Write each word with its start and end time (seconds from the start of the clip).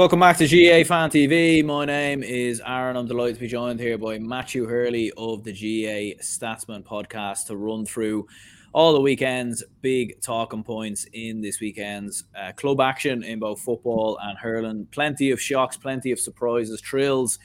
Welcome 0.00 0.20
back 0.20 0.38
to 0.38 0.46
GA 0.46 0.82
Fan 0.82 1.10
TV. 1.10 1.62
My 1.62 1.84
name 1.84 2.22
is 2.22 2.62
Aaron. 2.66 2.96
I'm 2.96 3.06
delighted 3.06 3.34
to 3.34 3.40
be 3.42 3.48
joined 3.48 3.78
here 3.78 3.98
by 3.98 4.18
Matthew 4.18 4.64
Hurley 4.64 5.12
of 5.18 5.44
the 5.44 5.52
GA 5.52 6.16
Statsman 6.22 6.84
podcast 6.84 7.48
to 7.48 7.56
run 7.58 7.84
through 7.84 8.26
all 8.72 8.94
the 8.94 9.00
weekend's 9.02 9.62
big 9.82 10.18
talking 10.22 10.64
points 10.64 11.06
in 11.12 11.42
this 11.42 11.60
weekend's 11.60 12.24
uh, 12.34 12.52
club 12.52 12.80
action 12.80 13.22
in 13.22 13.40
both 13.40 13.60
football 13.60 14.18
and 14.22 14.38
hurling. 14.38 14.86
Plenty 14.90 15.32
of 15.32 15.38
shocks, 15.38 15.76
plenty 15.76 16.12
of 16.12 16.18
surprises, 16.18 16.80
thrills, 16.80 17.38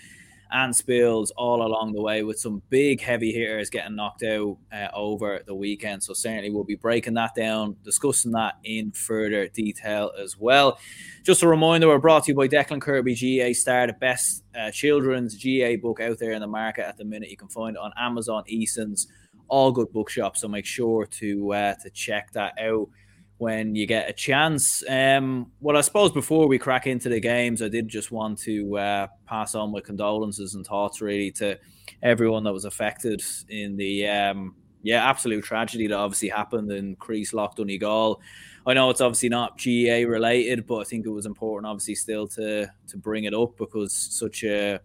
and 0.52 0.76
spills 0.76 1.32
all 1.32 1.66
along 1.66 1.94
the 1.94 2.02
way 2.02 2.24
with 2.24 2.40
some 2.40 2.62
big 2.70 3.02
heavy 3.02 3.32
hitters 3.32 3.70
getting 3.70 3.96
knocked 3.96 4.24
out 4.24 4.58
uh, 4.72 4.88
over 4.94 5.42
the 5.46 5.56
weekend. 5.56 6.04
So, 6.04 6.14
certainly, 6.14 6.50
we'll 6.50 6.64
be 6.64 6.76
breaking 6.76 7.16
that 7.16 7.36
down, 7.36 7.76
discussing 7.84 8.32
that 8.32 8.56
in 8.64 8.92
further 8.92 9.48
detail 9.48 10.12
as 10.22 10.38
well. 10.38 10.80
Just 11.24 11.44
a 11.44 11.48
reminder 11.48 11.88
we're 11.88 12.00
brought 12.00 12.26
to 12.26 12.32
you 12.32 12.36
by 12.36 12.48
Declan 12.48 12.82
Kirby 12.82 13.16
GA 13.16 13.54
Star, 13.54 13.88
the 13.88 13.94
best 13.94 14.44
uh, 14.58 14.72
children's 14.72 15.36
GA 15.36 15.76
book 15.76 16.00
out 16.00 16.20
there 16.20 16.34
in 16.34 16.42
the 16.42 16.48
market 16.48 16.88
at 16.88 16.98
the 16.98 17.06
minute. 17.06 17.30
You 17.30 17.38
can 17.38 17.50
find 17.50 17.76
it 17.76 17.80
on 17.80 17.92
Amazon, 17.98 18.44
Eason's, 18.48 19.08
all 19.48 19.72
good 19.72 19.92
bookshops. 19.92 20.42
So, 20.42 20.48
make 20.48 20.66
sure 20.66 21.06
to, 21.06 21.54
uh, 21.54 21.76
to 21.76 21.90
check 21.90 22.32
that 22.34 22.54
out 22.60 22.90
when 23.38 23.76
you 23.76 23.86
get 23.86 24.10
a 24.10 24.14
chance. 24.14 24.84
Um, 24.88 25.52
well, 25.60 25.78
I 25.78 25.82
suppose 25.82 26.12
before 26.12 26.48
we 26.48 26.58
crack 26.58 26.88
into 26.88 27.10
the 27.10 27.20
games, 27.20 27.62
I 27.62 27.68
did 27.68 27.88
just 27.88 28.12
want 28.12 28.40
to 28.40 28.78
uh, 28.78 29.08
pass 29.26 29.56
on 29.56 29.72
my 29.72 29.82
condolences 29.82 30.56
and 30.56 30.66
thoughts 30.66 31.02
really 31.02 31.32
to 31.32 31.60
everyone 32.02 32.44
that 32.46 32.54
was 32.54 32.66
affected 32.66 33.22
in 33.50 33.76
the 33.76 34.08
um, 34.08 34.56
yeah 34.84 35.08
absolute 35.08 35.44
tragedy 35.44 35.88
that 35.88 35.98
obviously 35.98 36.30
happened 36.30 36.72
in 36.72 36.96
Crease 36.96 37.32
Creeslough, 37.32 37.56
Donegal. 37.56 38.22
I 38.68 38.74
know 38.74 38.90
it's 38.90 39.02
obviously 39.02 39.30
not 39.30 39.58
GAA 39.58 40.10
related, 40.10 40.66
but 40.66 40.78
I 40.78 40.84
think 40.86 41.06
it 41.06 41.10
was 41.10 41.26
important, 41.26 41.70
obviously, 41.70 41.96
still 41.96 42.28
to 42.30 42.68
to 42.88 42.98
bring 42.98 43.26
it 43.26 43.34
up 43.34 43.58
because 43.58 43.94
such 43.94 44.44
a 44.44 44.80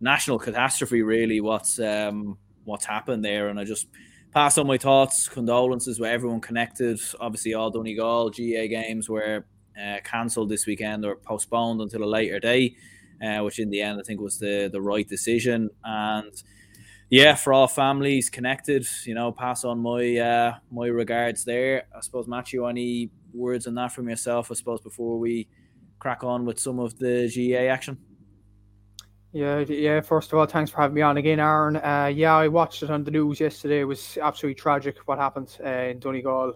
national 0.00 0.38
catastrophe, 0.38 1.02
really. 1.02 1.40
What's 1.40 1.78
um, 1.78 2.38
what's 2.64 2.86
happened 2.86 3.24
there, 3.24 3.48
and 3.48 3.60
I 3.60 3.64
just 3.64 3.88
pass 4.34 4.58
on 4.58 4.66
my 4.66 4.76
thoughts, 4.76 5.28
condolences 5.28 6.00
with 6.00 6.10
everyone 6.10 6.40
connected. 6.40 7.00
Obviously, 7.20 7.54
all 7.54 7.70
Donegal 7.70 8.30
GA 8.30 8.66
games 8.66 9.08
were 9.08 9.46
uh, 9.80 9.98
cancelled 10.02 10.48
this 10.48 10.66
weekend 10.66 11.04
or 11.04 11.16
postponed 11.16 11.80
until 11.80 12.02
a 12.02 12.04
later 12.04 12.40
day, 12.40 12.74
uh, 13.24 13.38
which 13.44 13.60
in 13.60 13.70
the 13.70 13.80
end 13.80 14.00
I 14.00 14.02
think 14.02 14.20
was 14.20 14.38
the 14.38 14.68
the 14.70 14.80
right 14.80 15.08
decision. 15.08 15.70
And 15.84 16.32
yeah, 17.10 17.36
for 17.36 17.52
all 17.52 17.68
families 17.68 18.28
connected, 18.28 18.86
you 19.04 19.14
know, 19.14 19.30
pass 19.30 19.64
on 19.64 19.78
my 19.78 20.16
uh, 20.16 20.54
my 20.70 20.88
regards 20.88 21.44
there. 21.44 21.84
I 21.96 22.00
suppose 22.00 22.26
Matthew, 22.26 22.66
any 22.66 23.10
words 23.32 23.68
on 23.68 23.76
that 23.76 23.92
from 23.92 24.08
yourself? 24.08 24.50
I 24.50 24.54
suppose 24.54 24.80
before 24.80 25.18
we 25.18 25.48
crack 26.00 26.24
on 26.24 26.44
with 26.44 26.58
some 26.58 26.80
of 26.80 26.98
the 26.98 27.28
GA 27.28 27.68
action. 27.68 27.98
Yeah, 29.34 29.58
yeah. 29.68 30.00
First 30.00 30.32
of 30.32 30.38
all, 30.38 30.46
thanks 30.46 30.70
for 30.70 30.80
having 30.80 30.94
me 30.94 31.02
on 31.02 31.16
again, 31.16 31.40
Aaron. 31.40 31.74
Uh, 31.76 32.08
yeah, 32.14 32.36
I 32.36 32.46
watched 32.46 32.84
it 32.84 32.90
on 32.90 33.02
the 33.02 33.10
news 33.10 33.40
yesterday. 33.40 33.80
It 33.80 33.84
was 33.84 34.16
absolutely 34.22 34.54
tragic 34.54 34.96
what 35.06 35.18
happened 35.18 35.58
uh, 35.60 35.68
in 35.68 35.98
Donegal, 35.98 36.54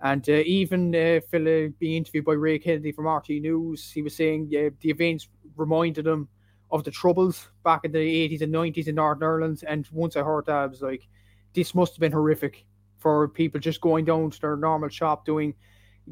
and 0.00 0.28
uh, 0.28 0.32
even 0.32 0.92
uh, 0.92 1.20
Phil 1.30 1.70
being 1.78 1.98
interviewed 1.98 2.24
by 2.24 2.32
Ray 2.32 2.58
Kennedy 2.58 2.90
from 2.90 3.04
RTE 3.04 3.40
News, 3.42 3.92
he 3.92 4.02
was 4.02 4.16
saying 4.16 4.48
the 4.48 4.90
events 4.90 5.28
reminded 5.54 6.04
him 6.04 6.28
of 6.72 6.82
the 6.82 6.90
troubles 6.90 7.48
back 7.62 7.84
in 7.84 7.92
the 7.92 8.00
eighties 8.00 8.42
and 8.42 8.50
nineties 8.50 8.88
in 8.88 8.96
Northern 8.96 9.22
Ireland. 9.28 9.62
And 9.68 9.88
once 9.92 10.16
I 10.16 10.24
heard 10.24 10.46
that, 10.46 10.56
I 10.56 10.66
was 10.66 10.82
like, 10.82 11.06
this 11.54 11.76
must 11.76 11.94
have 11.94 12.00
been 12.00 12.10
horrific 12.10 12.66
for 12.98 13.28
people 13.28 13.60
just 13.60 13.80
going 13.80 14.04
down 14.04 14.32
to 14.32 14.40
their 14.40 14.56
normal 14.56 14.88
shop 14.88 15.24
doing 15.24 15.54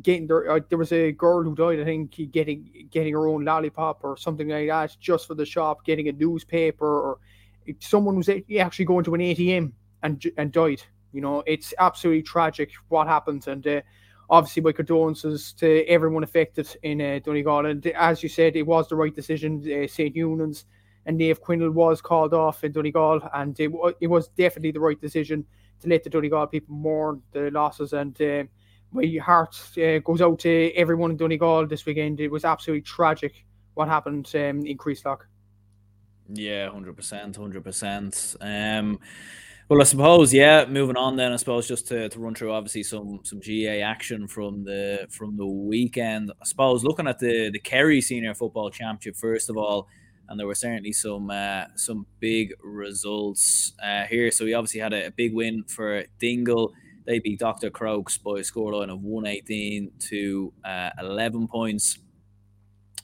getting 0.02 0.26
there. 0.26 0.50
Uh, 0.50 0.60
there 0.68 0.78
was 0.78 0.92
a 0.92 1.12
girl 1.12 1.42
who 1.42 1.54
died. 1.54 1.80
I 1.80 1.84
think 1.84 2.32
getting 2.32 2.88
getting 2.90 3.12
her 3.12 3.28
own 3.28 3.44
lollipop 3.44 4.00
or 4.02 4.16
something 4.16 4.48
like 4.48 4.68
that 4.68 4.96
just 5.00 5.26
for 5.26 5.34
the 5.34 5.46
shop. 5.46 5.84
Getting 5.84 6.08
a 6.08 6.12
newspaper 6.12 6.86
or 6.86 7.18
someone 7.80 8.16
was 8.16 8.28
actually 8.58 8.84
going 8.84 9.04
to 9.04 9.14
an 9.14 9.20
ATM 9.20 9.72
and 10.02 10.24
and 10.36 10.52
died. 10.52 10.82
You 11.12 11.20
know, 11.20 11.42
it's 11.46 11.72
absolutely 11.78 12.22
tragic 12.22 12.70
what 12.88 13.06
happened, 13.06 13.46
and 13.46 13.66
uh, 13.66 13.80
obviously 14.28 14.62
my 14.62 14.72
condolences 14.72 15.52
to 15.54 15.84
everyone 15.86 16.24
affected 16.24 16.76
in 16.82 17.00
uh, 17.00 17.20
Donegal. 17.22 17.66
And 17.66 17.86
as 17.86 18.22
you 18.22 18.28
said, 18.28 18.56
it 18.56 18.62
was 18.62 18.88
the 18.88 18.96
right 18.96 19.14
decision. 19.14 19.60
Uh, 19.60 19.86
St. 19.86 20.14
Eunan's 20.16 20.64
and 21.06 21.20
Naomh 21.20 21.38
Conaill 21.38 21.72
was 21.72 22.00
called 22.00 22.32
off 22.32 22.64
in 22.64 22.72
Donegal, 22.72 23.20
and 23.34 23.58
it, 23.60 23.70
it 24.00 24.06
was 24.06 24.28
definitely 24.28 24.72
the 24.72 24.80
right 24.80 25.00
decision 25.00 25.44
to 25.80 25.88
let 25.88 26.02
the 26.02 26.10
Donegal 26.10 26.46
people 26.48 26.74
mourn 26.74 27.22
the 27.32 27.50
losses 27.50 27.92
and. 27.92 28.20
Uh, 28.20 28.44
my 28.94 29.18
heart 29.20 29.60
uh, 29.76 29.98
goes 29.98 30.22
out 30.22 30.38
to 30.38 30.72
everyone 30.74 31.10
in 31.10 31.16
Donegal 31.16 31.66
this 31.66 31.84
weekend. 31.84 32.20
It 32.20 32.30
was 32.30 32.44
absolutely 32.44 32.82
tragic 32.82 33.44
what 33.74 33.88
happened 33.88 34.30
um, 34.34 34.64
in 34.64 34.78
Creeslough. 34.78 35.18
Yeah, 36.28 36.70
hundred 36.70 36.96
percent, 36.96 37.36
hundred 37.36 37.64
percent. 37.64 38.36
Um, 38.40 39.00
well, 39.68 39.80
I 39.80 39.84
suppose 39.84 40.32
yeah. 40.32 40.64
Moving 40.66 40.96
on, 40.96 41.16
then 41.16 41.32
I 41.32 41.36
suppose 41.36 41.66
just 41.66 41.88
to, 41.88 42.08
to 42.08 42.18
run 42.20 42.34
through 42.34 42.52
obviously 42.52 42.84
some 42.84 43.20
some 43.24 43.40
GAA 43.40 43.82
action 43.84 44.28
from 44.28 44.64
the 44.64 45.06
from 45.10 45.36
the 45.36 45.46
weekend. 45.46 46.30
I 46.40 46.44
suppose 46.44 46.84
looking 46.84 47.08
at 47.08 47.18
the 47.18 47.50
the 47.50 47.58
Kerry 47.58 48.00
Senior 48.00 48.34
Football 48.34 48.70
Championship 48.70 49.16
first 49.16 49.50
of 49.50 49.56
all, 49.56 49.88
and 50.28 50.38
there 50.38 50.46
were 50.46 50.54
certainly 50.54 50.92
some 50.92 51.30
uh, 51.30 51.64
some 51.74 52.06
big 52.20 52.54
results 52.62 53.72
uh, 53.82 54.04
here. 54.04 54.30
So 54.30 54.44
we 54.44 54.54
obviously 54.54 54.80
had 54.80 54.92
a, 54.92 55.06
a 55.06 55.10
big 55.10 55.34
win 55.34 55.64
for 55.64 56.04
Dingle 56.20 56.72
they 57.06 57.18
beat 57.18 57.38
Dr. 57.38 57.70
Crokes 57.70 58.18
by 58.18 58.32
a 58.32 58.42
scoreline 58.42 58.90
of 58.90 59.02
118 59.02 59.92
to 59.98 60.52
uh, 60.64 60.90
11 60.98 61.48
points. 61.48 61.98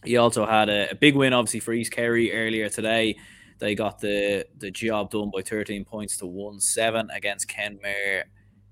He 0.05 0.17
also 0.17 0.47
had 0.47 0.69
a, 0.69 0.91
a, 0.91 0.95
big 0.95 1.15
win, 1.15 1.33
obviously, 1.33 1.61
for 1.61 1.73
East 1.73 1.93
Kerry 1.93 2.33
earlier 2.33 2.69
today. 2.71 3.17
They 3.59 3.75
got 3.75 4.01
the, 4.01 4.47
the 4.57 4.71
job 4.71 5.11
done 5.11 5.31
by 5.33 5.43
13 5.43 5.85
points 5.85 6.17
to 6.19 6.27
1 6.27 6.61
7 6.61 7.11
against 7.15 7.49
Kenmare 7.49 8.25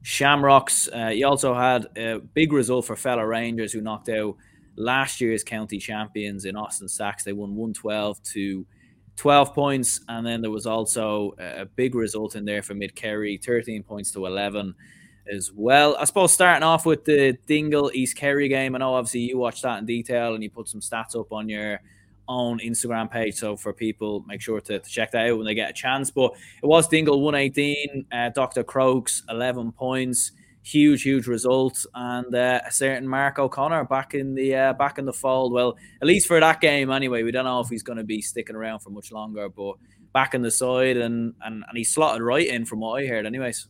Shamrocks. 0.03 0.89
Uh, 0.89 1.09
he 1.09 1.25
also 1.25 1.55
had 1.55 1.87
a 1.97 2.21
big 2.21 2.53
result 2.53 2.87
for 2.87 2.97
fellow 2.97 3.25
Rangers 3.25 3.73
who 3.73 3.83
knocked 3.83 4.09
out 4.09 4.37
last 4.77 5.21
year's 5.21 5.45
county 5.45 5.79
champions 5.79 6.47
in 6.47 6.57
Austin 6.57 6.89
Stacks. 6.89 7.25
They 7.25 7.35
won 7.35 7.51
112 7.51 8.23
to 8.23 8.67
12 9.17 9.53
points. 9.53 10.01
And 10.09 10.27
then 10.27 10.41
there 10.41 10.51
was 10.51 10.65
also 10.65 11.35
a 11.39 11.67
big 11.67 11.95
result 11.95 12.37
in 12.37 12.47
there 12.47 12.63
for 12.63 12.75
Mid 12.75 12.95
Kerry, 12.95 13.37
13 13.37 13.83
points 13.83 14.11
to 14.13 14.25
11 14.25 14.75
as 15.33 15.53
well. 15.55 15.97
I 15.99 16.05
suppose 16.05 16.33
starting 16.33 16.63
off 16.63 16.87
with 16.87 17.05
the 17.05 17.37
Dingle 17.47 17.91
East 17.95 18.17
Kerry 18.17 18.49
game. 18.49 18.75
I 18.75 18.79
know 18.79 18.95
obviously 18.95 19.21
you 19.21 19.39
watched 19.39 19.63
that 19.63 19.79
in 19.79 19.87
detail 19.87 20.35
and 20.35 20.43
you 20.43 20.51
put 20.51 20.69
some 20.69 20.81
stats 20.81 21.19
up 21.19 21.33
on 21.33 21.49
your 21.49 21.81
own 22.29 22.59
Instagram 22.61 23.11
page. 23.11 23.35
So 23.35 23.57
for 23.57 23.73
people, 23.73 24.25
make 24.27 24.41
sure 24.41 24.61
to, 24.61 24.79
to 24.79 24.91
check 24.91 25.13
that 25.13 25.31
out 25.31 25.39
when 25.39 25.47
they 25.47 25.55
get 25.55 25.71
a 25.71 25.73
chance. 25.73 26.11
But 26.11 26.33
it 26.63 26.67
was 26.67 26.87
Dingle 26.87 27.21
118, 27.21 28.07
uh, 28.13 28.29
Dr. 28.31 28.63
Crokes 28.63 29.23
11 29.29 29.73
points. 29.73 30.33
Huge, 30.63 31.03
huge 31.03 31.27
result, 31.27 31.87
and 31.95 32.35
uh, 32.35 32.61
a 32.67 32.71
certain 32.71 33.09
Mark 33.09 33.39
O'Connor 33.39 33.85
back 33.85 34.13
in 34.13 34.35
the 34.35 34.55
uh, 34.55 34.73
back 34.75 34.99
in 34.99 35.07
the 35.07 35.15
fold. 35.15 35.51
Well, 35.51 35.79
at 36.03 36.07
least 36.07 36.27
for 36.27 36.39
that 36.39 36.61
game, 36.61 36.91
anyway. 36.91 37.23
We 37.23 37.31
don't 37.31 37.47
know 37.47 37.61
if 37.61 37.71
he's 37.71 37.83
going 37.83 37.97
to 37.97 38.05
be 38.05 38.21
sticking 38.21 38.55
around 38.55 38.81
for 38.81 38.91
much 38.91 39.11
longer, 39.11 39.49
but 39.49 39.77
back 40.13 40.35
in 40.35 40.43
the 40.43 40.51
side, 40.51 40.99
and 40.99 41.33
and, 41.43 41.65
and 41.67 41.79
he 41.79 41.85
slotted 41.85 42.21
right 42.21 42.47
in 42.47 42.67
from 42.67 42.81
what 42.81 43.03
I 43.03 43.07
heard, 43.07 43.25
anyways. 43.25 43.67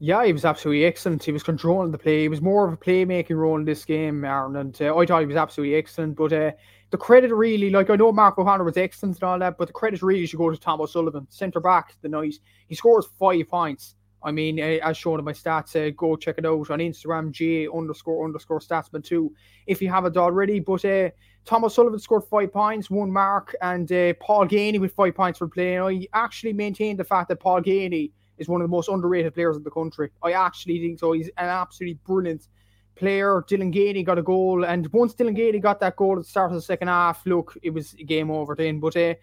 Yeah, 0.00 0.24
he 0.24 0.32
was 0.32 0.44
absolutely 0.44 0.84
excellent. 0.84 1.24
He 1.24 1.32
was 1.32 1.42
controlling 1.42 1.90
the 1.90 1.98
play. 1.98 2.22
He 2.22 2.28
was 2.28 2.40
more 2.40 2.66
of 2.66 2.72
a 2.72 2.76
playmaking 2.76 3.36
role 3.36 3.58
in 3.58 3.64
this 3.64 3.84
game, 3.84 4.24
Aaron, 4.24 4.54
and 4.54 4.80
uh, 4.80 4.96
I 4.96 5.04
thought 5.04 5.20
he 5.20 5.26
was 5.26 5.36
absolutely 5.36 5.74
excellent. 5.74 6.16
But 6.16 6.32
uh, 6.32 6.52
the 6.90 6.96
credit 6.96 7.32
really, 7.32 7.68
like 7.70 7.90
I 7.90 7.96
know 7.96 8.12
Mark 8.12 8.38
O'Connor 8.38 8.62
was 8.62 8.76
excellent 8.76 9.16
and 9.16 9.24
all 9.24 9.38
that, 9.40 9.58
but 9.58 9.66
the 9.66 9.72
credit 9.74 10.00
really 10.02 10.24
should 10.26 10.38
go 10.38 10.50
to 10.50 10.56
Tom 10.56 10.80
O'Sullivan, 10.80 11.26
centre 11.30 11.58
back 11.58 11.94
the 12.00 12.08
night. 12.08 12.36
He 12.68 12.76
scores 12.76 13.08
five 13.18 13.48
points. 13.48 13.96
I 14.22 14.30
mean, 14.30 14.60
uh, 14.60 14.78
as 14.88 14.96
shown 14.96 15.18
in 15.18 15.24
my 15.24 15.32
stats, 15.32 15.74
uh, 15.74 15.92
go 15.96 16.16
check 16.16 16.38
it 16.38 16.46
out 16.46 16.70
on 16.70 16.78
Instagram, 16.78 17.32
J 17.32 17.66
underscore 17.68 18.24
underscore 18.24 18.60
statsman 18.60 19.02
two, 19.02 19.32
if 19.66 19.82
you 19.82 19.88
haven't 19.88 20.16
already. 20.16 20.60
But 20.60 20.84
uh, 20.84 21.10
Tom 21.44 21.64
O'Sullivan 21.64 21.98
scored 21.98 22.24
five 22.24 22.52
points, 22.52 22.88
one 22.88 23.10
mark, 23.10 23.54
and 23.62 23.90
uh, 23.90 24.14
Paul 24.20 24.46
Geaney 24.46 24.80
with 24.80 24.94
five 24.94 25.16
points 25.16 25.38
for 25.38 25.48
playing. 25.48 25.80
I 25.80 26.06
actually 26.12 26.52
maintained 26.52 27.00
the 27.00 27.04
fact 27.04 27.28
that 27.28 27.40
Paul 27.40 27.62
Geaney 27.62 28.12
is 28.38 28.48
one 28.48 28.60
of 28.60 28.64
the 28.64 28.70
most 28.70 28.88
underrated 28.88 29.34
players 29.34 29.56
in 29.56 29.62
the 29.62 29.70
country. 29.70 30.10
I 30.22 30.32
actually 30.32 30.80
think 30.80 30.98
so. 30.98 31.12
He's 31.12 31.28
an 31.36 31.46
absolutely 31.46 31.98
brilliant 32.06 32.48
player. 32.94 33.44
Dylan 33.48 33.72
Geaney 33.72 34.04
got 34.04 34.18
a 34.18 34.22
goal, 34.22 34.64
and 34.64 34.90
once 34.92 35.14
Dylan 35.14 35.36
Geaney 35.36 35.60
got 35.60 35.80
that 35.80 35.96
goal 35.96 36.12
at 36.12 36.18
the 36.18 36.24
start 36.24 36.50
of 36.50 36.56
the 36.56 36.62
second 36.62 36.88
half, 36.88 37.24
look, 37.26 37.56
it 37.62 37.70
was 37.70 37.92
game 38.06 38.30
over 38.30 38.54
then. 38.54 38.80
But 38.80 38.96
uh, 38.96 39.14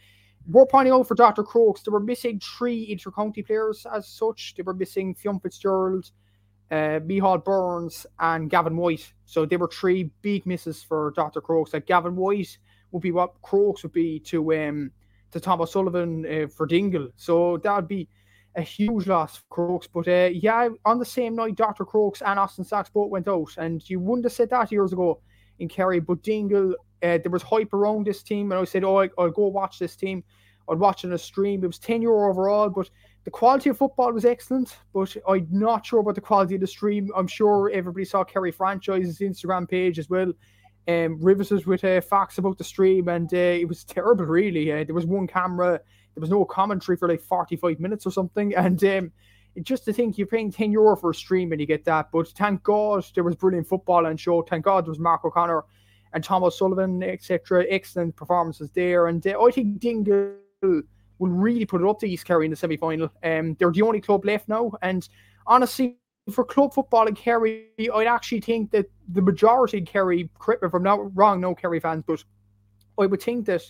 we're 0.47 0.65
pointing 0.65 0.93
out 0.93 1.07
for 1.07 1.15
Dr. 1.15 1.43
Crokes, 1.43 1.81
they 1.81 1.91
were 1.91 1.99
missing 1.99 2.39
three 2.39 2.87
inter-county 2.89 3.43
players 3.43 3.85
as 3.91 4.07
such. 4.07 4.55
They 4.55 4.63
were 4.63 4.73
missing 4.73 5.15
Fionn 5.15 5.39
Fitzgerald, 5.39 6.11
uh, 6.71 6.99
Micheál 7.01 7.43
Burns, 7.43 8.05
and 8.19 8.49
Gavin 8.49 8.77
White. 8.77 9.13
So 9.25 9.45
they 9.45 9.57
were 9.57 9.67
three 9.67 10.11
big 10.21 10.45
misses 10.45 10.83
for 10.83 11.11
Dr. 11.15 11.41
Crokes. 11.41 11.73
Like 11.73 11.87
Gavin 11.87 12.15
White 12.15 12.57
would 12.91 13.01
be 13.01 13.11
what 13.11 13.41
Crokes 13.41 13.83
would 13.83 13.91
be 13.91 14.19
to 14.19 14.53
um 14.55 14.91
to 15.31 15.39
Tom 15.39 15.61
O'Sullivan 15.61 16.25
uh, 16.25 16.47
for 16.47 16.65
Dingle. 16.65 17.09
So 17.17 17.57
that 17.57 17.75
would 17.75 17.87
be 17.87 18.07
a 18.55 18.61
huge 18.61 19.07
loss 19.07 19.37
for 19.37 19.43
Crokes. 19.49 19.87
But 19.87 20.07
uh, 20.07 20.29
yeah, 20.33 20.69
on 20.85 20.99
the 20.99 21.05
same 21.05 21.35
night, 21.35 21.55
Dr. 21.55 21.85
Crokes 21.85 22.21
and 22.21 22.39
Austin 22.39 22.63
Stacks 22.63 22.89
both 22.89 23.09
went 23.09 23.27
out. 23.27 23.51
And 23.57 23.87
you 23.89 23.99
wouldn't 23.99 24.25
have 24.25 24.33
said 24.33 24.49
that 24.49 24.71
years 24.71 24.93
ago 24.93 25.19
in 25.59 25.67
Kerry. 25.67 25.99
But 25.99 26.23
Dingle 26.23 26.75
Uh, 27.03 27.19
there 27.21 27.31
was 27.31 27.43
hype 27.43 27.73
around 27.73 28.07
this 28.07 28.23
team, 28.23 28.51
and 28.51 28.59
I 28.59 28.65
said, 28.65 28.83
"Oh, 28.83 28.97
I, 28.97 29.09
will 29.17 29.29
go 29.31 29.47
watch 29.47 29.77
this 29.79 29.95
team." 29.95 30.23
I'd 30.67 30.79
watch 30.79 31.05
on 31.05 31.13
a 31.13 31.17
stream. 31.17 31.63
It 31.63 31.67
was 31.67 31.77
ten 31.77 32.01
euro 32.01 32.29
overall, 32.29 32.69
but 32.69 32.89
the 33.23 33.31
quality 33.31 33.69
of 33.69 33.77
football 33.77 34.11
was 34.11 34.25
excellent. 34.25 34.77
But 34.93 35.15
I'm 35.27 35.47
not 35.51 35.85
sure 35.85 35.99
about 35.99 36.15
the 36.15 36.21
quality 36.21 36.55
of 36.55 36.61
the 36.61 36.67
stream. 36.67 37.11
I'm 37.15 37.27
sure 37.27 37.69
everybody 37.71 38.05
saw 38.05 38.23
Kerry 38.23 38.51
franchise's 38.51 39.19
Instagram 39.19 39.69
page 39.69 39.99
as 39.99 40.09
well. 40.09 40.31
Um, 40.87 41.19
riveted 41.19 41.65
with 41.65 41.83
uh, 41.83 41.99
facts 41.99 42.37
about 42.37 42.59
the 42.59 42.63
stream, 42.63 43.07
and 43.07 43.33
uh, 43.33 43.37
it 43.37 43.67
was 43.67 43.83
terrible. 43.83 44.25
Really, 44.25 44.71
uh, 44.71 44.83
there 44.83 44.93
was 44.93 45.07
one 45.07 45.25
camera. 45.25 45.79
There 46.13 46.21
was 46.21 46.29
no 46.29 46.45
commentary 46.45 46.95
for 46.95 47.07
like 47.07 47.21
45 47.21 47.79
minutes 47.79 48.05
or 48.05 48.11
something, 48.11 48.55
and 48.55 48.83
um, 48.83 49.11
just 49.63 49.85
to 49.85 49.93
think 49.93 50.17
you're 50.17 50.27
paying 50.27 50.51
10 50.51 50.71
euro 50.71 50.95
for 50.95 51.11
a 51.11 51.15
stream 51.15 51.51
and 51.51 51.61
you 51.61 51.67
get 51.67 51.85
that. 51.85 52.11
But 52.11 52.27
thank 52.29 52.63
God 52.63 53.05
there 53.15 53.23
was 53.23 53.35
brilliant 53.35 53.67
football 53.67 54.05
on 54.05 54.17
show. 54.17 54.41
Thank 54.41 54.65
God 54.65 54.85
there 54.85 54.91
was 54.91 54.99
Mark 54.99 55.23
O'Connor 55.23 55.63
and 56.13 56.23
Tom 56.23 56.43
O'Sullivan, 56.43 57.01
etc. 57.03 57.65
Excellent 57.69 58.15
performances 58.15 58.69
there. 58.71 59.07
And 59.07 59.25
uh, 59.25 59.41
I 59.41 59.51
think 59.51 59.79
Dingle 59.79 60.35
will 60.61 60.83
really 61.19 61.65
put 61.65 61.81
it 61.81 61.87
up 61.87 61.99
to 61.99 62.07
East 62.07 62.25
Kerry 62.25 62.45
in 62.45 62.51
the 62.51 62.57
semi 62.57 62.77
final. 62.77 63.09
Um, 63.23 63.55
they're 63.55 63.71
the 63.71 63.81
only 63.81 64.01
club 64.01 64.25
left 64.25 64.49
now. 64.49 64.71
And 64.81 65.07
honestly, 65.47 65.97
for 66.31 66.43
club 66.43 66.73
football 66.73 67.07
in 67.07 67.15
Kerry, 67.15 67.67
I'd 67.93 68.07
actually 68.07 68.41
think 68.41 68.71
that 68.71 68.87
the 69.09 69.21
majority 69.21 69.81
Kerry, 69.81 70.29
if 70.61 70.73
I'm 70.73 70.83
not 70.83 71.15
wrong, 71.15 71.41
no 71.41 71.55
Kerry 71.55 71.79
fans, 71.79 72.03
but 72.05 72.23
I 72.99 73.05
would 73.05 73.21
think 73.21 73.45
that 73.45 73.61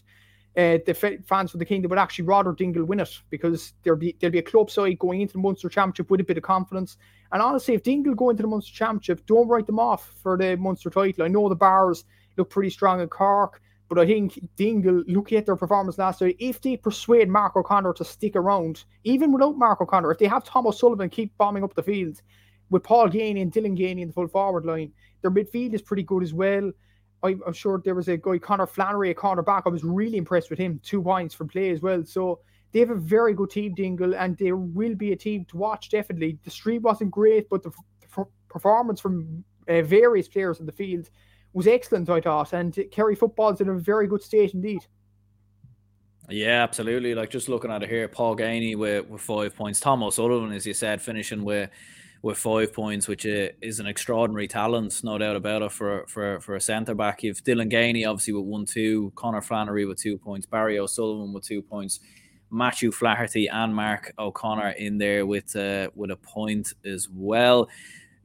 uh, 0.58 0.80
the 0.86 1.22
fans 1.26 1.52
for 1.52 1.58
the 1.58 1.66
Kingdom 1.66 1.90
would 1.90 2.00
actually 2.00 2.26
rather 2.26 2.54
Dingle 2.54 2.86
win 2.86 3.02
it 3.02 3.20
because 3.30 3.74
there'll 3.84 4.00
be 4.00 4.16
there'll 4.20 4.32
be 4.32 4.40
a 4.40 4.44
club 4.44 4.72
side 4.72 5.00
going 5.00 5.22
into 5.22 5.34
the 5.34 5.40
Munster 5.40 5.68
Championship 5.68 6.10
with 6.10 6.22
a 6.22 6.24
bit 6.24 6.38
of 6.38 6.44
confidence. 6.44 6.98
And 7.32 7.42
honestly, 7.42 7.74
if 7.74 7.84
Dingle 7.84 8.16
go 8.16 8.30
into 8.30 8.44
the 8.44 8.48
Munster 8.48 8.74
Championship, 8.74 9.26
don't 9.26 9.50
write 9.50 9.68
them 9.68 9.80
off 9.80 10.14
for 10.24 10.38
the 10.38 10.56
Munster 10.56 10.90
title. 10.90 11.26
I 11.26 11.28
know 11.28 11.50
the 11.50 11.56
Barrs 11.56 12.06
look 12.38 12.50
pretty 12.50 12.70
strong 12.70 13.02
in 13.02 13.10
Cork, 13.10 13.62
but 13.90 14.00
I 14.00 14.06
think 14.06 14.40
Dingle, 14.56 15.04
looking 15.08 15.38
at 15.38 15.46
their 15.46 15.58
performance 15.58 15.98
last 15.98 16.22
night, 16.22 16.38
if 16.40 16.62
they 16.62 16.78
persuade 16.78 17.28
Mark 17.28 17.58
O'Connor 17.58 17.94
to 17.94 18.06
stick 18.06 18.38
around, 18.38 18.86
even 19.04 19.34
without 19.34 19.58
Mark 19.58 19.82
O'Connor, 19.82 20.12
if 20.12 20.20
they 20.20 20.28
have 20.28 20.46
Tom 20.46 20.68
O'Sullivan 20.68 21.10
keep 21.10 21.36
bombing 21.38 21.64
up 21.64 21.76
the 21.76 21.84
field 21.84 22.22
with 22.70 22.84
Paul 22.84 23.10
Geaney 23.10 23.42
and 23.42 23.52
Dylan 23.52 23.78
Geaney 23.78 24.02
in 24.02 24.08
the 24.08 24.14
full 24.14 24.28
forward 24.28 24.66
line, 24.66 24.92
their 25.22 25.32
midfield 25.32 25.74
is 25.74 25.82
pretty 25.82 26.04
good 26.04 26.24
as 26.24 26.34
well. 26.34 26.72
I, 27.24 27.36
am 27.46 27.54
sure 27.54 27.82
there 27.84 27.96
was 27.96 28.08
a 28.08 28.18
guy, 28.18 28.38
Connor 28.38 28.68
Flannery, 28.68 29.10
a 29.12 29.16
cornerback. 29.16 29.64
I 29.66 29.70
was 29.70 29.84
really 29.84 30.18
impressed 30.18 30.50
with 30.50 30.60
him. 30.60 30.80
Two 30.84 31.02
points 31.02 31.34
from 31.34 31.48
play 31.48 31.72
as 31.72 31.82
well. 31.82 32.04
So 32.06 32.40
they 32.72 32.80
have 32.80 32.92
a 32.92 32.96
very 32.96 33.34
good 33.34 33.50
team, 33.50 33.74
Dingle, 33.74 34.16
and 34.16 34.38
they 34.38 34.52
will 34.52 34.96
be 34.96 35.12
a 35.12 35.16
team 35.16 35.46
to 35.46 35.58
watch, 35.58 35.90
definitely. 35.90 36.38
The 36.44 36.52
stream 36.52 36.82
wasn't 36.82 37.12
great, 37.12 37.50
but 37.50 37.64
the, 37.64 37.72
the 38.02 38.26
performance 38.50 39.00
from 39.00 39.44
uh, 39.68 39.82
various 39.82 40.28
players 40.28 40.60
in 40.60 40.66
the 40.66 40.72
field 40.72 41.10
was 41.54 41.68
excellent, 41.68 42.10
I 42.10 42.22
thought. 42.22 42.54
And 42.54 42.78
Kerry 42.92 43.16
football's 43.16 43.62
in 43.62 43.70
a 43.70 43.74
very 43.74 44.08
good 44.08 44.22
state 44.22 44.54
indeed. 44.54 44.82
Yeah, 46.30 46.64
absolutely. 46.64 47.16
Like 47.16 47.30
just 47.30 47.50
looking 47.50 47.72
at 47.72 47.84
it 47.84 47.90
here, 47.90 48.08
Paul 48.08 48.36
Geaney 48.36 48.76
with, 48.76 49.08
with 49.08 49.22
five 49.22 49.56
points. 49.56 49.80
Tom 49.80 50.04
O'Sullivan, 50.04 50.52
as 50.52 50.66
you 50.66 50.74
said, 50.74 51.02
finishing 51.02 51.44
with 51.44 51.70
with 52.26 52.40
five 52.40 52.74
points, 52.74 53.08
which 53.08 53.24
uh, 53.28 53.50
is 53.62 53.80
an 53.80 53.86
extraordinary 53.86 54.48
talent, 54.48 55.00
no 55.04 55.16
doubt 55.16 55.36
about 55.36 55.62
it, 55.62 55.72
for 55.72 56.06
for 56.08 56.40
for 56.40 56.56
a 56.56 56.60
centre 56.60 56.96
back. 56.96 57.22
You've 57.22 57.44
Dylan 57.44 57.72
Geaney 57.72 58.10
obviously 58.10 58.34
with 58.34 58.46
one 58.46 58.66
two, 58.66 59.14
Connor 59.16 59.44
Flannery 59.44 59.86
with 59.86 60.00
two 60.00 60.18
points, 60.18 60.48
Barry 60.48 60.80
O'Sullivan 60.80 61.34
with 61.34 61.46
two 61.46 61.62
points, 61.62 62.00
Matthew 62.50 62.92
Flaherty 62.92 63.48
and 63.48 63.76
Mark 63.76 64.12
O'Connor 64.18 64.72
in 64.72 64.98
there 64.98 65.28
with 65.28 65.56
uh, 65.56 65.92
with 65.94 66.10
a 66.10 66.16
point 66.16 66.74
as 66.84 67.08
well. 67.14 67.70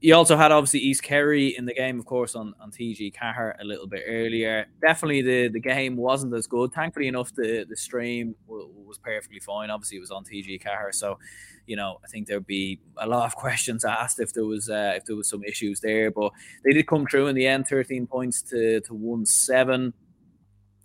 You 0.02 0.14
also 0.14 0.34
had 0.36 0.50
obviously 0.50 0.80
East 0.80 1.02
Kerry 1.02 1.48
in 1.58 1.66
the 1.66 1.74
game, 1.74 1.98
of 1.98 2.06
course, 2.06 2.34
on, 2.34 2.54
on 2.58 2.70
TG 2.70 3.12
Ceathair 3.14 3.60
a 3.60 3.64
little 3.64 3.86
bit 3.86 4.04
earlier. 4.06 4.66
Definitely 4.80 5.20
the, 5.20 5.48
the 5.48 5.60
game 5.60 5.96
wasn't 5.96 6.34
as 6.34 6.46
good. 6.46 6.72
Thankfully 6.72 7.06
enough, 7.06 7.34
the, 7.34 7.66
the 7.68 7.76
stream 7.76 8.34
w- 8.46 8.70
was 8.86 8.96
perfectly 8.96 9.40
fine. 9.40 9.68
Obviously, 9.68 9.98
it 9.98 10.00
was 10.00 10.10
on 10.10 10.24
TG 10.24 10.62
Ceathair, 10.62 10.94
so 10.94 11.18
you 11.66 11.76
know 11.76 11.98
I 12.02 12.08
think 12.08 12.26
there'd 12.26 12.46
be 12.46 12.80
a 12.96 13.06
lot 13.06 13.26
of 13.26 13.36
questions 13.44 13.84
asked 13.84 14.20
if 14.20 14.32
there 14.32 14.46
was 14.46 14.70
uh, 14.70 14.94
if 14.96 15.04
there 15.04 15.16
was 15.16 15.28
some 15.28 15.44
issues 15.44 15.80
there. 15.80 16.10
But 16.10 16.32
they 16.64 16.72
did 16.72 16.86
come 16.86 17.06
through 17.06 17.26
in 17.26 17.34
the 17.34 17.46
end, 17.46 17.68
thirteen 17.68 18.06
points 18.06 18.40
to 18.44 18.80
to 18.80 18.94
one 18.94 19.26
seven. 19.26 19.92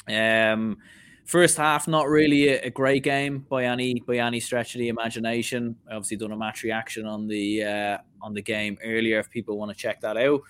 Um, 0.10 0.78
First 1.26 1.58
half, 1.58 1.88
not 1.88 2.08
really 2.08 2.50
a, 2.50 2.62
a, 2.68 2.70
great 2.70 3.02
game 3.02 3.46
by 3.50 3.66
any 3.66 4.00
by 4.00 4.18
any 4.18 4.40
stretch 4.40 4.76
of 4.76 4.80
the 4.80 4.90
imagination. 4.90 5.76
I 5.90 5.96
Obviously, 5.96 6.18
done 6.18 6.32
a 6.32 6.38
match 6.38 6.62
reaction 6.62 7.08
on 7.08 7.28
the 7.28 7.64
uh, 7.64 7.98
on 8.22 8.36
the 8.36 8.44
game 8.44 8.78
earlier. 8.84 9.20
If 9.20 9.32
people 9.32 9.58
want 9.58 9.72
to 9.72 9.78
check 9.78 10.02
that 10.02 10.18
out, 10.18 10.42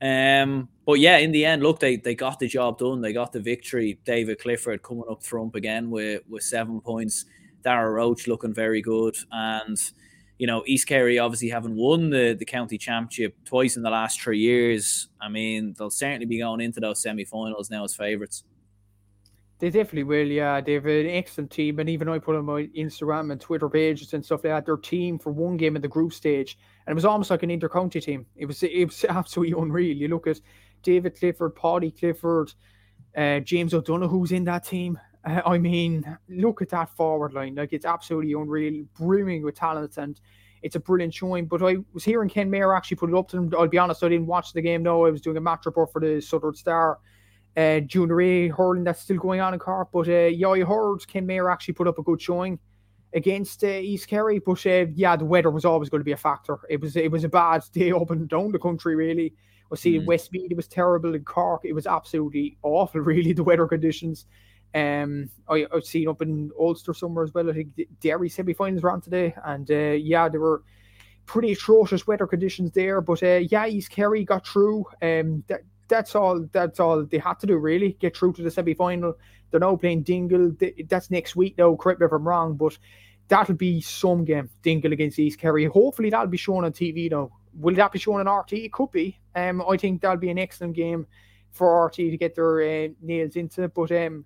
um, 0.00 0.68
but 0.86 0.94
yeah, 0.94 1.18
in 1.18 1.30
the 1.30 1.44
end, 1.44 1.62
look, 1.62 1.78
they 1.78 1.96
they 1.96 2.14
got 2.14 2.38
the 2.38 2.48
job 2.48 2.78
done. 2.78 3.02
They 3.02 3.12
got 3.12 3.32
the 3.32 3.40
victory. 3.40 3.98
David 4.06 4.38
Clifford 4.38 4.82
coming 4.82 5.04
up 5.10 5.22
trump 5.22 5.56
again 5.56 5.90
with 5.90 6.22
with 6.26 6.42
seven 6.42 6.80
points. 6.80 7.26
Darragh 7.62 7.94
Roche 7.94 8.26
looking 8.26 8.54
very 8.54 8.80
good, 8.80 9.16
and 9.30 9.78
you 10.38 10.46
know 10.46 10.62
East 10.66 10.86
Kerry 10.86 11.18
obviously 11.18 11.50
haven't 11.50 11.76
won 11.76 12.08
the 12.08 12.34
the 12.38 12.46
county 12.46 12.78
championship 12.78 13.36
twice 13.44 13.76
in 13.76 13.82
the 13.82 13.90
last 13.90 14.22
three 14.22 14.38
years. 14.38 15.08
I 15.20 15.28
mean, 15.28 15.74
they'll 15.78 15.90
certainly 15.90 16.26
be 16.26 16.38
going 16.38 16.62
into 16.62 16.80
those 16.80 17.02
semi-finals 17.02 17.70
now 17.70 17.84
as 17.84 17.94
favourites. 17.94 18.44
They 19.60 19.70
definitely 19.70 20.04
will, 20.04 20.26
yeah. 20.26 20.60
They 20.60 20.74
have 20.74 20.86
an 20.86 21.06
excellent 21.06 21.50
team, 21.50 21.78
and 21.78 21.88
even 21.88 22.08
I 22.08 22.18
put 22.18 22.34
on 22.34 22.44
my 22.44 22.68
Instagram 22.76 23.30
and 23.30 23.40
Twitter 23.40 23.68
pages 23.68 24.12
and 24.12 24.24
stuff 24.24 24.42
like 24.42 24.52
that. 24.52 24.66
Their 24.66 24.76
team 24.76 25.18
for 25.18 25.32
one 25.32 25.56
game 25.56 25.76
in 25.76 25.82
the 25.82 25.88
group 25.88 26.12
stage, 26.12 26.58
and 26.86 26.92
it 26.92 26.94
was 26.94 27.04
almost 27.04 27.30
like 27.30 27.44
an 27.44 27.50
inter-county 27.50 28.00
team. 28.00 28.26
It 28.34 28.46
was 28.46 28.62
it 28.62 28.84
was 28.84 29.04
absolutely 29.08 29.60
unreal. 29.60 29.96
You 29.96 30.08
look 30.08 30.26
at 30.26 30.40
David 30.82 31.16
Clifford, 31.16 31.54
Paddy 31.54 31.92
Clifford, 31.92 32.52
uh, 33.16 33.40
James 33.40 33.74
O'Donoghue's 33.74 34.32
in 34.32 34.44
that 34.44 34.64
team. 34.64 34.98
Uh, 35.24 35.40
I 35.46 35.58
mean, 35.58 36.04
look 36.28 36.60
at 36.60 36.70
that 36.70 36.90
forward 36.90 37.32
line. 37.32 37.54
Like 37.54 37.72
it's 37.72 37.86
absolutely 37.86 38.32
unreal, 38.32 38.84
brimming 38.98 39.44
with 39.44 39.54
talent, 39.54 39.96
and 39.98 40.20
it's 40.62 40.74
a 40.74 40.80
brilliant 40.80 41.14
showing. 41.14 41.46
But 41.46 41.62
I 41.62 41.76
was 41.92 42.02
hearing 42.02 42.28
Kenmare 42.28 42.76
actually 42.76 42.96
put 42.96 43.08
it 43.08 43.16
up 43.16 43.28
to 43.28 43.36
them. 43.36 43.52
I'll 43.56 43.68
be 43.68 43.78
honest, 43.78 44.02
I 44.02 44.08
didn't 44.08 44.26
watch 44.26 44.52
the 44.52 44.62
game. 44.62 44.82
No, 44.82 45.06
I 45.06 45.10
was 45.10 45.20
doing 45.20 45.36
a 45.36 45.40
match 45.40 45.64
report 45.64 45.92
for 45.92 46.00
the 46.00 46.20
Southern 46.20 46.54
Star 46.54 46.98
uh, 47.56 47.80
junior 47.80 48.20
A 48.20 48.48
hurling 48.48 48.84
that's 48.84 49.00
still 49.00 49.16
going 49.16 49.40
on 49.40 49.54
in 49.54 49.60
Cork. 49.60 49.88
But 49.92 50.08
uh, 50.08 50.26
yeah, 50.26 50.48
I 50.48 50.60
heard 50.60 51.00
Kenmare 51.00 51.52
actually 51.52 51.74
put 51.74 51.88
up 51.88 51.98
a 51.98 52.02
good 52.02 52.20
showing 52.20 52.58
against 53.12 53.62
uh, 53.62 53.68
East 53.68 54.08
Kerry. 54.08 54.40
But 54.40 54.64
uh, 54.66 54.86
yeah, 54.94 55.16
the 55.16 55.24
weather 55.24 55.50
was 55.50 55.64
always 55.64 55.88
going 55.88 56.00
to 56.00 56.04
be 56.04 56.12
a 56.12 56.16
factor. 56.16 56.58
It 56.68 56.80
was 56.80 56.96
it 56.96 57.10
was 57.10 57.24
a 57.24 57.28
bad 57.28 57.64
day 57.72 57.92
up 57.92 58.10
and 58.10 58.28
down 58.28 58.52
the 58.52 58.58
country. 58.58 58.96
Really, 58.96 59.34
I 59.72 59.76
see 59.76 59.94
mm. 59.94 60.00
in 60.00 60.06
Westmeath 60.06 60.50
it 60.50 60.56
was 60.56 60.68
terrible. 60.68 61.14
In 61.14 61.24
Cork, 61.24 61.62
it 61.64 61.72
was 61.72 61.86
absolutely 61.86 62.58
awful. 62.62 63.00
Really, 63.04 63.32
the 63.32 63.44
weather 63.44 63.66
conditions. 63.66 64.26
Um, 64.74 65.30
I, 65.48 65.66
I've 65.72 65.84
seen 65.84 66.08
up 66.08 66.20
in 66.20 66.50
Ulster 66.58 66.94
somewhere 66.94 67.24
as 67.24 67.32
well. 67.32 67.48
I 67.48 67.52
think 67.52 67.68
Derry 68.00 68.28
semi-finals 68.28 68.82
on 68.82 69.00
today, 69.00 69.32
and 69.44 69.70
uh, 69.70 69.94
yeah, 69.96 70.28
there 70.28 70.40
were 70.40 70.64
pretty 71.26 71.52
atrocious 71.52 72.06
weather 72.06 72.26
conditions 72.26 72.72
there. 72.72 73.00
But 73.00 73.22
uh, 73.22 73.40
yeah, 73.48 73.66
East 73.66 73.90
Kerry 73.90 74.24
got 74.24 74.46
through. 74.46 74.84
Um, 75.00 75.44
that 75.46 75.60
that's 75.88 76.14
all. 76.14 76.46
That's 76.52 76.80
all 76.80 77.04
they 77.04 77.18
had 77.18 77.38
to 77.40 77.46
do. 77.46 77.56
Really 77.56 77.96
get 78.00 78.16
through 78.16 78.34
to 78.34 78.42
the 78.42 78.50
semi 78.50 78.74
final. 78.74 79.14
They're 79.50 79.60
now 79.60 79.76
playing 79.76 80.02
Dingle. 80.02 80.52
That's 80.88 81.10
next 81.10 81.36
week, 81.36 81.56
though. 81.56 81.76
Correct 81.76 82.00
me 82.00 82.06
if 82.06 82.12
I'm 82.12 82.26
wrong, 82.26 82.56
but 82.56 82.76
that'll 83.28 83.54
be 83.54 83.80
some 83.80 84.24
game. 84.24 84.50
Dingle 84.62 84.92
against 84.92 85.18
East 85.18 85.38
Kerry. 85.38 85.64
Hopefully 85.66 86.10
that'll 86.10 86.26
be 86.26 86.36
shown 86.36 86.64
on 86.64 86.72
TV. 86.72 87.10
Though, 87.10 87.32
will 87.58 87.74
that 87.76 87.92
be 87.92 87.98
shown 87.98 88.20
on 88.20 88.26
RTE? 88.26 88.66
It 88.66 88.72
could 88.72 88.90
be. 88.90 89.18
Um, 89.34 89.62
I 89.68 89.76
think 89.76 90.00
that'll 90.00 90.16
be 90.16 90.30
an 90.30 90.38
excellent 90.38 90.74
game 90.74 91.06
for 91.52 91.88
RTE 91.88 92.10
to 92.10 92.16
get 92.16 92.34
their 92.34 92.60
uh, 92.60 92.88
nails 93.00 93.36
into. 93.36 93.68
But 93.68 93.92
um, 93.92 94.24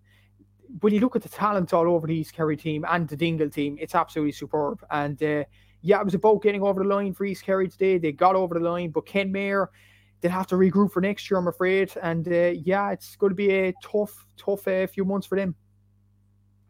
when 0.81 0.95
you 0.95 1.01
look 1.01 1.17
at 1.17 1.23
the 1.23 1.29
talent 1.29 1.73
all 1.73 1.89
over 1.89 2.07
the 2.07 2.17
East 2.17 2.35
Kerry 2.35 2.57
team 2.57 2.85
and 2.89 3.09
the 3.09 3.17
Dingle 3.17 3.51
team, 3.51 3.77
it's 3.81 3.95
absolutely 3.95 4.33
superb. 4.33 4.85
And 4.91 5.23
uh, 5.23 5.45
yeah, 5.83 6.01
it 6.01 6.05
was 6.05 6.15
about 6.15 6.43
getting 6.43 6.63
over 6.63 6.83
the 6.83 6.89
line 6.89 7.15
for 7.15 7.25
East 7.25 7.45
Kerry 7.45 7.69
today. 7.69 7.99
They 7.99 8.13
got 8.13 8.35
over 8.35 8.55
the 8.55 8.69
line, 8.69 8.91
but 8.91 9.07
Kenmare 9.07 9.69
they'll 10.21 10.31
have 10.33 10.47
to 10.49 10.57
regroup 10.57 10.93
for 10.93 11.01
next 11.01 11.31
year, 11.31 11.39
I'm 11.39 11.49
afraid. 11.49 11.93
And 12.03 12.27
uh, 12.27 12.53
yeah, 12.65 12.91
it's 12.91 13.17
going 13.17 13.31
to 13.31 13.37
be 13.37 13.51
a 13.51 13.73
tough, 13.83 14.27
tough 14.37 14.67
uh, 14.67 14.87
few 14.87 15.05
months 15.05 15.27
for 15.27 15.37
them. 15.37 15.55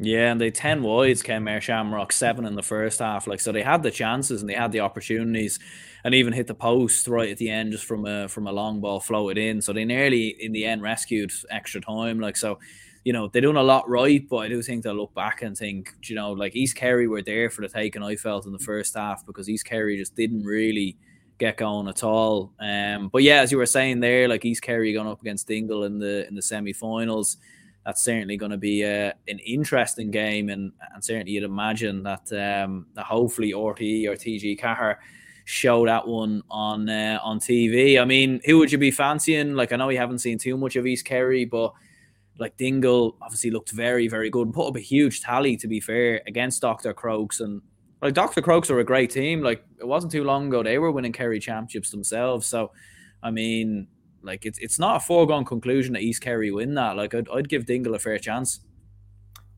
Yeah, 0.00 0.31
and 0.31 0.40
they 0.40 0.52
ten 0.52 0.83
wides 0.83 1.23
came 1.23 1.49
Shamrock 1.61 2.12
seven 2.12 2.45
in 2.45 2.55
the 2.55 2.62
first 2.62 3.00
half. 3.00 3.26
Like 3.26 3.40
so, 3.40 3.50
they 3.50 3.62
had 3.62 3.83
the 3.83 3.90
chances 3.90 4.40
and 4.40 4.49
they 4.49 4.55
had 4.55 4.71
the 4.71 4.81
opportunities, 4.81 5.59
and 6.05 6.14
even 6.14 6.33
hit 6.33 6.47
the 6.47 6.55
post 6.55 7.09
right 7.09 7.31
at 7.31 7.38
the 7.38 7.50
end 7.50 7.73
just 7.73 7.85
from 7.85 8.07
a 8.07 8.28
from 8.28 8.47
a 8.47 8.52
long 8.52 8.81
ball 8.81 9.00
floated 9.00 9.38
in. 9.38 9.61
So 9.61 9.73
they 9.73 9.85
nearly 9.85 10.28
in 10.28 10.52
the 10.52 10.67
end 10.67 10.83
rescued 10.83 11.33
extra 11.50 11.81
time. 11.81 12.21
Like 12.21 12.37
so, 12.37 12.61
you 13.02 13.12
know 13.12 13.26
they're 13.26 13.43
doing 13.43 13.57
a 13.57 13.62
lot 13.62 13.88
right, 13.88 14.25
but 14.28 14.37
I 14.37 14.49
do 14.49 14.62
think 14.62 14.85
they'll 14.85 14.95
look 14.95 15.14
back 15.14 15.43
and 15.43 15.57
think, 15.57 15.93
you 16.05 16.14
know, 16.14 16.31
like 16.31 16.55
East 16.55 16.76
Kerry 16.76 17.09
were 17.09 17.23
there 17.23 17.50
for 17.50 17.62
the 17.62 17.69
taking. 17.69 18.05
I 18.05 18.14
felt 18.14 18.47
in 18.47 18.52
the 18.52 18.59
first 18.61 18.95
half 18.95 19.26
because 19.26 19.49
East 19.49 19.64
Kerry 19.64 19.97
just 19.97 20.14
didn't 20.14 20.45
really 20.45 20.97
get 21.38 21.57
going 21.57 21.88
at 21.88 22.04
all. 22.04 22.52
Um, 22.61 23.09
but 23.09 23.23
yeah, 23.23 23.40
as 23.40 23.52
you 23.52 23.59
were 23.59 23.66
saying 23.66 24.00
there, 24.00 24.28
like 24.28 24.45
East 24.45 24.62
Kerry 24.62 24.92
going 24.92 25.09
up 25.09 25.21
against 25.21 25.47
Dingle 25.47 25.85
in 25.85 25.99
the 25.99 26.26
in 26.28 26.35
the 26.35 26.42
semi-finals, 26.42 27.38
that's 27.87 28.02
certainly 28.02 28.37
going 28.37 28.50
to 28.50 28.59
be 28.59 28.83
a, 28.83 29.09
uh, 29.09 29.12
an 29.28 29.38
interesting 29.38 30.11
game, 30.11 30.50
and 30.50 30.73
and 30.95 31.04
certainly 31.04 31.33
you'd 31.33 31.45
imagine 31.45 32.02
that 32.02 32.33
um, 32.33 32.87
that 32.95 33.04
hopefully 33.04 33.52
RTE 33.52 34.07
or 34.07 34.14
TG 34.14 34.61
Ceathair 34.61 34.97
show 35.45 35.87
that 35.87 36.07
one 36.07 36.42
on 36.50 36.88
uh, 36.88 37.18
on 37.23 37.40
TV. 37.40 38.00
I 38.00 38.04
mean, 38.04 38.40
who 38.45 38.59
would 38.59 38.71
you 38.71 38.78
be 38.78 38.90
fancying? 38.90 39.54
Like 39.54 39.73
I 39.73 39.76
know 39.76 39.88
you 39.88 39.99
haven't 39.99 40.18
seen 40.18 40.38
too 40.38 40.57
much 40.57 40.76
of 40.76 40.87
East 40.87 41.04
Kerry, 41.04 41.45
but 41.45 41.73
like 42.38 42.57
Dingle 42.57 43.16
obviously 43.21 43.50
looked 43.50 43.71
very, 43.73 44.09
very 44.09 44.30
good 44.30 44.47
and 44.47 44.54
put 44.54 44.68
up 44.68 44.76
a 44.76 44.80
huge 44.80 45.23
tally, 45.23 45.57
to 45.57 45.66
be 45.66 45.80
fair, 45.80 46.23
against 46.26 46.62
Dr. 46.62 46.92
Crokes. 46.92 47.40
And 47.40 47.62
like 48.00 48.14
Dr. 48.14 48.43
Crokes 48.43 48.71
are 48.71 48.78
a 48.78 48.85
great 48.85 49.11
team. 49.11 49.43
Like 49.43 49.64
it 49.81 49.87
wasn't 49.87 50.12
too 50.12 50.25
long 50.25 50.49
ago, 50.49 50.62
they 50.62 50.78
were 50.78 50.90
winning 50.90 51.12
Kerry 51.12 51.40
championships 51.40 51.90
themselves. 51.90 52.47
So, 52.47 52.73
I 53.23 53.31
mean, 53.31 53.88
like 54.23 54.45
it's 54.45 54.59
it's 54.59 54.78
not 54.78 54.97
a 54.97 55.00
foregone 55.00 55.45
conclusion 55.45 55.95
that 55.95 56.02
East 56.02 56.23
Kerry 56.23 56.50
win 56.50 56.75
that. 56.75 56.97
Like 56.97 57.14
I'd, 57.14 57.28
I'd 57.28 57.49
give 57.49 57.67
Dingle 57.67 57.95
a 57.95 57.99
fair 57.99 58.19
chance. 58.19 58.61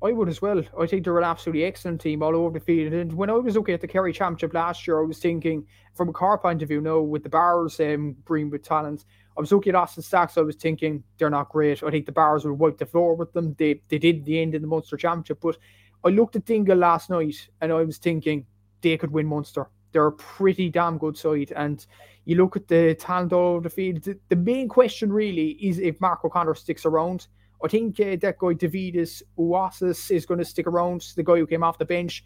I 0.03 0.13
would 0.13 0.31
as 0.31 0.41
well. 0.41 0.63
I 0.81 0.87
think 0.87 1.05
they're 1.05 1.19
an 1.19 1.25
absolutely 1.25 1.65
excellent 1.65 2.01
team 2.01 2.23
all 2.23 2.35
over 2.35 2.59
the 2.59 2.65
field. 2.65 2.95
And 2.95 3.13
when 3.13 3.29
I 3.29 3.35
was 3.35 3.55
looking 3.55 3.75
at 3.75 3.83
the 3.83 3.87
Kerry 3.87 4.15
Championship 4.15 4.55
last 4.55 4.87
year, 4.87 4.99
I 4.99 5.05
was 5.05 5.19
thinking 5.19 5.67
from 5.95 6.09
a 6.09 6.13
car 6.13 6.39
point 6.39 6.63
of 6.63 6.69
view, 6.69 6.81
no, 6.81 7.03
with 7.03 7.23
the 7.23 7.29
Barrs 7.29 7.79
um, 7.81 8.17
with 8.27 8.63
talent, 8.63 9.05
I 9.37 9.41
was 9.41 9.53
looking 9.53 9.71
at 9.71 9.77
Austin 9.77 10.03
Stacks. 10.03 10.39
I 10.39 10.41
was 10.41 10.57
thinking 10.57 11.05
they're 11.19 11.29
not 11.29 11.51
great. 11.51 11.83
I 11.83 11.91
think 11.91 12.07
the 12.07 12.13
Barrs 12.13 12.47
will 12.47 12.55
wipe 12.55 12.79
the 12.79 12.87
floor 12.87 13.15
with 13.15 13.33
them. 13.33 13.55
They 13.59 13.83
they 13.89 13.99
did 13.99 14.25
the 14.25 14.41
end 14.41 14.55
in 14.55 14.63
the 14.63 14.69
Munster 14.69 14.97
Championship, 14.97 15.39
but 15.41 15.59
I 16.05 16.09
looked 16.09 16.37
at 16.37 16.45
Dingle 16.45 16.79
last 16.79 17.11
night 17.11 17.49
and 17.61 17.73
I 17.73 17.83
was 17.83 17.99
thinking 17.99 18.47
they 18.81 18.97
could 18.97 19.11
win 19.11 19.27
Munster. 19.27 19.69
They're 19.93 20.07
a 20.07 20.13
pretty 20.13 20.71
damn 20.71 20.99
good 20.99 21.17
side, 21.17 21.53
and 21.57 21.85
you 22.25 22.37
look 22.37 22.57
at 22.57 22.69
the 22.69 22.95
talent 22.95 23.33
all 23.33 23.55
over 23.55 23.63
the 23.63 23.71
field. 23.71 24.07
The, 24.29 24.37
main 24.37 24.69
question 24.69 25.13
really 25.13 25.51
is 25.61 25.79
if 25.79 26.01
Mark 26.01 26.25
O'Connor 26.25 26.55
sticks 26.55 26.87
around. 26.87 27.27
I 27.63 27.69
think 27.69 27.99
uh, 27.99 28.17
that 28.21 28.39
guy 28.39 28.55
Davidas 28.55 29.23
Uasis 29.37 30.11
is 30.11 30.27
going 30.27 30.39
to 30.39 30.45
stick 30.45 30.67
around. 30.67 31.13
The 31.17 31.23
guy 31.23 31.37
who 31.37 31.47
came 31.47 31.63
off 31.63 31.77
the 31.77 31.85
bench 31.85 32.25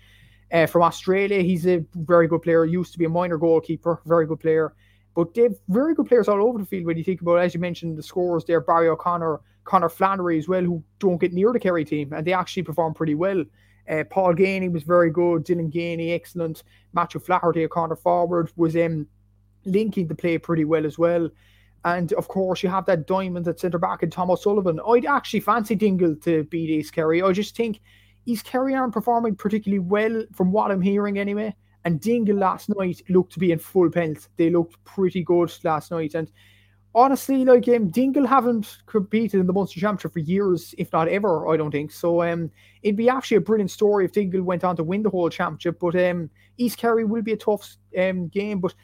uh, 0.53 0.67
from 0.67 0.83
Australia, 0.83 1.41
he's 1.41 1.67
a 1.67 1.85
very 1.95 2.29
good 2.29 2.43
player. 2.43 2.65
Used 2.67 2.93
to 2.93 2.99
be 2.99 3.07
a 3.07 3.09
minor 3.09 3.39
goalkeeper, 3.39 4.03
very 4.05 4.27
good 4.27 4.41
player. 4.41 4.75
But 5.15 5.33
they've 5.35 5.57
very 5.69 5.95
good 5.95 6.07
players 6.07 6.29
all 6.29 6.43
over 6.43 6.59
the 6.59 6.67
field 6.67 6.87
when 6.87 6.99
you 6.99 7.05
think 7.05 7.23
about, 7.23 7.39
as 7.39 7.55
you 7.55 7.61
mentioned, 7.61 7.97
the 7.97 8.03
scores 8.03 8.45
there. 8.45 8.61
Barry 8.61 8.89
O'Connor, 8.89 9.41
Connor 9.65 9.89
Flannery 9.89 10.39
as 10.39 10.49
well, 10.49 10.63
who 10.63 10.83
don't 10.99 11.21
get 11.21 11.33
near 11.33 11.53
the 11.53 11.61
Kerry 11.61 11.85
team, 11.85 12.13
and 12.13 12.27
they 12.27 12.33
actually 12.33 12.65
perform 12.65 12.95
pretty 12.95 13.15
well. 13.15 13.45
Uh, 13.89 14.05
Paul 14.09 14.35
Geaney 14.35 14.73
was 14.73 14.83
very 14.83 15.11
good. 15.11 15.45
Dylan 15.45 15.73
Geaney, 15.73 16.15
excellent. 16.15 16.63
Matthew 16.93 17.21
Flaherty, 17.21 17.65
a 17.65 17.69
corner 17.69 17.97
forward, 17.97 18.51
was 18.57 18.77
um, 18.77 19.07
linking 19.65 20.07
the 20.07 20.15
play 20.15 20.39
pretty 20.39 20.65
well 20.65 20.87
as 20.87 20.99
well. 20.99 21.29
And 21.85 22.13
of 22.15 22.29
course, 22.29 22.63
you 22.63 22.71
have 22.71 22.87
that 22.87 23.07
diamond 23.07 23.47
at 23.47 23.61
centre 23.61 23.79
back 23.79 24.03
in 24.03 24.11
Tom 24.11 24.31
O'Sullivan. 24.31 24.81
I'd 24.89 25.05
actually 25.05 25.41
fancy 25.41 25.75
Dingle 25.75 26.17
to 26.17 26.45
beat 26.45 26.71
East 26.71 26.95
Kerry. 26.95 27.23
I 27.23 27.33
just 27.33 27.55
think 27.55 27.81
East 28.25 28.47
Kerry 28.47 28.75
aren't 28.75 28.95
performing 28.95 29.37
particularly 29.37 29.81
well 29.81 30.25
from 30.33 30.51
what 30.51 30.71
I'm 30.71 30.81
hearing 30.81 31.19
anyway. 31.19 31.55
And 31.85 32.01
Dingle 32.01 32.37
last 32.37 32.71
night 32.71 33.03
looked 33.11 33.35
to 33.35 33.39
be 33.39 33.53
in 33.53 33.59
full 33.59 33.91
pelt. 33.91 34.29
They 34.39 34.49
looked 34.49 34.83
pretty 34.85 35.23
good 35.23 35.53
last 35.63 35.91
night. 35.91 36.15
And 36.15 36.31
honestly, 36.95 37.45
like 37.45 37.69
um, 37.69 37.91
Dingle 37.91 38.27
haven't 38.27 38.79
competed 38.87 39.41
in 39.41 39.47
the 39.47 39.53
Munster 39.53 39.81
Championship 39.81 40.13
for 40.13 40.21
years, 40.21 40.75
if 40.79 40.93
not 40.93 41.09
ever. 41.09 41.49
I 41.49 41.57
don't 41.57 41.71
think 41.71 41.91
so. 41.91 42.23
Um, 42.23 42.51
it'd 42.83 42.97
be 42.97 43.09
actually 43.09 43.39
a 43.39 43.41
brilliant 43.41 43.71
story 43.71 44.05
if 44.05 44.13
Dingle 44.13 44.43
went 44.43 44.65
on 44.65 44.77
to 44.77 44.85
win 44.85 45.03
the 45.03 45.11
whole 45.11 45.29
championship. 45.29 45.81
But 45.81 45.97
um, 45.97 46.31
East 46.57 46.79
Kerry 46.79 47.05
will 47.05 47.23
be 47.23 47.33
a 47.33 47.37
tough 47.37 47.77
um 47.99 48.29
game. 48.29 48.61
But 48.61 48.75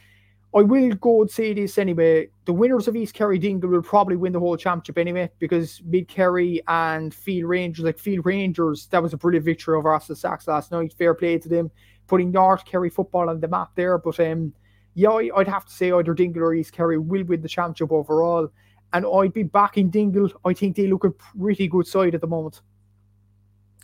I 0.52 0.62
will 0.62 0.94
go 0.96 1.20
and 1.20 1.30
say 1.30 1.54
this 1.54 1.78
anyway. 1.78 2.28
The 2.44 2.52
winners 2.52 2.88
of 2.88 2.96
East 2.96 3.14
Kerry 3.14 3.38
Dingle 3.38 3.70
will 3.70 3.82
probably 3.82 4.16
win 4.16 4.32
the 4.32 4.40
whole 4.40 4.56
championship 4.56 4.98
anyway, 4.98 5.30
because 5.38 5.80
Mid 5.84 6.08
Kerry 6.08 6.60
and 6.66 7.14
Field 7.14 7.48
Rangers, 7.48 7.84
like 7.84 7.98
Field 7.98 8.26
Rangers, 8.26 8.88
that 8.88 9.02
was 9.02 9.12
a 9.12 9.16
brilliant 9.16 9.44
victory 9.44 9.76
over 9.76 9.94
Austin 9.94 10.16
Stacks 10.16 10.48
last 10.48 10.72
night. 10.72 10.92
Fair 10.98 11.14
play 11.14 11.38
to 11.38 11.48
them, 11.48 11.70
putting 12.08 12.32
North 12.32 12.64
Kerry 12.64 12.90
football 12.90 13.30
on 13.30 13.38
the 13.38 13.46
map 13.46 13.70
there. 13.76 13.96
But 13.98 14.18
um, 14.18 14.52
yeah, 15.00 15.30
I'd 15.34 15.48
have 15.48 15.64
to 15.64 15.72
say 15.72 15.92
either 15.92 16.12
Dingle 16.12 16.42
or 16.42 16.54
East 16.54 16.72
Kerry 16.72 16.98
will 16.98 17.24
win 17.24 17.40
the 17.40 17.48
championship 17.48 17.90
overall. 17.90 18.52
And 18.92 19.06
I'd 19.06 19.32
be 19.32 19.44
backing 19.44 19.88
Dingle. 19.88 20.30
I 20.44 20.52
think 20.52 20.76
they 20.76 20.88
look 20.88 21.04
a 21.04 21.10
pretty 21.10 21.68
good 21.68 21.86
side 21.86 22.14
at 22.14 22.20
the 22.20 22.26
moment. 22.26 22.60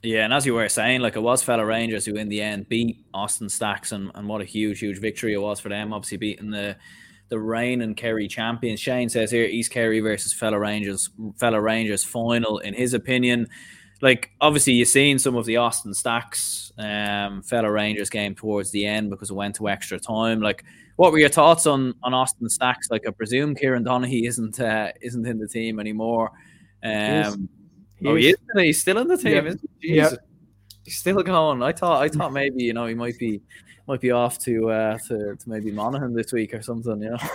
Yeah, 0.02 0.24
and 0.24 0.34
as 0.34 0.44
you 0.44 0.52
were 0.52 0.68
saying, 0.68 1.00
like 1.00 1.16
it 1.16 1.22
was 1.22 1.42
fellow 1.42 1.64
Rangers 1.64 2.04
who 2.04 2.16
in 2.16 2.28
the 2.28 2.42
end 2.42 2.68
beat 2.68 3.06
Austin 3.14 3.48
Stacks 3.48 3.92
and, 3.92 4.10
and 4.14 4.28
what 4.28 4.42
a 4.42 4.44
huge, 4.44 4.80
huge 4.80 4.98
victory 4.98 5.32
it 5.32 5.40
was 5.40 5.58
for 5.58 5.70
them, 5.70 5.94
obviously 5.94 6.18
beating 6.18 6.50
the 6.50 6.76
the 7.28 7.40
Rain 7.40 7.80
and 7.80 7.96
Kerry 7.96 8.28
champions. 8.28 8.78
Shane 8.78 9.08
says 9.08 9.30
here 9.30 9.46
East 9.46 9.72
Kerry 9.72 10.00
versus 10.00 10.34
fellow 10.34 10.58
Rangers 10.58 11.08
fellow 11.38 11.58
Rangers 11.58 12.04
final 12.04 12.58
in 12.58 12.74
his 12.74 12.92
opinion. 12.92 13.48
Like 14.02 14.32
obviously 14.40 14.74
you've 14.74 14.88
seen 14.88 15.18
some 15.18 15.34
of 15.34 15.46
the 15.46 15.56
Austin 15.56 15.94
Stacks 15.94 16.72
um 16.78 17.42
fellow 17.42 17.70
Rangers 17.70 18.10
game 18.10 18.34
towards 18.34 18.70
the 18.70 18.84
end 18.84 19.08
because 19.08 19.30
it 19.30 19.34
went 19.34 19.54
to 19.56 19.68
extra 19.68 19.98
time. 19.98 20.40
Like 20.40 20.62
what 20.96 21.12
were 21.12 21.18
your 21.18 21.28
thoughts 21.28 21.66
on 21.66 21.94
on 22.02 22.12
Austin 22.14 22.48
Stacks? 22.48 22.90
Like 22.90 23.06
I 23.06 23.10
presume 23.10 23.54
Kieran 23.54 23.84
Donaghy 23.84 24.26
isn't 24.26 24.60
uh, 24.60 24.92
isn't 25.00 25.26
in 25.26 25.38
the 25.38 25.48
team 25.48 25.78
anymore. 25.78 26.32
Um 26.82 27.48
he 27.98 28.08
oh, 28.08 28.14
he 28.14 28.28
is. 28.30 28.36
He's 28.54 28.80
still 28.80 28.98
in 28.98 29.08
the 29.08 29.16
team. 29.16 29.58
Yeah. 29.80 30.10
yeah. 30.10 30.10
He's 30.84 30.98
still 30.98 31.22
going. 31.22 31.62
I 31.62 31.72
thought. 31.72 32.02
I 32.02 32.08
thought 32.08 32.32
maybe 32.32 32.62
you 32.62 32.74
know 32.74 32.86
he 32.86 32.94
might 32.94 33.18
be 33.18 33.40
might 33.88 34.00
be 34.00 34.10
off 34.10 34.38
to 34.40 34.70
uh 34.70 34.98
to, 35.08 35.36
to 35.36 35.48
maybe 35.48 35.72
Monaghan 35.72 36.14
this 36.14 36.32
week 36.32 36.52
or 36.54 36.62
something. 36.62 37.02
You 37.02 37.10
know. 37.10 37.18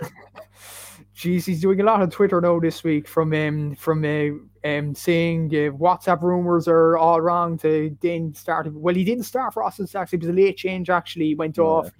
Jeez, 1.15 1.46
he's 1.46 1.62
doing 1.62 1.82
a 1.82 1.84
lot 1.84 2.01
on 2.01 2.10
Twitter 2.10 2.39
now 2.39 2.60
this 2.60 2.84
week 2.84 3.08
from 3.08 3.34
um 3.34 3.75
from 3.75 4.06
uh, 4.06 4.68
um 4.68 4.96
saying 4.96 5.48
uh, 5.50 5.70
WhatsApp 5.75 6.22
rumors 6.22 6.68
are 6.68 6.98
all 6.98 7.20
wrong 7.20 7.58
to 7.60 7.96
then 8.01 8.34
start. 8.34 8.72
Well, 8.74 8.96
he 8.96 9.03
didn't 9.03 9.25
start 9.25 9.53
for 9.53 9.62
Austin 9.62 9.88
Stacks. 9.88 10.13
It 10.13 10.22
was 10.22 10.30
a 10.30 10.34
late 10.34 10.56
change 10.56 10.89
actually. 10.89 11.25
He 11.25 11.36
went 11.36 11.60
off, 11.60 11.91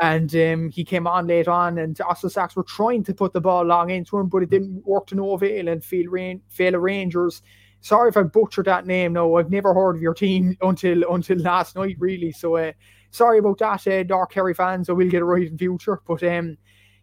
and 0.00 0.34
um 0.34 0.70
he 0.70 0.82
came 0.82 1.06
on 1.06 1.26
late 1.26 1.46
on, 1.46 1.78
and 1.78 2.00
Austin 2.00 2.30
Stacks 2.30 2.56
were 2.56 2.64
trying 2.64 3.04
to 3.04 3.14
put 3.14 3.34
the 3.34 3.40
ball 3.40 3.64
long 3.64 3.90
into 3.90 4.18
him, 4.18 4.28
but 4.28 4.42
it 4.42 4.50
didn't 4.50 4.86
work 4.86 5.06
to 5.08 5.14
no 5.14 5.32
avail. 5.32 5.68
And 5.68 5.84
fail 5.84 6.06
rain, 6.06 6.40
fail 6.48 6.72
Rangers 6.78 7.42
sorry 7.84 8.08
if 8.08 8.16
I 8.16 8.22
butchered 8.22 8.64
that 8.64 8.86
name. 8.86 9.12
No, 9.12 9.36
I've 9.36 9.50
never 9.50 9.74
heard 9.74 9.96
of 9.96 10.02
your 10.02 10.14
team 10.14 10.56
until 10.62 11.04
until 11.12 11.38
last 11.38 11.76
night, 11.76 11.96
really. 11.98 12.32
So 12.32 12.56
uh, 12.56 12.72
sorry 13.10 13.38
about 13.38 13.58
that, 13.58 13.86
uh, 13.86 14.02
Dark 14.02 14.32
Kerry 14.32 14.54
fans. 14.54 14.88
I 14.88 14.94
will 14.94 15.08
get 15.08 15.20
it 15.20 15.26
right 15.26 15.46
in 15.46 15.58
future. 15.58 16.00
But 16.06 16.22
um, 16.24 16.56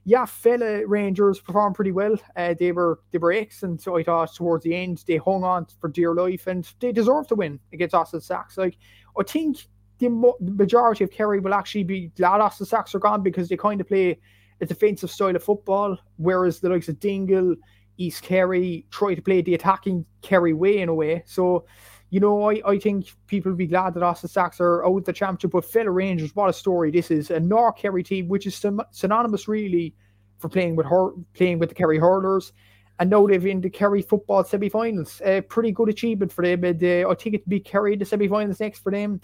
yeah, 0.04 0.26
fella 0.26 0.86
Rangers 0.88 1.40
performed 1.40 1.76
pretty 1.76 1.92
well. 1.92 2.16
Uh, 2.36 2.56
they 2.58 2.72
were 2.72 3.00
they 3.12 3.18
were 3.18 3.32
excellent. 3.32 3.82
So 3.82 3.98
I 3.98 4.04
thought 4.04 4.34
towards 4.34 4.64
the 4.64 4.76
end 4.76 5.04
they 5.08 5.18
hung 5.18 5.44
on 5.44 5.68
for 5.80 5.90
dear 5.90 6.16
life 6.16 6.48
and 6.48 6.68
they 6.80 6.92
deserve 6.92 7.28
to 7.28 7.36
win 7.36 7.60
against 7.72 7.94
Austin 7.94 8.22
Stacks. 8.22 8.58
Like 8.58 8.78
I 9.20 9.24
think 9.24 9.58
the 10.00 10.10
majority 10.40 11.04
of 11.04 11.12
Kerry 11.12 11.40
will 11.40 11.54
actually 11.54 11.84
be 11.84 12.08
glad 12.18 12.42
Austin 12.42 12.66
Stacks 12.66 12.96
are 12.96 13.00
gone 13.00 13.22
because 13.22 13.48
they 13.48 13.58
kind 13.58 13.80
of 13.80 13.88
play 13.88 14.20
a 14.60 14.66
defensive 14.66 15.12
style 15.12 15.36
of 15.36 15.44
football, 15.44 15.98
whereas 16.18 16.60
the 16.60 16.70
likes 16.70 16.90
of 16.90 17.00
Dingle 17.00 17.56
East 17.98 18.24
Kerry 18.24 18.86
try 18.90 19.14
to 19.14 19.22
play 19.22 19.42
the 19.42 19.54
attacking 19.54 20.06
Kerry 20.24 20.54
way 20.54 20.80
in 20.80 20.90
a 20.90 20.94
way. 20.94 21.24
So, 21.28 21.66
you 22.12 22.20
know, 22.20 22.52
I, 22.52 22.62
I 22.66 22.78
think 22.78 23.08
people 23.28 23.52
will 23.52 23.58
be 23.58 23.68
glad 23.68 23.94
that 23.94 24.04
Austin 24.04 24.30
Stacks 24.30 24.60
are 24.60 24.86
out 24.86 25.06
the 25.06 25.14
championship. 25.14 25.52
But 25.52 25.64
fellow 25.64 25.92
Rangers, 25.92 26.36
what 26.36 26.50
a 26.50 26.54
story 26.54 26.92
this 26.92 27.10
is. 27.10 27.32
A 27.32 27.40
North 27.40 27.78
Kerry 27.78 28.04
team, 28.04 28.28
which 28.28 28.46
is 28.46 28.64
synonymous 28.92 29.48
really 29.48 29.96
for 30.38 30.50
playing 30.50 30.76
with 30.76 30.86
her, 30.88 31.12
playing 31.34 31.58
with 31.58 31.70
the 31.70 31.76
Kerry 31.76 31.98
hurlers. 31.98 32.52
And 33.00 33.10
now 33.10 33.26
they've 33.26 33.46
in 33.46 33.62
the 33.62 33.70
Kerry 33.70 34.02
football 34.02 34.44
semi-finals. 34.44 35.22
A 35.24 35.40
pretty 35.40 35.72
good 35.72 35.88
achievement 35.88 36.34
for 36.34 36.44
them. 36.44 36.66
And, 36.66 36.84
uh, 36.84 37.10
I 37.10 37.16
think 37.16 37.36
it'd 37.36 37.48
be 37.48 37.62
Kerry 37.62 37.96
the 37.96 38.06
semi-finals 38.06 38.60
next 38.60 38.80
for 38.80 38.92
them. 38.92 39.22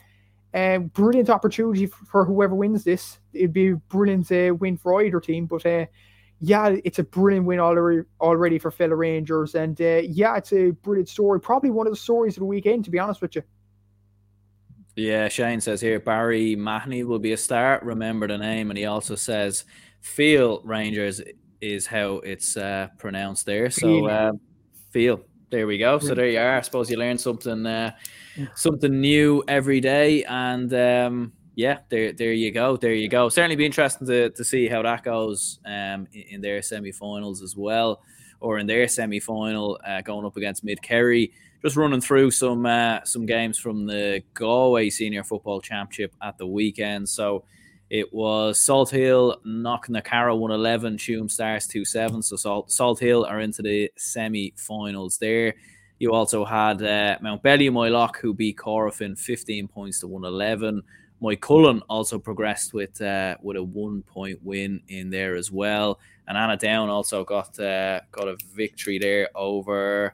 Um, 0.54 0.88
brilliant 0.88 1.30
opportunity 1.30 1.88
for 1.88 2.24
whoever 2.24 2.56
wins 2.56 2.86
this. 2.86 3.20
It'd 3.34 3.52
be 3.52 3.72
a 3.72 3.76
brilliant 3.76 4.32
uh, 4.32 4.56
win 4.56 4.78
for 4.78 5.04
either 5.04 5.20
team. 5.20 5.46
But 5.46 5.66
uh, 5.66 5.88
yeah, 6.40 6.76
it's 6.84 7.00
a 7.00 7.04
brilliant 7.04 7.46
win 7.46 7.60
already 7.60 8.04
already 8.22 8.60
for 8.60 8.70
fellow 8.70 8.96
Rangers, 8.96 9.56
and 9.56 9.80
uh, 9.82 10.02
yeah, 10.04 10.38
it's 10.38 10.54
a 10.54 10.72
brilliant 10.72 11.10
story. 11.10 11.40
Probably 11.40 11.72
one 11.72 11.88
of 11.88 11.94
the 11.94 11.98
stories 11.98 12.38
of 12.38 12.42
the 12.42 12.46
weekend, 12.46 12.86
to 12.86 12.92
be 12.92 13.00
honest 13.00 13.22
with 13.22 13.36
you. 13.36 13.44
Yeah, 14.96 15.28
Shane 15.28 15.62
says 15.62 15.82
here 15.82 16.00
Barry 16.00 16.56
Mahoney 16.56 17.04
will 17.04 17.20
be 17.20 17.34
a 17.34 17.38
start. 17.38 17.84
Remember 17.84 18.28
the 18.28 18.38
name, 18.38 18.70
and 18.70 18.78
he 18.78 18.86
also 18.86 19.16
says 19.16 19.66
Feel 20.02 20.62
Rangers 20.64 21.22
is 21.62 21.88
how 21.88 22.18
it's 22.18 22.56
uh, 22.56 22.88
pronounced 22.98 23.46
there. 23.46 23.70
So 23.70 24.06
uh, 24.08 24.32
feel. 24.92 25.22
There 25.50 25.66
we 25.66 25.78
go. 25.78 25.98
So 25.98 26.14
there 26.14 26.28
you 26.28 26.40
are. 26.40 26.58
I 26.58 26.62
suppose 26.62 26.90
you 26.92 26.98
learn 26.98 27.18
something 27.18 27.66
uh, 27.66 27.92
something 28.54 29.00
new 29.00 29.44
every 29.48 29.80
day, 29.80 30.24
and 30.26 30.74
um, 30.74 31.34
yeah, 31.58 31.80
there, 31.90 32.14
there 32.14 32.34
you 32.34 32.52
go, 32.52 32.78
there 32.78 32.94
you 32.94 33.10
go. 33.10 33.30
Certainly 33.30 33.56
be 33.56 33.66
interesting 33.66 34.06
to, 34.06 34.30
to 34.30 34.44
see 34.44 34.68
how 34.68 34.84
that 34.84 35.04
goes 35.04 35.58
um, 35.66 36.08
in, 36.14 36.40
their 36.40 36.62
semi-finals 36.62 37.42
as 37.42 37.58
well, 37.58 38.04
or 38.40 38.60
in 38.60 38.68
their 38.68 38.88
semi-final 38.88 39.80
uh, 39.84 40.02
going 40.02 40.24
up 40.24 40.38
against 40.38 40.64
Mid 40.64 40.80
Kerry. 40.84 41.34
Just 41.64 41.76
running 41.76 42.00
through 42.00 42.30
some 42.30 42.68
uh, 42.68 43.04
some 43.04 43.26
games 43.26 43.58
from 43.58 43.88
the 43.88 44.22
Galway 44.36 44.92
Senior 44.92 45.24
Football 45.24 45.60
Championship 45.60 46.14
at 46.22 46.38
the 46.38 46.46
weekend. 46.46 47.10
So 47.10 47.44
it 47.90 48.14
was 48.14 48.60
Salthill 48.60 49.44
Knocknacarra 49.44 50.38
111, 50.38 50.98
Tuam 50.98 51.32
Stars 51.32 51.66
2 51.66 51.84
7. 51.84 52.22
So 52.22 52.36
Salt, 52.36 52.72
Salt 52.72 53.00
Hill 53.00 53.26
are 53.26 53.40
into 53.40 53.64
the 53.64 53.92
semi 53.98 54.54
finals 54.56 55.18
there. 55.18 55.56
You 55.98 56.14
also 56.14 56.46
had 56.46 56.84
uh, 56.84 57.18
Mountbellew 57.24 57.72
Moylough, 57.72 58.16
who 58.18 58.36
beat 58.36 58.58
Corofin 58.58 59.18
15 59.18 59.68
points 59.68 60.02
to 60.02 60.08
111. 60.08 60.84
Moycullen 61.22 61.82
also 61.90 62.20
progressed 62.20 62.74
with 62.74 63.02
uh, 63.02 63.38
with 63.42 63.58
a 63.58 63.64
one 63.64 64.04
point 64.04 64.40
win 64.44 64.82
in 64.88 65.10
there 65.10 65.36
as 65.36 65.52
well, 65.52 66.00
and 66.28 66.38
Annaghdown 66.38 66.90
also 66.90 67.24
got 67.24 67.60
uh, 67.60 68.02
got 68.12 68.28
a 68.28 68.38
victory 68.54 69.00
there 69.00 69.30
over 69.36 70.14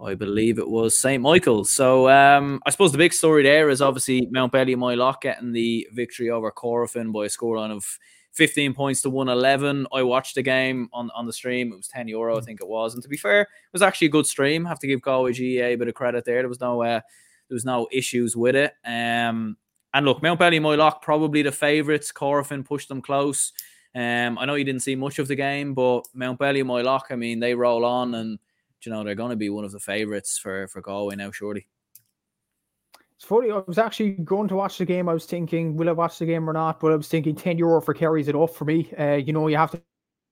I 0.00 0.14
believe 0.14 0.58
it 0.58 0.68
was 0.68 0.98
St. 0.98 1.22
Michael's. 1.22 1.70
So 1.70 2.08
um, 2.08 2.60
I 2.66 2.70
suppose 2.70 2.92
the 2.92 2.98
big 2.98 3.12
story 3.12 3.42
there 3.42 3.68
is 3.68 3.80
obviously 3.80 4.26
Mountbellew 4.26 4.76
Moylough 4.76 5.20
getting 5.20 5.52
the 5.52 5.88
victory 5.92 6.30
over 6.30 6.50
Corofin 6.50 7.12
by 7.12 7.26
a 7.26 7.28
scoreline 7.28 7.70
of 7.70 7.98
15 8.32 8.74
points 8.74 9.02
to 9.02 9.10
111. 9.10 9.86
I 9.92 10.02
watched 10.02 10.34
the 10.34 10.42
game 10.42 10.88
on, 10.92 11.10
on 11.14 11.26
the 11.26 11.32
stream. 11.32 11.72
It 11.72 11.76
was 11.76 11.88
10 11.88 12.08
euro, 12.08 12.36
I 12.36 12.40
think 12.40 12.60
it 12.60 12.68
was. 12.68 12.94
And 12.94 13.02
to 13.02 13.08
be 13.08 13.16
fair, 13.16 13.42
it 13.42 13.48
was 13.72 13.82
actually 13.82 14.08
a 14.08 14.10
good 14.10 14.26
stream. 14.26 14.66
I 14.66 14.70
have 14.70 14.80
to 14.80 14.86
give 14.86 15.00
Galway 15.00 15.32
GAA 15.32 15.68
a 15.68 15.76
bit 15.76 15.88
of 15.88 15.94
credit 15.94 16.24
there. 16.24 16.42
There 16.42 16.48
was 16.48 16.60
no 16.60 16.82
uh, 16.82 17.00
there 17.48 17.54
was 17.54 17.64
no 17.64 17.88
issues 17.92 18.36
with 18.36 18.56
it. 18.56 18.72
Um, 18.84 19.56
and 19.94 20.04
look, 20.04 20.20
Mountbellew 20.20 20.60
Moylough 20.60 21.00
probably 21.00 21.42
the 21.42 21.52
favourites. 21.52 22.12
Corofin 22.12 22.64
pushed 22.64 22.88
them 22.88 23.00
close. 23.00 23.52
Um, 23.94 24.36
I 24.38 24.44
know 24.44 24.56
you 24.56 24.64
didn't 24.64 24.82
see 24.82 24.96
much 24.96 25.20
of 25.20 25.28
the 25.28 25.36
game, 25.36 25.72
but 25.72 26.02
Mountbellew 26.16 26.64
Moylough, 26.64 27.02
I 27.10 27.16
mean, 27.16 27.38
they 27.38 27.54
roll 27.54 27.84
on 27.84 28.14
and 28.16 28.38
you 28.82 28.92
know 28.92 29.04
they're 29.04 29.14
going 29.14 29.30
to 29.30 29.36
be 29.36 29.48
one 29.48 29.64
of 29.64 29.72
the 29.72 29.80
favourites 29.80 30.36
for 30.36 30.68
for 30.68 30.82
Galway 30.82 31.16
now, 31.16 31.30
surely. 31.30 31.68
It's 33.16 33.24
funny. 33.24 33.52
I 33.52 33.62
was 33.66 33.78
actually 33.78 34.10
going 34.10 34.48
to 34.48 34.56
watch 34.56 34.78
the 34.78 34.84
game. 34.84 35.08
I 35.08 35.14
was 35.14 35.24
thinking, 35.24 35.76
will 35.76 35.88
I 35.88 35.92
watch 35.92 36.18
the 36.18 36.26
game 36.26 36.50
or 36.50 36.52
not? 36.52 36.80
But 36.80 36.92
I 36.92 36.96
was 36.96 37.08
thinking, 37.08 37.36
ten 37.36 37.56
euro 37.56 37.80
for 37.80 37.94
Kerry's 37.94 38.28
enough 38.28 38.54
for 38.54 38.64
me. 38.64 38.92
Uh, 38.98 39.14
you 39.14 39.32
know, 39.32 39.46
you 39.46 39.56
have 39.56 39.70
to 39.70 39.80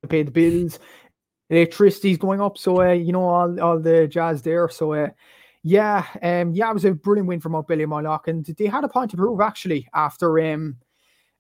pay 0.09 0.25
the 0.25 0.33
bills. 0.33 0.81
Electricity's 1.49 2.19
going 2.19 2.41
up, 2.41 2.59
so 2.59 2.83
uh, 2.83 2.93
you 2.93 3.13
know 3.13 3.25
all 3.25 3.61
all 3.61 3.79
the 3.79 4.09
jazz 4.09 4.43
there. 4.43 4.69
So 4.69 4.93
uh, 4.93 5.09
yeah, 5.63 6.07
um, 6.23 6.53
yeah, 6.53 6.71
it 6.71 6.75
was 6.75 6.85
a 6.85 6.93
brilliant 6.93 7.29
win 7.29 7.41
for 7.41 7.51
Mountbellew 7.51 7.87
Moylough, 7.87 8.27
and 8.27 8.45
they 8.45 8.67
had 8.67 8.85
a 8.85 8.89
point 8.89 9.11
to 9.13 9.17
prove 9.17 9.41
actually 9.41 9.89
after 9.95 10.41
um 10.41 10.77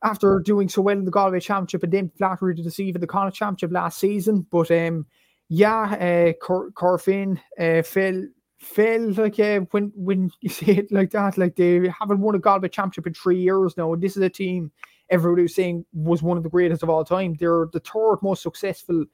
after 0.02 0.40
doing 0.40 0.68
so 0.68 0.82
well 0.82 0.98
in 0.98 1.04
the 1.04 1.10
Galway 1.10 1.40
Championship 1.40 1.82
and 1.82 1.92
then 1.92 2.10
flattery 2.16 2.54
to 2.54 2.62
deceive 2.62 2.94
in 2.94 3.00
the 3.00 3.06
Connacht 3.06 3.36
Championship 3.36 3.72
last 3.72 3.98
season. 3.98 4.46
But 4.50 4.70
um, 4.70 5.06
yeah, 5.48 5.94
uh, 5.94 6.32
Cor- 6.44 6.70
Corofin 6.72 7.40
uh, 7.58 7.82
fell 7.82 8.26
fell 8.58 9.10
like 9.12 9.38
uh, 9.40 9.60
when 9.70 9.92
when 9.94 10.30
you 10.40 10.48
say 10.48 10.72
it 10.76 10.92
like 10.92 11.10
that, 11.10 11.38
like 11.38 11.56
they 11.56 11.88
haven't 11.98 12.20
won 12.20 12.34
a 12.34 12.38
Galway 12.38 12.68
championship 12.68 13.06
in 13.06 13.14
three 13.14 13.40
years 13.40 13.76
now, 13.76 13.92
and 13.92 14.02
this 14.02 14.16
is 14.16 14.22
a 14.22 14.30
team 14.30 14.70
everybody 15.10 15.42
was 15.42 15.54
saying 15.54 15.84
was 15.92 16.22
one 16.22 16.36
of 16.36 16.42
the 16.42 16.48
greatest 16.48 16.82
of 16.82 16.90
all 16.90 17.04
time. 17.04 17.36
They're 17.38 17.66
the 17.72 17.80
third 17.80 18.18
most 18.22 18.42
successful 18.42 19.04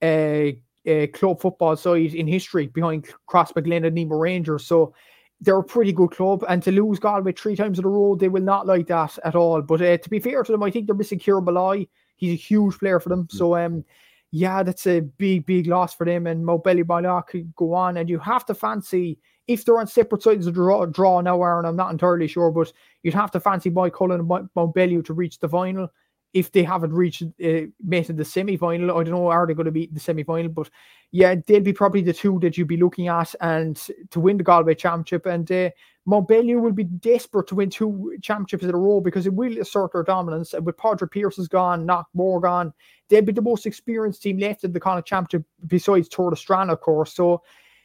uh, 0.00 0.52
uh, 0.88 1.06
club 1.12 1.40
football 1.40 1.76
side 1.76 2.14
in 2.14 2.26
history 2.26 2.66
behind 2.66 3.08
Crossmaglen 3.28 3.86
and 3.86 3.94
Nemo 3.94 4.16
Rangers. 4.16 4.66
So 4.66 4.94
they're 5.40 5.58
a 5.58 5.64
pretty 5.64 5.92
good 5.92 6.12
club, 6.12 6.44
and 6.48 6.62
to 6.62 6.70
lose 6.70 7.00
Galway 7.00 7.32
three 7.32 7.56
times 7.56 7.78
in 7.78 7.84
a 7.84 7.88
row, 7.88 8.14
they 8.14 8.28
will 8.28 8.42
not 8.42 8.66
like 8.66 8.86
that 8.86 9.18
at 9.24 9.34
all. 9.34 9.60
But 9.60 9.82
uh, 9.82 9.98
to 9.98 10.10
be 10.10 10.20
fair 10.20 10.44
to 10.44 10.52
them, 10.52 10.62
I 10.62 10.70
think 10.70 10.86
they're 10.86 10.94
missing 10.94 11.18
Kieran 11.18 11.44
Molloy. 11.44 11.86
He's 12.16 12.34
a 12.34 12.36
huge 12.36 12.78
player 12.78 13.00
for 13.00 13.08
them. 13.08 13.24
Mm. 13.24 13.32
So 13.32 13.56
um, 13.56 13.84
yeah, 14.30 14.62
that's 14.62 14.86
a 14.86 15.00
big, 15.00 15.44
big 15.46 15.66
loss 15.66 15.94
for 15.94 16.06
them. 16.06 16.26
And 16.26 16.44
Mountbellew 16.44 16.84
Moylock 16.84 17.26
could 17.28 17.54
go 17.56 17.74
on, 17.74 17.96
and 17.96 18.08
you 18.08 18.18
have 18.20 18.46
to 18.46 18.54
fancy 18.54 19.18
if 19.48 19.64
they're 19.64 19.78
on 19.78 19.88
separate 19.88 20.22
sides 20.22 20.46
of 20.46 20.54
the 20.54 20.60
draw, 20.60 20.86
draw 20.86 21.20
now, 21.20 21.42
Aaron. 21.42 21.66
I'm 21.66 21.76
not 21.76 21.90
entirely 21.90 22.28
sure, 22.28 22.50
but 22.50 22.72
you'd 23.02 23.14
have 23.14 23.32
to 23.32 23.40
fancy 23.40 23.70
Moycullen 23.70 24.20
and 24.20 24.50
Mountbelly 24.56 25.04
to 25.04 25.12
reach 25.12 25.38
the 25.40 25.48
final 25.48 25.88
if 26.32 26.50
they 26.52 26.62
haven't 26.62 26.92
reached 26.92 27.22
uh, 27.22 27.66
met 27.84 28.10
in 28.10 28.16
the 28.16 28.24
semi 28.24 28.56
final. 28.56 28.90
I 28.90 29.04
don't 29.04 29.14
know, 29.14 29.28
are 29.28 29.46
they 29.46 29.54
going 29.54 29.66
to 29.66 29.70
be 29.70 29.88
the 29.92 30.00
semi 30.00 30.22
final? 30.22 30.50
But 30.50 30.70
yeah, 31.10 31.34
they'll 31.46 31.60
be 31.60 31.72
probably 31.72 32.02
the 32.02 32.12
two 32.12 32.38
that 32.40 32.56
you'd 32.56 32.68
be 32.68 32.76
looking 32.78 33.08
at 33.08 33.34
and 33.40 33.76
to 34.10 34.20
win 34.20 34.38
the 34.38 34.44
Galway 34.44 34.74
Championship. 34.74 35.26
And 35.26 35.50
uh, 35.52 35.70
Mountbellew 36.08 36.60
will 36.60 36.72
be 36.72 36.84
desperate 36.84 37.46
to 37.48 37.54
win 37.54 37.70
two 37.70 38.16
championships 38.22 38.64
in 38.64 38.74
a 38.74 38.76
row 38.76 39.00
because 39.00 39.26
it 39.26 39.34
will 39.34 39.58
assert 39.58 39.92
their 39.92 40.02
dominance. 40.02 40.54
And 40.54 40.64
with 40.64 40.78
Padraig 40.78 41.10
Pearse 41.10 41.38
is 41.38 41.48
gone, 41.48 41.86
Knockmore 41.86 42.42
gone, 42.42 42.72
they'll 43.08 43.22
be 43.22 43.32
the 43.32 43.42
most 43.42 43.66
experienced 43.66 44.22
team 44.22 44.38
left 44.38 44.64
in 44.64 44.72
the 44.72 44.80
Connacht 44.80 45.06
Championship 45.06 45.46
besides 45.66 46.08
Tourlestrane, 46.08 46.72
of 46.72 46.80
course. 46.80 47.14
So 47.14 47.42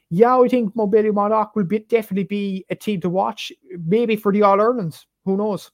yeah, 0.09 0.39
I 0.39 0.47
think 0.47 0.73
Mountbellew 0.73 1.11
Moylough 1.11 1.49
will 1.53 1.65
be, 1.65 1.79
definitely 1.79 2.23
be 2.23 2.65
a 2.69 2.75
team 2.75 3.01
to 3.01 3.09
watch, 3.09 3.51
maybe 3.85 4.15
for 4.15 4.31
the 4.31 4.43
All 4.43 4.57
Irelands. 4.57 5.05
Who 5.25 5.35
knows? 5.35 5.69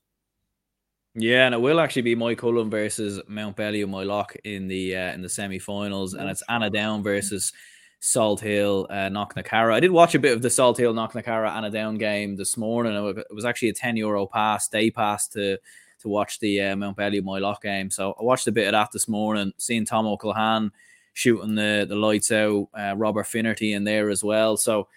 Yeah, 1.15 1.45
and 1.45 1.53
it 1.53 1.61
will 1.61 1.79
actually 1.79 2.01
be 2.01 2.15
Moycullen 2.15 2.71
versus 2.71 3.21
Mountbellew 3.29 3.85
Moylough 3.85 4.35
in 4.43 4.67
the 4.67 4.95
uh, 4.95 5.13
in 5.13 5.21
the 5.21 5.29
semi-finals, 5.29 6.15
and 6.15 6.27
it's 6.27 6.41
Annaghdown 6.49 7.03
versus 7.03 7.53
Salthill 8.01 8.87
uh, 8.89 9.09
Knocknacarra. 9.09 9.73
I 9.73 9.79
did 9.79 9.91
watch 9.91 10.15
a 10.15 10.19
bit 10.19 10.33
of 10.33 10.41
the 10.41 10.49
Salt 10.49 10.77
Salthill 10.77 10.95
Knocknacarra 10.95 11.51
Annaghdown 11.51 11.99
game 11.99 12.35
this 12.35 12.57
morning. 12.57 12.95
It 12.95 13.27
was 13.29 13.45
actually 13.45 13.69
a 13.69 13.73
ten 13.73 13.95
euro 13.95 14.25
pass, 14.25 14.67
day 14.67 14.89
pass 14.89 15.27
to 15.29 15.59
to 15.99 16.07
watch 16.07 16.39
the 16.39 16.59
uh, 16.59 16.75
Mountbellew 16.75 17.21
Moylough 17.21 17.61
game. 17.61 17.91
So 17.91 18.15
I 18.19 18.23
watched 18.23 18.47
a 18.47 18.51
bit 18.51 18.67
of 18.67 18.71
that 18.71 18.91
this 18.91 19.07
morning, 19.07 19.53
seeing 19.57 19.85
Tom 19.85 20.07
O'Callaghan 20.07 20.71
shooting 21.13 21.53
the 21.53 21.85
the 21.87 21.95
lights 21.95 22.31
out, 22.31 22.69
uh, 22.73 22.95
Robert 22.97 23.27
Finnerty 23.27 23.73
in 23.73 23.83
there 23.83 24.09
as 24.09 24.23
well. 24.23 24.57
So 24.57 24.87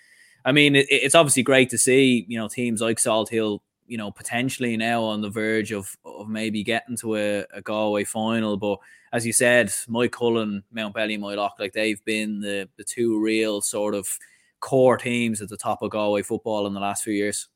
I 0.46 0.52
mean, 0.52 0.76
it, 0.76 0.87
it's 0.88 1.14
obviously 1.14 1.42
great 1.42 1.68
to 1.70 1.79
see 1.79 2.24
you 2.26 2.38
know 2.38 2.48
teams 2.48 2.81
like 2.81 2.96
Salthill 2.96 3.61
you 3.87 3.99
know, 3.99 4.11
potentially 4.11 4.77
now 4.77 5.03
on 5.03 5.20
the 5.20 5.31
verge 5.31 5.72
of 5.72 5.96
of 6.05 6.29
maybe 6.29 6.62
getting 6.62 6.96
to 6.99 7.16
a, 7.16 7.44
a 7.53 7.62
Galway 7.62 8.05
final. 8.05 8.57
But 8.57 8.79
as 9.12 9.27
you 9.27 9.33
said, 9.33 9.68
Moycullen, 9.88 10.62
Mountbellew, 10.75 11.18
Moylough, 11.18 11.59
like 11.59 11.72
they've 11.72 12.05
been 12.05 12.40
the 12.40 12.68
the 12.77 12.85
two 12.85 13.20
real 13.20 13.61
sort 13.61 13.94
of 13.94 14.18
core 14.61 14.96
teams 14.96 15.40
at 15.40 15.49
the 15.49 15.57
top 15.57 15.83
of 15.83 15.90
Galway 15.90 16.22
football 16.22 16.66
in 16.66 16.75
the 16.75 16.81
last 16.81 17.05
few 17.05 17.14
years. 17.14 17.49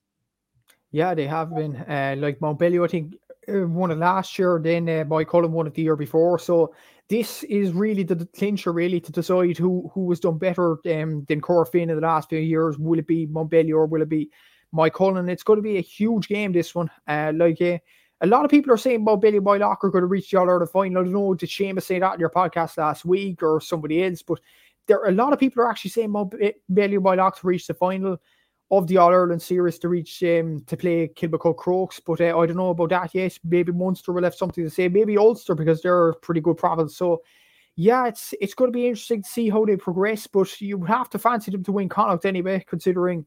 Yeah, 0.92 1.14
they 1.14 1.26
have 1.26 1.54
been. 1.54 1.76
Uh, 1.76 2.16
like 2.18 2.40
Mountbellew, 2.40 2.84
I 2.84 2.88
think 2.88 3.14
uh, 3.48 3.66
won 3.66 3.90
it 3.90 3.98
last 3.98 4.38
year. 4.38 4.60
Then 4.62 4.88
uh, 4.88 5.24
Cullen 5.24 5.52
won 5.52 5.66
it 5.66 5.74
the 5.74 5.82
year 5.82 5.96
before. 5.96 6.38
So 6.38 6.74
this 7.08 7.42
is 7.44 7.72
really 7.72 8.02
the, 8.02 8.26
clincher, 8.36 8.72
really, 8.72 9.00
to 9.00 9.12
decide 9.12 9.56
who 9.56 9.90
who 9.94 10.10
has 10.10 10.20
done 10.20 10.38
better 10.38 10.72
um, 10.72 11.24
than 11.28 11.40
Corofin 11.40 11.90
in 11.90 11.96
the 11.96 12.00
last 12.00 12.28
few 12.28 12.38
years. 12.38 12.78
Will 12.78 12.98
it 12.98 13.06
be 13.06 13.26
Mountbellew 13.26 13.72
or 13.72 13.86
will 13.86 14.02
it 14.02 14.08
be 14.08 14.30
Moycullen. 14.74 15.30
It's 15.30 15.42
going 15.42 15.58
to 15.58 15.62
be 15.62 15.78
a 15.78 15.82
huge 15.82 16.28
game, 16.28 16.52
this 16.52 16.74
one. 16.74 16.90
Uh, 17.06 17.32
like, 17.34 17.60
uh, 17.60 17.78
a 18.22 18.26
lot 18.26 18.44
of 18.44 18.50
people 18.50 18.72
are 18.72 18.76
saying 18.76 19.02
about 19.02 19.20
Billy 19.20 19.40
Moylock 19.40 19.82
are 19.82 19.90
going 19.90 20.02
to 20.02 20.06
reach 20.06 20.30
the 20.30 20.38
All 20.38 20.48
Ireland 20.48 20.70
final. 20.70 21.00
I 21.00 21.04
don't 21.04 21.12
know, 21.12 21.34
did 21.34 21.48
Seamus 21.48 21.84
say 21.84 21.98
that 21.98 22.14
in 22.14 22.20
your 22.20 22.30
podcast 22.30 22.76
last 22.76 23.04
week 23.04 23.42
or 23.42 23.60
somebody 23.60 24.04
else? 24.04 24.22
But 24.22 24.40
there 24.86 25.04
a 25.04 25.12
lot 25.12 25.32
of 25.32 25.38
people 25.38 25.62
are 25.62 25.70
actually 25.70 25.92
saying 25.92 26.10
about 26.10 26.34
Billy 26.72 26.98
Moylock 26.98 27.40
to 27.40 27.46
reach 27.46 27.66
the 27.66 27.74
final 27.74 28.18
of 28.70 28.86
the 28.86 28.98
All 28.98 29.08
Ireland 29.08 29.42
series 29.42 29.78
to 29.80 29.88
reach 29.88 30.22
um, 30.22 30.62
to 30.66 30.76
play 30.76 31.08
Kilmacud 31.08 31.56
Crokes. 31.56 32.00
But 32.00 32.20
uh, 32.20 32.38
I 32.38 32.46
don't 32.46 32.56
know 32.56 32.70
about 32.70 32.90
that 32.90 33.14
yet. 33.14 33.38
Maybe 33.42 33.72
Munster 33.72 34.12
will 34.12 34.24
have 34.24 34.34
something 34.34 34.62
to 34.62 34.70
say. 34.70 34.88
Maybe 34.88 35.18
Ulster 35.18 35.54
because 35.54 35.82
they're 35.82 36.10
a 36.10 36.14
pretty 36.14 36.40
good 36.40 36.56
province. 36.56 36.96
So 36.96 37.22
yeah, 37.76 38.06
it's 38.06 38.34
it's 38.40 38.54
going 38.54 38.70
to 38.70 38.76
be 38.76 38.86
interesting 38.86 39.22
to 39.22 39.28
see 39.28 39.48
how 39.48 39.64
they 39.64 39.76
progress. 39.76 40.26
But 40.26 40.60
you 40.60 40.82
have 40.84 41.10
to 41.10 41.18
fancy 41.18 41.50
them 41.50 41.64
to 41.64 41.72
win 41.72 41.88
Connacht 41.88 42.26
anyway, 42.26 42.64
considering 42.68 43.26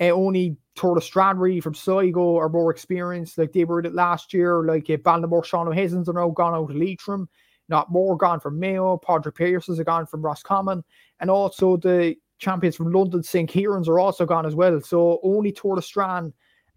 uh, 0.00 0.10
only 0.10 0.56
Strand 0.76 1.40
really 1.40 1.60
from 1.60 1.74
Sligo 1.74 2.36
are 2.36 2.48
more 2.48 2.70
experienced. 2.70 3.38
Like 3.38 3.52
they 3.52 3.64
were 3.64 3.82
last 3.82 4.32
year. 4.32 4.64
Like 4.64 4.88
uh, 4.88 4.96
Ballinamore, 4.96 5.44
Sean 5.44 5.68
O'Heslin's 5.68 6.08
are 6.08 6.14
now 6.14 6.30
gone 6.30 6.54
out 6.54 6.70
of 6.70 6.76
Leitrim. 6.76 7.28
Not 7.68 7.90
more 7.90 8.16
gone 8.16 8.40
from 8.40 8.58
Mayo. 8.58 8.96
Padraig 8.96 9.34
Pearse 9.34 9.66
has 9.66 9.80
gone 9.80 10.06
from 10.06 10.22
Roscommon. 10.22 10.82
And 11.20 11.30
also 11.30 11.76
the 11.76 12.16
champions 12.38 12.76
from 12.76 12.90
London, 12.90 13.22
St. 13.22 13.48
Kieran's 13.48 13.88
are 13.88 14.00
also 14.00 14.26
gone 14.26 14.46
as 14.46 14.54
well. 14.54 14.80
So 14.80 15.20
only 15.22 15.52
Tourlestrane 15.52 16.32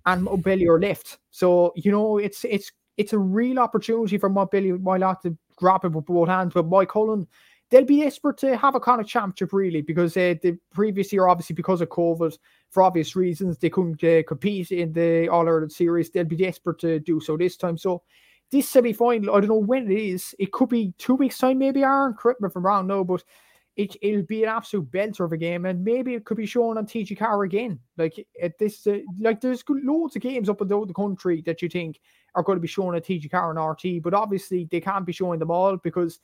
and 0.05 0.27
Mountbellew 0.27 0.67
are 0.67 0.79
left. 0.79 1.19
So, 1.31 1.73
you 1.75 1.91
know, 1.91 2.17
it's 2.17 2.43
it's 2.43 2.71
it's 2.97 3.13
a 3.13 3.19
real 3.19 3.59
opportunity 3.59 4.17
for 4.17 4.29
Mountbellew 4.29 4.79
why 4.79 4.97
not 4.97 5.21
to 5.23 5.37
grab 5.55 5.85
it 5.85 5.91
with 5.91 6.05
both 6.05 6.27
hands. 6.27 6.53
But 6.53 6.69
Moycullen, 6.69 7.27
they'll 7.73 7.83
be 7.83 8.01
desperate 8.01 8.37
to 8.37 8.55
have 8.55 8.75
a 8.75 8.79
kind 8.79 9.01
of 9.01 9.07
championship 9.07 9.51
really 9.51 9.81
because 9.81 10.15
uh, 10.15 10.35
the 10.43 10.55
previous 10.71 11.11
year, 11.11 11.27
obviously 11.27 11.55
because 11.55 11.81
of 11.81 11.89
COVID, 11.89 12.37
for 12.69 12.83
obvious 12.83 13.15
reasons, 13.15 13.57
they 13.57 13.71
couldn't 13.71 14.03
uh, 14.03 14.21
compete 14.27 14.71
in 14.71 14.93
the 14.93 15.27
All 15.27 15.47
Ireland 15.47 15.71
series. 15.71 16.11
They'll 16.11 16.23
be 16.23 16.35
desperate 16.35 16.77
to 16.79 16.99
do 16.99 17.19
so 17.19 17.35
this 17.35 17.57
time. 17.57 17.79
So 17.79 18.03
this 18.51 18.69
semi 18.69 18.93
final, 18.93 19.33
I 19.33 19.39
don't 19.39 19.49
know 19.49 19.55
when 19.55 19.91
it 19.91 19.97
is. 19.97 20.35
It 20.37 20.51
could 20.51 20.69
be 20.69 20.93
two 20.99 21.15
weeks 21.15 21.39
time, 21.39 21.57
maybe. 21.57 21.81
Aaron, 21.81 22.13
correct 22.13 22.41
me 22.41 22.47
if 22.47 22.55
I'm 22.55 22.63
wrong, 22.63 22.85
no, 22.85 23.03
but 23.03 23.23
it 23.75 23.95
it'll 24.03 24.21
be 24.21 24.43
an 24.43 24.49
absolute 24.49 24.91
belter 24.91 25.25
of 25.25 25.31
a 25.31 25.37
game, 25.37 25.65
and 25.65 25.83
maybe 25.83 26.13
it 26.13 26.25
could 26.25 26.37
be 26.37 26.45
shown 26.45 26.77
on 26.77 26.85
TG 26.85 27.17
Ceathair 27.17 27.43
again. 27.43 27.79
Like 27.97 28.23
at 28.39 28.59
this, 28.59 28.85
uh, 28.85 28.99
like 29.19 29.41
there's 29.41 29.63
loads 29.67 30.15
of 30.15 30.21
games 30.21 30.47
up 30.47 30.61
and 30.61 30.69
down 30.69 30.87
the 30.87 30.93
country 30.93 31.41
that 31.47 31.63
you 31.63 31.69
think 31.69 31.99
are 32.35 32.43
going 32.43 32.57
to 32.57 32.61
be 32.61 32.67
shown 32.67 32.95
at 32.95 33.03
TG 33.03 33.31
Ceathair 33.31 33.49
and 33.49 33.57
RTE, 33.57 34.03
but 34.03 34.13
obviously 34.13 34.67
they 34.69 34.79
can't 34.79 35.07
be 35.07 35.11
showing 35.11 35.39
them 35.39 35.49
all 35.49 35.77
because 35.77 36.19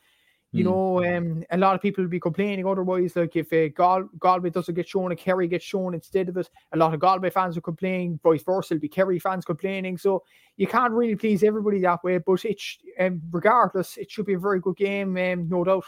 you 0.51 0.63
mm. 0.63 0.67
know, 0.67 1.17
um, 1.17 1.43
a 1.51 1.57
lot 1.57 1.75
of 1.75 1.81
people 1.81 2.03
will 2.03 2.09
be 2.09 2.19
complaining 2.19 2.65
otherwise. 2.65 3.15
Like 3.15 3.35
if 3.35 3.53
uh, 3.53 3.67
Gal- 3.75 4.09
Galway 4.19 4.49
doesn't 4.49 4.73
get 4.73 4.87
shown, 4.87 5.11
a 5.11 5.15
Kerry 5.15 5.47
gets 5.47 5.65
shown 5.65 5.93
instead 5.93 6.29
of 6.29 6.37
it. 6.37 6.49
A 6.71 6.77
lot 6.77 6.93
of 6.93 6.99
Galway 6.99 7.29
fans 7.29 7.55
will 7.55 7.61
complain. 7.61 8.19
Vice 8.23 8.43
versa, 8.43 8.73
will 8.73 8.81
be 8.81 8.89
Kerry 8.89 9.19
fans 9.19 9.45
complaining. 9.45 9.97
So 9.97 10.23
you 10.57 10.67
can't 10.67 10.93
really 10.93 11.15
please 11.15 11.43
everybody 11.43 11.79
that 11.81 12.03
way. 12.03 12.17
But 12.17 12.45
it's 12.45 12.77
um, 12.99 13.21
regardless, 13.31 13.97
it 13.97 14.09
should 14.09 14.25
be 14.25 14.33
a 14.33 14.39
very 14.39 14.59
good 14.59 14.77
game, 14.77 15.15
um, 15.17 15.47
no 15.49 15.63
doubt. 15.63 15.85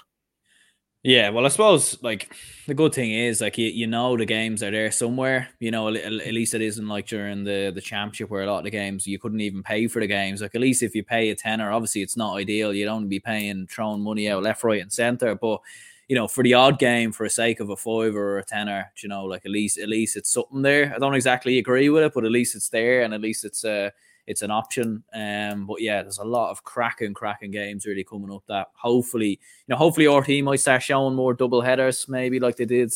Yeah, 1.04 1.30
well, 1.30 1.46
I 1.46 1.50
suppose 1.50 1.98
like 2.04 2.32
the 2.68 2.76
good 2.76 2.94
thing 2.94 3.12
is 3.12 3.42
like 3.42 3.58
you, 3.58 3.68
you 3.68 3.88
know 3.88 4.16
the 4.16 4.26
games 4.26 4.62
are 4.62 4.70
there 4.70 4.92
somewhere. 4.92 5.50
You 5.60 5.72
know, 5.72 5.88
at, 5.88 5.96
at 5.96 6.34
least 6.34 6.54
it 6.54 6.62
isn't 6.62 6.88
like 6.88 7.08
during 7.08 7.44
the 7.44 7.72
the 7.74 7.82
championship 7.82 8.30
where 8.30 8.44
a 8.44 8.46
lot 8.46 8.60
of 8.60 8.66
the 8.66 8.70
games 8.70 9.08
you 9.08 9.18
couldn't 9.18 9.42
even 9.42 9.64
pay 9.64 9.88
for 9.88 10.00
the 10.00 10.06
games. 10.06 10.42
Like 10.44 10.54
at 10.54 10.62
least 10.62 10.84
if 10.84 10.94
you 10.94 11.04
pay 11.04 11.32
a 11.32 11.36
tenner, 11.36 11.72
obviously 11.72 12.04
it's 12.04 12.16
not 12.18 12.36
ideal. 12.38 12.72
You 12.72 12.86
don't 12.86 13.08
be 13.10 13.20
paying 13.20 13.66
throwing 13.66 14.02
money 14.02 14.30
out 14.30 14.44
left, 14.44 14.64
right, 14.64 14.82
and 14.82 14.94
center. 14.94 15.34
But 15.34 15.60
you 16.08 16.16
know, 16.16 16.28
for 16.28 16.44
the 16.44 16.54
odd 16.54 16.78
game, 16.78 17.12
for 17.12 17.26
a 17.26 17.30
sake 17.32 17.60
of 17.62 17.72
a 17.72 17.76
five 17.76 18.16
or 18.16 18.38
a 18.38 18.44
tenner, 18.46 18.92
you 19.02 19.10
know, 19.10 19.26
like 19.26 19.44
at 19.44 19.52
least 19.52 19.80
at 19.80 19.90
least 19.90 20.16
it's 20.18 20.30
something 20.32 20.62
there. 20.62 20.94
I 20.96 21.00
don't 21.00 21.16
exactly 21.16 21.58
agree 21.58 21.90
with 21.90 22.04
it, 22.04 22.14
but 22.14 22.26
at 22.26 22.32
least 22.32 22.56
it's 22.56 22.70
there, 22.70 23.02
and 23.02 23.12
at 23.16 23.22
least 23.22 23.44
it's 23.44 23.66
uh 23.66 23.90
it's 24.28 24.42
an 24.42 24.52
option. 24.52 25.04
Um, 25.14 25.66
but 25.66 25.82
yeah, 25.82 26.02
there's 26.02 26.20
a 26.20 26.24
lot 26.24 26.52
of 26.52 26.64
cracking, 26.64 27.14
cracking 27.14 27.52
games 27.52 27.86
really 27.86 28.04
coming 28.04 28.32
up. 28.32 28.44
That 28.48 28.68
hopefully, 28.74 29.30
you 29.30 29.38
know, 29.70 29.76
hopefully 29.76 30.08
our 30.08 30.24
team 30.24 30.46
might 30.46 30.60
start 30.60 30.84
showing 30.84 31.16
more 31.16 31.34
double 31.34 31.62
headers, 31.62 32.08
maybe 32.08 32.40
like 32.40 32.56
they 32.56 32.66
did 32.66 32.92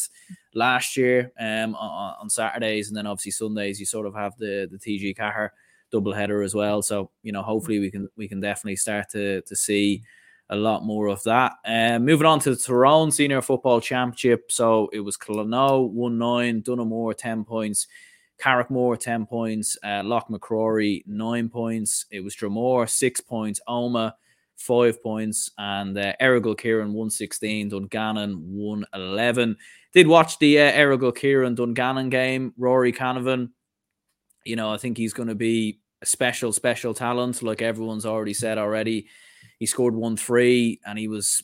last 0.54 0.96
year 0.98 1.32
um, 1.40 1.76
on, 1.76 2.16
on 2.22 2.30
Saturdays, 2.30 2.88
and 2.88 2.98
then 2.98 3.08
obviously 3.08 3.32
Sundays 3.32 3.80
you 3.80 3.86
sort 3.86 4.08
of 4.08 4.16
have 4.16 4.34
the 4.38 4.68
the 4.72 4.78
TG 4.78 5.18
Ceathair 5.18 5.50
double 5.92 6.14
header 6.14 6.42
as 6.42 6.56
well. 6.56 6.82
So 6.82 7.12
you 7.24 7.32
know, 7.32 7.42
hopefully 7.42 7.80
we 7.80 7.92
can 7.92 8.10
we 8.16 8.28
can 8.28 8.40
definitely 8.40 8.78
start 8.78 9.10
to 9.12 9.42
to 9.42 9.56
see 9.56 10.04
a 10.50 10.56
lot 10.56 10.84
more 10.84 11.08
of 11.08 11.24
that. 11.24 11.54
Um, 11.66 12.06
moving 12.06 12.28
on 12.28 12.40
to 12.42 12.52
the 12.52 12.56
Tyrone 12.56 13.12
Senior 13.12 13.42
Football 13.42 13.82
Championship. 13.82 14.52
So 14.52 14.90
it 14.94 15.00
was 15.00 15.18
Clonoe 15.18 15.90
1 15.90 16.18
9, 16.18 16.62
Donaghmore 16.62 17.18
10 17.18 17.46
points, 17.46 17.88
Carrickmore 18.42 19.00
10 19.00 19.26
points, 19.26 19.78
uh, 19.84 20.02
Loughmacrory 20.02 21.04
9 21.08 21.50
points. 21.50 22.06
It 22.12 22.22
was 22.22 22.36
Dromore 22.36 22.90
6 22.90 23.22
points, 23.22 23.62
Omagh 23.68 24.14
5 24.58 25.02
points, 25.02 25.52
and 25.58 25.98
uh, 25.98 26.14
Errigal 26.22 26.58
Kieran 26.58 26.90
116, 26.94 27.70
Dungannon 27.70 28.34
111. 28.34 29.58
Did 29.94 30.08
watch 30.08 30.38
the 30.40 30.60
uh, 30.60 30.72
Errigal 30.72 31.16
Kieran 31.16 31.56
Dungannon 31.56 32.10
game, 32.10 32.54
Rory 32.58 32.92
Canavan. 32.92 33.52
You 34.44 34.56
know, 34.58 34.72
I 34.72 34.78
think 34.78 34.98
he's 34.98 35.14
going 35.14 35.30
to 35.30 35.36
be 35.36 35.80
a 36.02 36.06
special, 36.06 36.52
special 36.52 36.94
talent, 36.94 37.42
like 37.42 37.62
everyone's 37.62 38.06
already 38.06 38.34
said 38.34 38.58
already. 38.58 39.08
He 39.60 39.66
scored 39.66 39.96
1 39.96 40.18
3 40.18 40.82
and 40.86 41.00
he 41.00 41.08
was 41.08 41.42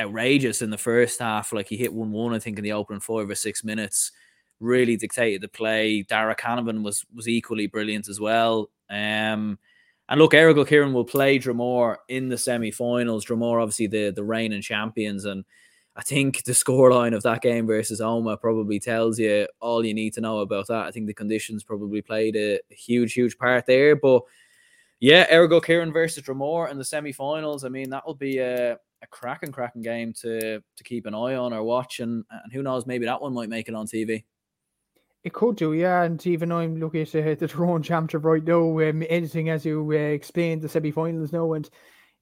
outrageous 0.00 0.62
in 0.62 0.70
the 0.70 0.78
first 0.78 1.20
half. 1.20 1.52
Like 1.52 1.68
he 1.68 1.76
hit 1.76 1.92
1 1.92 2.12
1, 2.12 2.34
I 2.34 2.38
think, 2.38 2.58
in 2.58 2.64
the 2.64 2.72
opening 2.72 3.00
five 3.00 3.28
or 3.28 3.34
six 3.34 3.64
minutes 3.64 4.12
really 4.64 4.96
dictated 4.96 5.40
the 5.40 5.48
play. 5.48 6.02
Darragh 6.02 6.38
Canavan 6.38 6.82
was 6.82 7.04
was 7.14 7.28
equally 7.28 7.66
brilliant 7.66 8.08
as 8.08 8.18
well. 8.18 8.70
Um, 8.90 9.58
and 10.08 10.20
look, 10.20 10.32
Errigal 10.32 10.66
Kieran 10.66 10.92
will 10.92 11.04
play 11.04 11.38
Dromore 11.38 11.96
in 12.08 12.28
the 12.28 12.36
semi-finals. 12.36 13.24
Dromore, 13.24 13.62
obviously 13.62 13.86
the 13.86 14.10
the 14.10 14.24
reigning 14.24 14.62
champions, 14.62 15.24
and 15.24 15.44
I 15.96 16.02
think 16.02 16.42
the 16.44 16.52
scoreline 16.52 17.14
of 17.14 17.22
that 17.22 17.40
game 17.40 17.66
versus 17.66 18.00
Omagh 18.00 18.40
probably 18.40 18.80
tells 18.80 19.18
you 19.18 19.46
all 19.60 19.84
you 19.84 19.94
need 19.94 20.12
to 20.14 20.20
know 20.20 20.40
about 20.40 20.66
that. 20.66 20.86
I 20.86 20.90
think 20.90 21.06
the 21.06 21.14
conditions 21.14 21.62
probably 21.62 22.02
played 22.02 22.34
a, 22.36 22.58
huge, 22.68 23.12
huge 23.12 23.38
part 23.38 23.66
there. 23.66 23.94
But 23.94 24.22
yeah, 24.98 25.32
Errigal 25.32 25.64
Kieran 25.64 25.92
versus 25.92 26.24
Dromore 26.24 26.70
in 26.70 26.78
the 26.78 26.84
semi-finals. 26.84 27.64
I 27.64 27.68
mean, 27.68 27.90
that 27.90 28.04
will 28.04 28.14
be 28.14 28.38
a, 28.38 28.72
a 28.72 29.06
cracking, 29.10 29.52
cracking 29.52 29.82
game 29.82 30.12
to 30.20 30.60
to 30.60 30.84
keep 30.84 31.06
an 31.06 31.14
eye 31.14 31.36
on 31.36 31.52
or 31.52 31.62
watch, 31.62 32.00
and, 32.00 32.24
and 32.30 32.52
who 32.52 32.62
knows, 32.62 32.86
maybe 32.86 33.06
that 33.06 33.22
one 33.22 33.32
might 33.32 33.48
make 33.48 33.68
it 33.68 33.74
on 33.74 33.86
TV. 33.86 34.24
It 35.24 35.32
could 35.32 35.56
do, 35.56 35.72
yeah. 35.72 36.02
And 36.02 36.24
even 36.26 36.52
I'm 36.52 36.78
looking 36.78 37.00
at 37.00 37.16
uh, 37.16 37.34
the 37.34 37.48
Tyrone 37.48 37.82
Championship 37.82 38.24
right 38.24 38.44
now, 38.44 38.78
um, 38.80 39.02
editing 39.08 39.48
as 39.48 39.64
you 39.64 39.82
uh, 39.90 39.94
explained 39.94 40.60
the 40.60 40.68
semi 40.68 40.90
finals 40.90 41.32
now. 41.32 41.54
And 41.54 41.68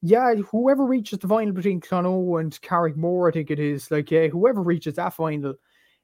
yeah, 0.01 0.33
whoever 0.35 0.85
reaches 0.85 1.19
the 1.19 1.27
final 1.27 1.53
between 1.53 1.81
Clonoe 1.81 2.39
and 2.39 2.59
Carrickmore, 2.61 3.29
I 3.29 3.33
think 3.33 3.51
it 3.51 3.59
is, 3.59 3.91
like 3.91 4.11
uh, 4.13 4.29
whoever 4.29 4.61
reaches 4.61 4.95
that 4.95 5.13
final, 5.13 5.53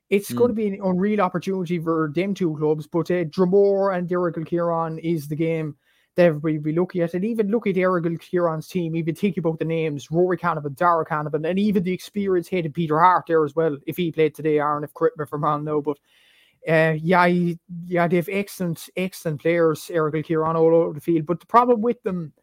it's 0.09 0.31
mm. 0.31 0.35
going 0.35 0.49
to 0.49 0.53
be 0.53 0.67
an 0.67 0.79
unreal 0.83 1.21
opportunity 1.21 1.79
for 1.79 2.11
them 2.13 2.33
two 2.33 2.55
clubs. 2.57 2.85
But 2.85 3.09
uh, 3.11 3.23
Dromore 3.25 3.97
and 3.97 4.09
Errigal 4.09 4.45
Kieran 4.45 4.99
is 4.99 5.29
the 5.29 5.35
game 5.37 5.77
that 6.15 6.25
everybody 6.25 6.57
will 6.57 6.63
be 6.65 6.73
looking 6.73 7.01
at. 7.01 7.13
And 7.13 7.23
even 7.23 7.49
look 7.49 7.65
at 7.65 7.75
Errigal 7.75 8.19
Kieran's 8.19 8.67
team, 8.67 8.93
even 8.97 9.15
think 9.15 9.37
about 9.37 9.59
the 9.59 9.65
names 9.65 10.11
Rory 10.11 10.37
Canavan, 10.37 10.75
Darragh 10.75 11.07
Canavan, 11.07 11.49
and 11.49 11.57
even 11.57 11.83
the 11.83 11.93
experience 11.93 12.49
head 12.49 12.65
of 12.65 12.73
Peter 12.73 12.99
Harte 12.99 13.27
there 13.27 13.45
as 13.45 13.55
well, 13.55 13.77
if 13.87 13.95
he 13.95 14.11
played 14.11 14.35
today, 14.35 14.59
Aaron, 14.59 14.83
if 14.83 14.93
correct 14.93 15.17
me 15.17 15.23
if 15.23 15.31
I'm 15.31 15.43
wrong 15.43 15.63
now. 15.63 15.79
But 15.79 15.97
uh, 16.67 16.95
yeah, 17.01 17.25
yeah, 17.85 18.07
they 18.07 18.17
have 18.17 18.29
excellent, 18.31 18.89
excellent 18.97 19.41
players, 19.41 19.89
Errigal 19.93 20.23
Kieran 20.23 20.55
all 20.55 20.75
over 20.75 20.93
the 20.93 21.01
field. 21.01 21.25
But 21.25 21.39
the 21.39 21.45
problem 21.45 21.81
with 21.81 22.01
them 22.03 22.33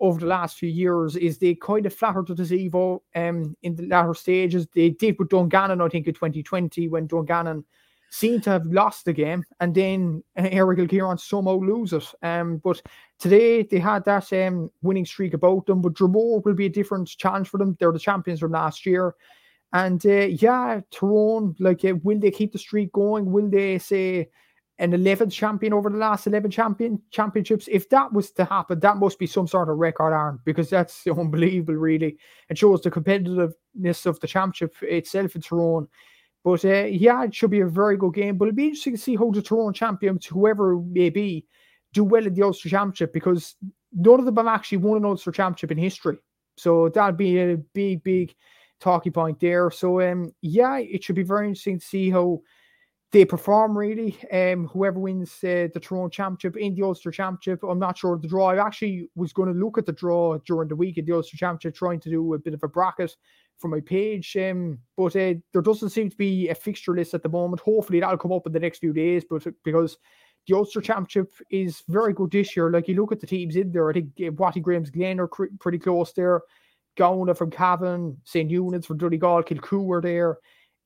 over 0.00 0.18
the 0.18 0.26
last 0.26 0.58
few 0.58 0.68
years 0.68 1.16
is 1.16 1.38
they 1.38 1.54
kind 1.54 1.86
of 1.86 1.94
flattered 1.94 2.26
to 2.26 2.34
deceive 2.34 2.74
um, 2.74 3.56
in 3.62 3.76
the 3.76 3.86
latter 3.86 4.14
stages. 4.14 4.66
They 4.74 4.90
did 4.90 5.18
with 5.18 5.28
Dungannon, 5.28 5.80
I 5.80 5.88
think, 5.88 6.06
in 6.06 6.14
2020 6.14 6.88
when 6.88 7.06
Dungannon 7.06 7.64
seemed 8.10 8.42
to 8.42 8.50
have 8.50 8.66
lost 8.66 9.04
the 9.04 9.12
game 9.12 9.44
and 9.60 9.74
then 9.74 10.22
uh, 10.36 10.42
Errigal 10.42 10.88
Kieran 10.88 11.18
somehow 11.18 11.60
lose 11.60 11.92
it. 11.92 12.06
Um, 12.22 12.56
but 12.58 12.82
today 13.18 13.62
they 13.62 13.78
had 13.78 14.04
that 14.06 14.32
um, 14.32 14.70
winning 14.82 15.06
streak 15.06 15.34
about 15.34 15.66
them. 15.66 15.80
But 15.80 15.94
Dromore 15.94 16.44
will 16.44 16.54
be 16.54 16.66
a 16.66 16.70
different 16.70 17.08
challenge 17.08 17.48
for 17.48 17.58
them. 17.58 17.76
They're 17.78 17.92
the 17.92 17.98
champions 17.98 18.40
from 18.40 18.52
last 18.52 18.84
year. 18.84 19.14
And 19.72 20.04
uh, 20.04 20.26
yeah, 20.26 20.80
Tyrone, 20.90 21.54
like, 21.58 21.84
uh, 21.84 21.94
will 22.02 22.18
they 22.18 22.30
keep 22.30 22.52
the 22.52 22.58
streak 22.58 22.92
going? 22.92 23.30
Will 23.30 23.48
they 23.48 23.78
say 23.78 24.28
an 24.78 24.92
11th 24.92 25.32
champion 25.32 25.72
over 25.72 25.90
the 25.90 25.96
last 25.96 26.26
11 26.26 26.50
champion 26.50 27.00
championships? 27.10 27.68
If 27.70 27.88
that 27.90 28.12
was 28.12 28.32
to 28.32 28.44
happen, 28.44 28.80
that 28.80 28.96
must 28.96 29.18
be 29.18 29.26
some 29.26 29.46
sort 29.46 29.68
of 29.68 29.78
record, 29.78 30.12
Aaron, 30.12 30.40
because 30.44 30.70
that's 30.70 31.06
unbelievable, 31.06 31.74
really. 31.74 32.18
It 32.48 32.58
shows 32.58 32.82
the 32.82 32.90
competitiveness 32.90 34.06
of 34.06 34.18
the 34.18 34.26
championship 34.26 34.74
itself 34.82 35.36
in 35.36 35.42
Tyrone. 35.42 35.88
But 36.42 36.64
uh, 36.64 36.86
yeah, 36.86 37.24
it 37.24 37.34
should 37.34 37.50
be 37.50 37.60
a 37.60 37.66
very 37.66 37.96
good 37.96 38.14
game. 38.14 38.38
But 38.38 38.48
it'll 38.48 38.56
be 38.56 38.64
interesting 38.64 38.94
to 38.94 38.98
see 38.98 39.14
how 39.14 39.30
the 39.30 39.42
Tyrone 39.42 39.74
champions, 39.74 40.26
whoever 40.26 40.72
it 40.72 40.82
may 40.86 41.10
be, 41.10 41.46
do 41.92 42.02
well 42.04 42.26
in 42.26 42.34
the 42.34 42.42
Ulster 42.42 42.68
Championship 42.68 43.12
because 43.12 43.56
none 43.92 44.20
of 44.20 44.26
them 44.26 44.36
have 44.36 44.46
actually 44.46 44.78
won 44.78 44.96
an 44.96 45.04
Ulster 45.04 45.32
Championship 45.32 45.72
in 45.72 45.78
history. 45.78 46.18
So 46.56 46.88
that'd 46.88 47.16
be 47.16 47.38
a 47.38 47.56
big, 47.56 48.02
big 48.02 48.34
talking 48.80 49.12
point 49.12 49.40
there. 49.40 49.70
So 49.70 50.00
um, 50.00 50.32
yeah, 50.42 50.78
it 50.78 51.04
should 51.04 51.16
be 51.16 51.22
very 51.22 51.48
interesting 51.48 51.78
to 51.78 51.86
see 51.86 52.10
how 52.10 52.40
they 53.12 53.24
perform 53.24 53.76
really. 53.76 54.16
Um, 54.32 54.68
whoever 54.68 54.98
wins 54.98 55.32
uh, 55.42 55.68
the 55.72 55.80
Tyrone 55.80 56.10
Championship 56.10 56.56
in 56.56 56.74
the 56.74 56.82
Ulster 56.82 57.10
Championship, 57.10 57.62
I'm 57.62 57.78
not 57.78 57.98
sure 57.98 58.16
the 58.18 58.28
draw. 58.28 58.50
I 58.50 58.64
actually 58.64 59.08
was 59.16 59.32
going 59.32 59.52
to 59.52 59.58
look 59.58 59.78
at 59.78 59.86
the 59.86 59.92
draw 59.92 60.38
during 60.46 60.68
the 60.68 60.76
week 60.76 60.98
at 60.98 61.06
the 61.06 61.12
Ulster 61.12 61.36
Championship, 61.36 61.74
trying 61.74 62.00
to 62.00 62.10
do 62.10 62.34
a 62.34 62.38
bit 62.38 62.54
of 62.54 62.62
a 62.62 62.68
bracket 62.68 63.16
for 63.58 63.68
my 63.68 63.80
page. 63.80 64.36
Um, 64.36 64.78
but 64.96 65.16
uh, 65.16 65.34
there 65.52 65.62
doesn't 65.62 65.90
seem 65.90 66.08
to 66.08 66.16
be 66.16 66.48
a 66.48 66.54
fixture 66.54 66.94
list 66.94 67.14
at 67.14 67.22
the 67.22 67.28
moment. 67.28 67.60
Hopefully 67.60 68.00
that'll 68.00 68.16
come 68.16 68.32
up 68.32 68.46
in 68.46 68.52
the 68.52 68.60
next 68.60 68.78
few 68.78 68.92
days. 68.92 69.24
But 69.28 69.46
because 69.64 69.98
the 70.46 70.56
Ulster 70.56 70.80
Championship 70.80 71.32
is 71.50 71.82
very 71.88 72.12
good 72.12 72.30
this 72.30 72.56
year. 72.56 72.70
Like 72.70 72.88
you 72.88 72.94
look 72.94 73.12
at 73.12 73.20
the 73.20 73.26
teams 73.26 73.56
in 73.56 73.72
there, 73.72 73.90
I 73.90 73.94
think 73.94 74.08
uh, 74.26 74.32
Watty 74.32 74.60
Graham's 74.60 74.90
Glen 74.90 75.20
are 75.20 75.28
pretty 75.28 75.78
close 75.78 76.12
there. 76.12 76.42
Gowna 76.96 77.34
from 77.34 77.50
Cavan, 77.50 78.16
St. 78.24 78.50
Eunan's 78.50 78.86
from 78.86 78.98
Donegal, 78.98 79.42
Kilcoo 79.42 79.84
were 79.84 80.00
there, 80.00 80.38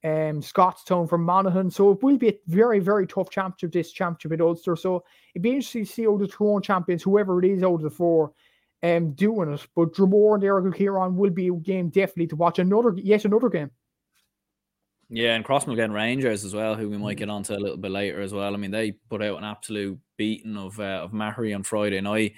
um, 0.04 0.42
Scotstown 0.42 1.08
from 1.08 1.24
Monaghan. 1.24 1.70
So 1.70 1.92
it 1.92 2.02
will 2.02 2.18
be 2.18 2.28
a 2.28 2.38
very, 2.46 2.78
very 2.78 3.06
tough 3.06 3.30
championship, 3.30 3.72
this 3.72 3.92
championship 3.92 4.32
at 4.32 4.44
Ulster. 4.44 4.76
So 4.76 5.04
it'd 5.34 5.42
be 5.42 5.50
interesting 5.50 5.84
to 5.84 5.90
see 5.90 6.06
all 6.06 6.18
the 6.18 6.28
Tyrone 6.28 6.62
champions, 6.62 7.02
whoever 7.02 7.42
it 7.42 7.50
is 7.50 7.62
out 7.62 7.74
of 7.74 7.82
the 7.82 7.90
four, 7.90 8.32
um, 8.82 9.12
doing 9.12 9.52
it. 9.52 9.66
But 9.74 9.94
Dromore 9.94 10.34
and 10.34 10.42
Errigal 10.42 10.76
Kieran 10.76 11.16
will 11.16 11.30
be 11.30 11.48
a 11.48 11.52
game 11.52 11.88
definitely 11.88 12.28
to 12.28 12.36
watch. 12.36 12.58
Another, 12.58 12.92
yet 12.96 13.24
another 13.24 13.48
game. 13.48 13.70
Yeah, 15.10 15.34
and 15.34 15.44
Crossmaglen 15.44 15.92
Rangers 15.92 16.44
as 16.44 16.54
well, 16.54 16.74
who 16.74 16.88
we 16.88 16.96
might 16.96 17.16
mm. 17.16 17.20
get 17.20 17.30
onto 17.30 17.54
a 17.54 17.60
little 17.60 17.76
bit 17.76 17.90
later 17.90 18.20
as 18.20 18.32
well. 18.32 18.54
I 18.54 18.56
mean, 18.56 18.70
they 18.70 18.92
put 18.92 19.22
out 19.22 19.38
an 19.38 19.44
absolute 19.44 19.98
beating 20.16 20.56
of 20.56 20.80
uh, 20.80 21.02
of 21.02 21.12
Maghery 21.12 21.54
on 21.54 21.62
Friday 21.62 22.00
night 22.00 22.34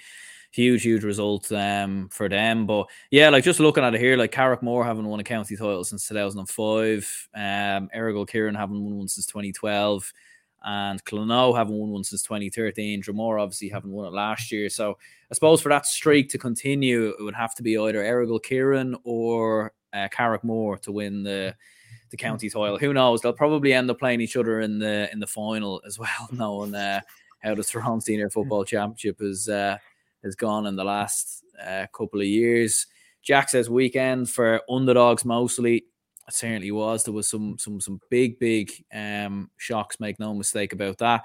huge, 0.57 0.83
huge 0.83 1.03
result 1.03 1.51
um, 1.51 2.09
for 2.09 2.27
them. 2.27 2.65
But 2.65 2.87
yeah, 3.11 3.29
like 3.29 3.43
just 3.43 3.59
looking 3.59 3.83
at 3.83 3.93
it 3.93 4.01
here, 4.01 4.17
like 4.17 4.31
Carrickmore 4.31 4.83
haven't 4.83 5.05
won 5.05 5.19
a 5.19 5.23
county 5.23 5.55
title 5.55 5.83
since 5.83 6.07
2005. 6.07 7.29
Um, 7.35 7.89
Errigal 7.95 8.27
Kieran 8.27 8.55
haven't 8.55 8.83
won 8.83 8.97
one 8.97 9.07
since 9.07 9.27
2012. 9.27 10.11
And 10.63 11.03
Clonoe 11.05 11.55
haven't 11.55 11.77
won 11.77 11.91
one 11.91 12.03
since 12.03 12.23
2013. 12.23 13.03
Dromore 13.03 13.41
obviously 13.41 13.69
haven't 13.69 13.91
won 13.91 14.07
it 14.07 14.13
last 14.13 14.51
year. 14.51 14.67
So 14.69 14.97
I 15.29 15.33
suppose 15.35 15.61
for 15.61 15.69
that 15.69 15.85
streak 15.85 16.29
to 16.29 16.37
continue, 16.39 17.09
it 17.09 17.23
would 17.23 17.35
have 17.35 17.53
to 17.55 17.63
be 17.63 17.77
either 17.77 18.03
Errigal 18.03 18.41
Kieran 18.41 18.95
or 19.03 19.71
uh, 19.93 20.07
Carrickmore 20.11 20.81
to 20.81 20.91
win 20.91 21.23
the 21.23 21.55
the 22.09 22.17
county 22.17 22.49
title. 22.49 22.77
Who 22.77 22.93
knows? 22.93 23.21
They'll 23.21 23.33
probably 23.33 23.73
end 23.73 23.91
up 23.91 23.99
playing 23.99 24.21
each 24.21 24.37
other 24.37 24.61
in 24.61 24.79
the 24.79 25.09
in 25.11 25.19
the 25.19 25.27
final 25.27 25.81
as 25.85 25.99
well, 25.99 26.09
knowing 26.31 26.73
uh, 26.73 27.01
how 27.43 27.53
the 27.53 27.63
Tyrone 27.63 28.01
Senior 28.01 28.29
Football 28.29 28.65
Championship 28.65 29.21
is 29.21 29.47
uh, 29.49 29.77
has 30.27 30.35
gone 30.35 30.67
in 30.67 30.75
the 30.75 30.83
last 30.83 31.43
uh, 31.65 31.87
couple 31.91 32.21
of 32.21 32.27
years. 32.27 32.85
Jack 33.23 33.49
says 33.49 33.69
weekend 33.69 34.29
for 34.29 34.61
underdogs 34.69 35.25
mostly. 35.25 35.77
It 36.27 36.33
certainly 36.33 36.71
was. 36.71 37.03
There 37.03 37.13
was 37.13 37.27
some 37.27 37.57
some 37.57 37.81
some 37.81 37.99
big 38.09 38.39
big 38.39 38.71
um, 38.93 39.49
shocks. 39.57 39.99
Make 39.99 40.19
no 40.19 40.33
mistake 40.33 40.73
about 40.73 40.99
that. 40.99 41.23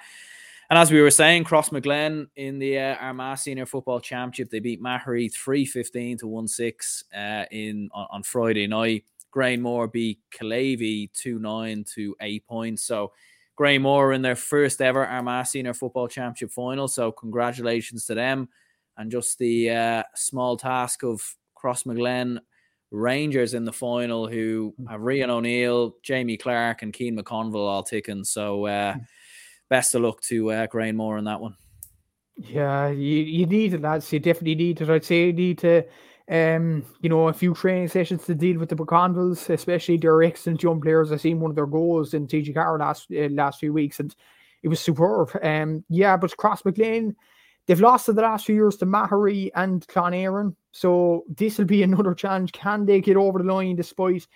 And 0.71 0.79
as 0.79 0.91
we 0.91 1.03
were 1.03 1.11
saying, 1.11 1.45
Cross 1.45 1.69
Crossmaglen 1.69 2.29
in 2.35 2.59
the 2.59 2.79
uh, 2.79 2.95
Armagh 2.95 3.37
Senior 3.37 3.67
Football 3.67 4.01
Championship, 4.01 4.51
they 4.51 4.59
beat 4.59 4.83
Maghery 4.83 5.31
315 5.31 6.19
to 6.19 6.27
1 6.27 6.49
6 6.49 7.05
uh, 7.15 7.45
in 7.51 7.91
on, 7.93 8.07
on, 8.11 8.23
Friday 8.23 8.67
night. 8.67 9.05
Granemore 9.35 9.93
beat 9.93 10.21
Killeavy 10.31 11.13
2 11.13 11.39
9 11.39 11.85
to 11.95 12.17
8 12.21 12.47
points. 12.47 12.85
So 12.85 13.13
Granemore 13.59 14.15
in 14.15 14.23
their 14.23 14.37
first 14.37 14.81
ever 14.81 15.07
Armagh 15.07 15.47
Senior 15.47 15.75
Football 15.75 16.09
Championship 16.09 16.51
final. 16.51 16.89
So 16.89 17.13
congratulations 17.13 18.07
to 18.07 18.15
them 18.15 18.49
and 18.97 19.11
just 19.11 19.39
the 19.39 19.71
uh, 19.71 20.03
small 20.15 20.57
task 20.57 21.03
of 21.03 21.23
Crossmaglen 21.57 22.41
Rangers 22.91 23.55
in 23.55 23.65
the 23.65 23.73
final, 23.73 24.29
who 24.29 24.75
hmm. 24.77 24.87
have 24.87 25.01
Rian 25.01 25.29
O'Neill, 25.29 25.97
Jamie 26.03 26.37
Clarke, 26.37 26.83
and 26.83 26.95
Cian 26.95 27.17
McConville 27.17 27.69
all 27.69 27.83
ticking. 27.83 28.25
So 28.25 28.67
uh, 28.67 28.95
hmm. 28.95 29.01
best 29.71 29.95
of 29.95 30.03
luck 30.03 30.21
to 30.23 30.53
uh, 30.53 30.67
Grangemore 30.67 31.19
in 31.19 31.25
that 31.25 31.41
one. 31.41 31.57
Yeah, 32.37 32.89
you, 32.89 33.19
you 33.19 33.47
need 33.47 33.75
it, 33.75 33.83
lads. 33.83 34.13
You 34.13 34.19
definitely 34.19 34.55
need 34.55 34.81
it. 34.81 34.91
I'd 34.91 35.05
say 35.05 35.27
you 35.27 35.33
need 35.33 35.59
to, 35.59 35.85
um, 36.31 36.85
you 37.01 37.09
know, 37.09 37.29
a 37.29 37.33
few 37.33 37.55
training 37.55 37.89
sessions 37.89 38.25
to 38.25 38.35
deal 38.35 38.59
with 38.59 38.69
the 38.69 38.77
McConvilles, 38.77 39.51
especially 39.51 39.99
their 39.99 40.23
excellent 40.23 40.63
young 40.63 40.81
players. 40.81 41.13
I 41.13 41.17
seen 41.17 41.41
one 41.41 41.51
of 41.51 41.57
their 41.57 41.67
goals 41.67 42.15
in 42.15 42.27
TG 42.27 42.55
Ceathair 42.55 42.79
last 42.79 43.07
uh, 43.13 43.29
last 43.35 43.61
few 43.61 43.73
weeks, 43.73 44.01
and 44.01 44.15
it 44.63 44.69
was 44.69 44.81
superb. 44.81 45.31
Um, 45.43 45.85
yeah, 45.89 46.17
but 46.17 46.37
Crossmaglen, 46.37 47.15
they've 47.67 47.81
lost 47.81 48.09
in 48.09 48.17
the 48.17 48.23
last 48.23 48.47
few 48.47 48.55
years 48.55 48.77
to 48.79 48.87
Maghery 48.87 49.51
and 49.55 49.87
Clann 49.89 50.13
Éireann. 50.13 50.55
So 50.73 51.25
this 51.29 51.59
will 51.59 51.67
be 51.67 51.83
another 51.83 52.15
challenge. 52.15 52.53
Can 52.53 52.87
they 52.87 53.01
get 53.01 53.17
over 53.17 53.39
the 53.39 53.53
line 53.53 53.77
despite 53.77 54.27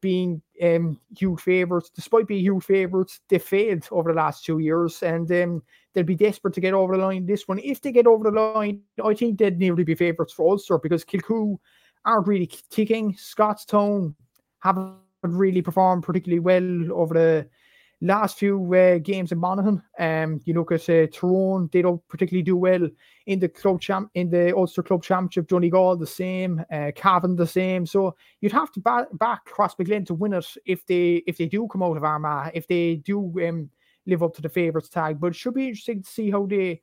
being 0.00 0.42
um, 0.62 1.00
huge 1.16 1.40
favourites? 1.40 1.90
Despite 1.90 2.26
being 2.26 2.44
huge 2.44 2.64
favourites, 2.64 3.20
they 3.28 3.38
failed 3.38 3.88
over 3.90 4.12
the 4.12 4.16
last 4.16 4.44
two 4.44 4.58
years, 4.58 5.02
and 5.02 5.30
um, 5.32 5.62
they'll 5.94 6.04
be 6.04 6.14
desperate 6.14 6.54
to 6.54 6.60
get 6.60 6.74
over 6.74 6.96
the 6.96 7.02
line 7.02 7.26
this 7.26 7.48
one. 7.48 7.58
If 7.58 7.80
they 7.80 7.92
get 7.92 8.06
over 8.06 8.30
the 8.30 8.40
line, 8.40 8.82
I 9.02 9.14
think 9.14 9.38
they'd 9.38 9.58
nearly 9.58 9.84
be 9.84 9.94
favourites 9.94 10.32
for 10.32 10.50
Ulster 10.50 10.78
because 10.78 11.04
Kilcoo 11.04 11.56
aren't 12.04 12.26
really 12.26 12.50
ticking. 12.70 13.14
Scotstown 13.16 14.14
haven't 14.60 14.96
really 15.22 15.62
performed 15.62 16.04
particularly 16.04 16.40
well 16.40 16.92
over 16.92 17.14
the 17.14 17.48
last 18.00 18.38
few 18.38 18.74
uh, 18.74 18.98
games 18.98 19.32
in 19.32 19.38
Monaghan. 19.38 19.82
Um, 19.98 20.40
you 20.44 20.54
look 20.54 20.72
at 20.72 20.88
uh, 20.88 21.06
Tyrone; 21.06 21.68
they 21.72 21.82
don't 21.82 22.06
particularly 22.08 22.42
do 22.42 22.56
well 22.56 22.88
in 23.26 23.38
the 23.38 23.48
club 23.48 23.80
champ 23.80 24.10
in 24.14 24.30
the 24.30 24.54
Ulster 24.56 24.82
Club 24.82 25.02
Championship. 25.02 25.48
Johnny 25.48 25.70
Donegal 25.70 25.96
the 25.96 26.06
same, 26.06 26.64
uh, 26.70 26.90
Cavan 26.94 27.36
the 27.36 27.46
same. 27.46 27.86
So 27.86 28.14
you'd 28.40 28.52
have 28.52 28.72
to 28.72 28.80
back 28.80 29.06
back 29.14 29.44
to 29.44 30.14
win 30.14 30.32
it 30.34 30.46
if 30.64 30.86
they 30.86 31.22
if 31.26 31.38
they 31.38 31.46
do 31.46 31.68
come 31.68 31.82
out 31.82 31.96
of 31.96 32.04
Armagh, 32.04 32.52
if 32.54 32.66
they 32.66 32.96
do 32.96 33.32
um, 33.46 33.70
live 34.06 34.22
up 34.22 34.34
to 34.34 34.42
the 34.42 34.48
favourites 34.48 34.88
tag. 34.88 35.20
But 35.20 35.28
it 35.28 35.36
should 35.36 35.54
be 35.54 35.68
interesting 35.68 36.02
to 36.02 36.08
see 36.08 36.30
how 36.30 36.46
they 36.46 36.82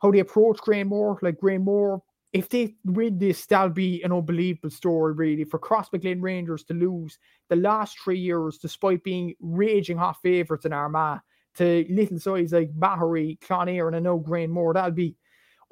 how 0.00 0.10
they 0.10 0.20
approach 0.20 0.58
Grangemore. 0.58 1.22
Like 1.22 1.38
Grangemore 1.40 2.00
if 2.34 2.48
they 2.48 2.74
win 2.84 3.16
this, 3.18 3.46
that'll 3.46 3.68
be 3.70 4.02
an 4.02 4.12
unbelievable 4.12 4.70
story, 4.70 5.14
really, 5.14 5.44
for 5.44 5.60
Crossmaglen 5.60 6.20
Rangers 6.20 6.64
to 6.64 6.74
lose 6.74 7.16
the 7.48 7.54
last 7.54 7.96
three 8.00 8.18
years, 8.18 8.58
despite 8.58 9.04
being 9.04 9.34
raging 9.40 9.96
hot 9.96 10.20
favourites 10.20 10.66
in 10.66 10.72
Armagh, 10.72 11.20
to 11.54 11.86
little 11.88 12.18
sides 12.18 12.52
like 12.52 12.74
Maghery, 12.74 13.40
Clann 13.40 13.68
Éireann, 13.68 13.88
and 13.88 13.96
I 13.96 14.00
know 14.00 14.18
Grangemore. 14.18 14.74
That'll 14.74 14.90
be 14.90 15.14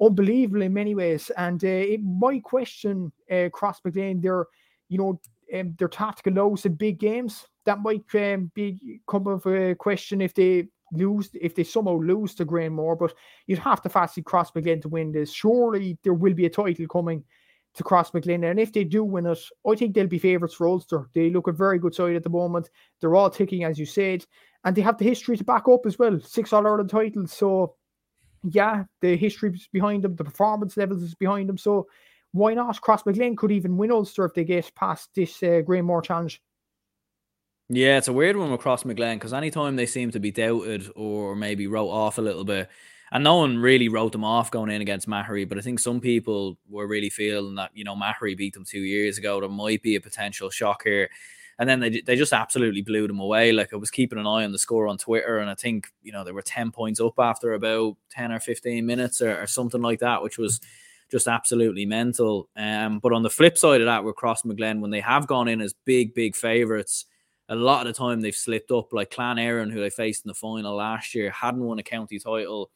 unbelievable 0.01 0.61
in 0.61 0.73
many 0.73 0.95
ways. 0.95 1.29
And 1.35 1.61
uh, 1.61 1.67
it 1.67 2.01
might 2.01 2.43
question 2.43 3.11
uh, 3.29 3.49
Crossmaglen, 3.53 4.21
their, 4.21 4.45
you 4.87 4.97
know, 4.97 5.19
um, 5.53 5.75
their 5.77 5.89
tactical 5.89 6.31
lows 6.31 6.65
in 6.65 6.75
big 6.75 6.97
games. 6.97 7.45
That 7.65 7.81
might 7.81 8.03
um, 8.15 8.51
be 8.55 9.01
come 9.09 9.27
of 9.27 9.45
a 9.45 9.75
question 9.75 10.21
if 10.21 10.33
they 10.33 10.69
lose 10.93 11.29
if 11.33 11.55
they 11.55 11.63
somehow 11.63 11.99
lose 11.99 12.35
to 12.35 12.45
Grangemore, 12.45 12.97
but 12.97 13.13
you'd 13.47 13.59
have 13.59 13.81
to 13.81 13.89
fancy 13.89 14.21
Crossmaglen 14.21 14.81
to 14.81 14.89
win 14.89 15.11
this. 15.11 15.31
Surely 15.31 15.97
there 16.03 16.13
will 16.13 16.33
be 16.33 16.45
a 16.45 16.49
title 16.49 16.87
coming 16.87 17.23
to 17.75 17.83
Cross 17.83 18.11
Crossmaglen, 18.11 18.49
and 18.49 18.59
if 18.59 18.71
they 18.71 18.83
do 18.83 19.03
win 19.03 19.25
it, 19.25 19.39
I 19.67 19.75
think 19.75 19.95
they'll 19.95 20.07
be 20.07 20.19
favourites 20.19 20.53
for 20.53 20.67
Ulster. 20.67 21.09
They 21.13 21.29
look 21.29 21.47
a 21.47 21.51
very 21.51 21.79
good 21.79 21.95
side 21.95 22.15
at 22.15 22.23
the 22.23 22.29
moment. 22.29 22.69
They're 23.01 23.15
all 23.15 23.29
ticking, 23.29 23.63
as 23.63 23.79
you 23.79 23.85
said, 23.85 24.25
and 24.63 24.75
they 24.75 24.81
have 24.81 24.97
the 24.97 25.05
history 25.05 25.37
to 25.37 25.43
back 25.43 25.67
up 25.67 25.85
as 25.85 25.97
well. 25.97 26.19
Six 26.19 26.53
All 26.53 26.67
Ireland 26.67 26.89
titles, 26.89 27.33
so 27.33 27.75
yeah, 28.43 28.83
the 29.01 29.15
history 29.15 29.51
is 29.51 29.67
behind 29.71 30.03
them, 30.03 30.15
the 30.15 30.23
performance 30.23 30.77
levels 30.77 31.01
is 31.01 31.15
behind 31.15 31.49
them. 31.49 31.57
So 31.57 31.87
why 32.31 32.53
not? 32.53 32.81
Cross 32.81 33.03
Crossmaglen 33.03 33.37
could 33.37 33.51
even 33.51 33.77
win 33.77 33.91
Ulster 33.91 34.25
if 34.25 34.33
they 34.33 34.43
get 34.43 34.73
past 34.75 35.09
this 35.15 35.41
uh, 35.41 35.61
Grangemore 35.65 36.03
challenge. 36.03 36.41
Yeah, 37.69 37.97
it's 37.97 38.07
a 38.07 38.13
weird 38.13 38.35
one 38.35 38.51
with 38.51 38.61
Crossmaglen 38.61 39.15
because 39.15 39.33
anytime 39.33 39.75
they 39.75 39.85
seem 39.85 40.11
to 40.11 40.19
be 40.19 40.31
doubted 40.31 40.89
or 40.95 41.35
maybe 41.35 41.67
wrote 41.67 41.89
off 41.89 42.17
a 42.17 42.21
little 42.21 42.43
bit, 42.43 42.69
and 43.11 43.23
no 43.23 43.37
one 43.37 43.57
really 43.57 43.89
wrote 43.89 44.11
them 44.11 44.23
off 44.23 44.51
going 44.51 44.69
in 44.71 44.81
against 44.81 45.07
Maghery, 45.07 45.47
but 45.47 45.57
I 45.57 45.61
think 45.61 45.79
some 45.79 46.01
people 46.01 46.57
were 46.67 46.87
really 46.87 47.09
feeling 47.09 47.55
that, 47.55 47.71
you 47.73 47.83
know, 47.83 47.95
Maghery 47.95 48.35
beat 48.35 48.53
them 48.53 48.65
two 48.65 48.81
years 48.81 49.17
ago. 49.17 49.39
There 49.39 49.49
might 49.49 49.81
be 49.83 49.95
a 49.95 50.01
potential 50.01 50.49
shock 50.49 50.83
here. 50.83 51.09
And 51.59 51.69
then 51.69 51.79
they, 51.79 52.01
they 52.01 52.15
just 52.15 52.33
absolutely 52.33 52.81
blew 52.81 53.07
them 53.07 53.19
away. 53.19 53.51
Like 53.51 53.71
I 53.71 53.75
was 53.75 53.91
keeping 53.91 54.17
an 54.17 54.25
eye 54.25 54.43
on 54.43 54.51
the 54.51 54.57
score 54.57 54.87
on 54.87 54.97
Twitter, 54.97 55.37
and 55.37 55.49
I 55.49 55.55
think, 55.55 55.87
you 56.01 56.11
know, 56.11 56.23
they 56.23 56.31
were 56.31 56.41
10 56.41 56.71
points 56.71 56.99
up 56.99 57.13
after 57.19 57.53
about 57.53 57.95
10 58.09 58.31
or 58.31 58.39
15 58.39 58.85
minutes 58.85 59.21
or, 59.21 59.41
or 59.41 59.47
something 59.47 59.81
like 59.81 59.99
that, 59.99 60.23
which 60.23 60.37
was 60.39 60.59
just 61.11 61.27
absolutely 61.27 61.85
mental. 61.85 62.49
Um, 62.57 62.97
but 62.99 63.13
on 63.13 63.21
the 63.21 63.29
flip 63.29 63.57
side 63.57 63.81
of 63.81 63.85
that, 63.85 64.03
with 64.03 64.15
Crossmaglen, 64.15 64.81
when 64.81 64.89
they 64.91 65.01
have 65.01 65.27
gone 65.27 65.47
in 65.47 65.61
as 65.61 65.73
big, 65.85 66.15
big 66.15 66.35
favourites, 66.35 67.05
a 67.53 67.55
lot 67.55 67.85
of 67.85 67.93
the 67.93 67.97
time 67.97 68.19
they've 68.19 68.35
slipped 68.35 68.71
up. 68.71 68.91
Like 68.93 69.11
Clann 69.11 69.37
Éireann, 69.37 69.71
who 69.71 69.79
they 69.79 69.89
faced 69.89 70.25
in 70.25 70.29
the 70.29 70.33
final 70.33 70.75
last 70.75 71.13
year, 71.13 71.29
hadn't 71.29 71.63
won 71.63 71.79
a 71.79 71.83
county 71.83 72.19
title 72.19 72.71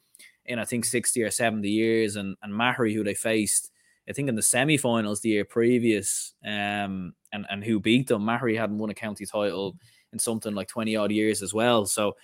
in 0.45 0.59
I 0.59 0.65
think 0.65 0.85
60 0.85 1.21
or 1.23 1.31
70 1.31 1.69
years, 1.69 2.15
and 2.15 2.35
and 2.43 2.53
Maghery, 2.53 2.93
who 2.93 3.03
they 3.03 3.15
faced, 3.15 3.71
I 4.07 4.13
think 4.13 4.29
in 4.29 4.35
the 4.35 4.41
semi-finals 4.41 5.19
the 5.19 5.29
year 5.29 5.45
previous, 5.45 6.33
um, 6.45 7.13
and 7.33 7.45
and 7.49 7.63
who 7.63 7.79
beat 7.79 8.07
them. 8.07 8.23
Maghery 8.23 8.57
hadn't 8.57 8.77
won 8.77 8.89
a 8.89 8.93
county 8.93 9.25
title 9.25 9.75
in 10.13 10.19
something 10.19 10.53
like 10.53 10.69
20 10.69 10.95
odd 10.95 11.11
years 11.11 11.41
as 11.41 11.53
well. 11.53 11.85
So, 11.85 12.15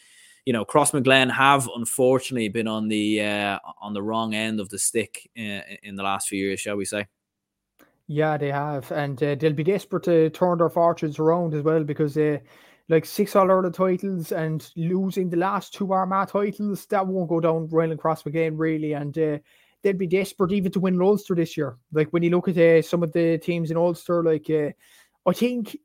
you 0.45 0.53
know, 0.53 0.63
Crossmaglen 0.63 1.31
have 1.31 1.69
unfortunately 1.75 2.47
been 2.47 2.67
on 2.67 2.87
the 2.87 3.21
uh, 3.21 3.59
on 3.81 3.93
the 3.93 4.03
wrong 4.03 4.35
end 4.35 4.59
of 4.59 4.69
the 4.69 4.79
stick 4.79 5.29
in, 5.35 5.59
uh, 5.59 5.63
in 5.81 5.95
the 5.95 6.03
last 6.03 6.27
few 6.27 6.45
years, 6.45 6.59
shall 6.59 6.77
we 6.77 6.85
say? 6.85 7.07
Yeah, 8.13 8.37
they 8.37 8.51
have, 8.51 8.91
and 8.91 9.21
uh, 9.23 9.33
they'll 9.35 9.53
be 9.53 9.63
desperate 9.63 10.03
to 10.03 10.29
turn 10.29 10.59
their 10.59 10.69
fortunes 10.69 11.17
around 11.19 11.53
as 11.53 11.63
well 11.63 11.83
because 11.83 12.13
they. 12.13 12.35
Uh, 12.35 12.39
like 12.89 13.05
six 13.05 13.33
All 13.35 13.49
Ireland 13.49 13.73
titles 13.73 14.33
and 14.33 14.69
losing 14.75 15.29
the 15.29 15.37
last 15.37 15.73
two 15.73 15.93
Armagh 15.93 16.27
titles, 16.27 16.85
that 16.87 17.07
won't 17.07 17.29
go 17.29 17.39
down 17.39 17.69
well 17.69 17.89
and 17.89 17.99
cross 17.99 18.25
again, 18.25 18.57
really. 18.57 18.91
And 18.91 19.17
uh, 19.17 19.37
they'd 19.81 19.97
be 19.97 20.05
desperate 20.05 20.51
even 20.51 20.71
to 20.73 20.81
win 20.81 21.01
Ulster 21.01 21.33
this 21.33 21.55
year. 21.55 21.77
Like 21.93 22.09
when 22.09 22.23
you 22.23 22.29
look 22.29 22.49
at 22.49 22.57
uh, 22.57 22.81
some 22.81 23.01
of 23.01 23.13
the 23.13 23.37
teams 23.37 23.71
in 23.71 23.77
Ulster, 23.77 24.21
like 24.21 24.49
uh, 24.49 24.71
I 25.25 25.33
think 25.33 25.77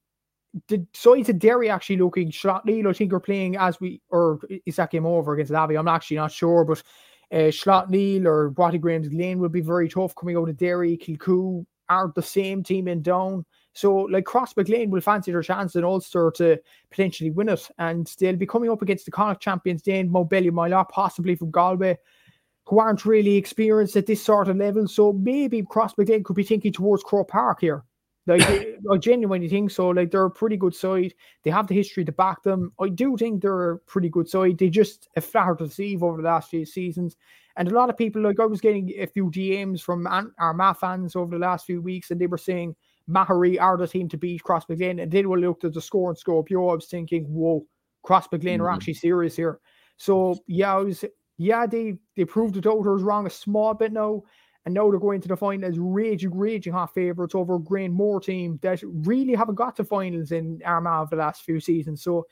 the 0.67 0.85
sides 0.93 1.29
of 1.29 1.39
Derry 1.39 1.71
actually 1.71 1.99
looking 1.99 2.33
Slaughtneil, 2.33 2.89
I 2.89 2.93
think 2.93 3.13
are 3.13 3.21
playing 3.21 3.57
as 3.57 3.79
we 3.81 4.01
or 4.09 4.41
is 4.67 4.77
that 4.77 4.91
game 4.91 5.07
over 5.07 5.35
against 5.35 5.53
Lavey? 5.53 5.79
I'm 5.79 5.89
actually 5.89 6.17
not 6.17 6.33
sure, 6.33 6.65
but 6.65 6.83
uh, 7.31 7.53
Slaughtneil 7.53 8.27
or 8.27 8.51
Broughty 8.51 8.81
Lane 8.81 9.39
will 9.39 9.49
be 9.49 9.61
very 9.61 9.89
tough 9.89 10.17
coming 10.17 10.37
out 10.37 10.49
of 10.49 10.57
Derry. 10.57 10.99
Kilcoo 10.99 11.65
aren't 11.89 12.15
the 12.15 12.23
same 12.23 12.63
team 12.63 12.89
in 12.89 13.03
Down. 13.03 13.45
So, 13.73 13.95
like 13.95 14.25
Cross 14.25 14.55
Crossmaglen 14.55 14.91
will 14.91 15.01
fancy 15.01 15.31
their 15.31 15.43
chance 15.43 15.77
in 15.77 15.85
Ulster 15.85 16.33
to 16.37 16.59
potentially 16.91 17.31
win 17.31 17.49
it, 17.49 17.71
and 17.79 18.13
they'll 18.19 18.37
be 18.37 18.47
coming 18.47 18.71
up 18.71 18.83
against 18.83 19.05
the 19.05 19.13
Connacht 19.13 19.41
champions, 19.41 19.83
Dane 19.83 20.11
Mobelli 20.11 20.89
possibly 20.89 21.37
from 21.37 21.51
Galway, 21.51 21.97
who 22.67 22.81
aren't 22.81 23.05
really 23.05 23.37
experienced 23.37 23.97
at 23.97 24.07
this 24.07 24.23
sort 24.23 24.49
of 24.49 24.57
level. 24.57 24.89
So 24.89 25.13
maybe 25.13 25.63
Cross 25.63 25.95
Crossmaglen 25.95 26.25
could 26.25 26.37
be 26.37 26.43
thinking 26.43 26.73
towards 26.73 27.05
Croke 27.05 27.29
Park 27.29 27.61
here. 27.61 27.85
Like 28.29 28.43
I 28.43 28.97
genuinely 28.99 29.49
think 29.49 29.71
so. 29.71 29.89
Like 29.89 30.11
they're 30.11 30.25
a 30.25 30.31
pretty 30.31 30.57
good 30.57 30.75
side. 30.75 31.15
They 31.43 31.51
have 31.51 31.67
the 31.67 31.75
history 31.75 32.05
to 32.05 32.13
back 32.13 32.43
them. 32.43 32.73
I 32.81 32.91
do 32.91 33.17
think 33.17 33.43
they're 33.43 33.73
a 33.73 33.79
pretty 33.79 34.11
good 34.11 34.29
side. 34.29 34.59
They 34.59 34.69
just 34.69 35.09
have 35.15 35.25
flattered 35.25 35.59
to 35.59 35.67
deceive 35.67 36.03
over 36.03 36.19
the 36.19 36.29
last 36.29 36.51
few 36.51 36.67
seasons. 36.67 37.17
And 37.57 37.69
a 37.69 37.75
lot 37.75 37.91
of 37.91 37.97
people, 37.97 38.23
like 38.23 38.39
I 38.39 38.47
was 38.47 38.61
getting 38.61 38.93
a 38.99 39.07
few 39.07 39.31
DMs 39.31 39.81
from 39.81 40.07
Armagh 40.07 40.77
fans 40.77 41.17
over 41.17 41.33
the 41.37 41.45
last 41.45 41.67
few 41.67 41.83
weeks, 41.83 42.11
and 42.11 42.21
they 42.21 42.29
were 42.29 42.39
saying 42.39 42.77
Maghery 43.11 43.61
are 43.61 43.77
the 43.77 43.89
team 43.89 44.09
to 44.11 44.17
beat 44.17 44.43
Crossmaglen. 44.45 45.03
And 45.03 45.11
then 45.11 45.29
when 45.29 45.43
I 45.43 45.47
looked 45.47 45.65
at 45.65 45.73
the 45.73 45.81
score 45.81 46.11
and 46.11 46.19
score 46.19 46.45
Pure, 46.45 46.71
I 46.71 46.75
was 46.75 46.87
thinking, 46.87 47.25
whoa, 47.25 47.67
Crossmaglen 48.07 48.43
mm-hmm. 48.43 48.63
are 48.63 48.71
actually 48.71 48.95
serious 48.95 49.35
here. 49.35 49.59
So 49.97 50.37
yeah, 50.47 50.77
I 50.77 50.81
was 50.81 51.05
yeah, 51.39 51.67
they 51.67 51.95
they 52.17 52.25
proved 52.25 52.55
the 52.55 52.61
doubters 52.61 53.03
wrong 53.03 53.27
a 53.27 53.31
small 53.31 53.75
bit 53.75 53.93
now. 53.93 54.23
And 54.65 54.75
now 54.75 54.91
they're 54.91 55.01
going 55.01 55.21
to 55.23 55.29
the 55.29 55.37
final 55.37 55.69
as 55.69 55.79
raging, 55.79 56.37
raging 56.37 56.73
hot 56.73 56.93
favourites 56.93 57.35
over 57.35 57.55
a 57.55 57.59
Grangemore 57.59 58.23
team 58.23 58.59
that 58.63 58.83
really 58.85 59.35
haven't 59.35 59.55
got 59.55 59.77
to 59.77 59.85
finals 59.85 60.33
in 60.33 60.61
Armagh 60.65 61.03
over 61.03 61.11
the 61.11 61.23
last 61.23 61.43
few 61.43 61.61
seasons. 61.61 62.03
So 62.03 62.27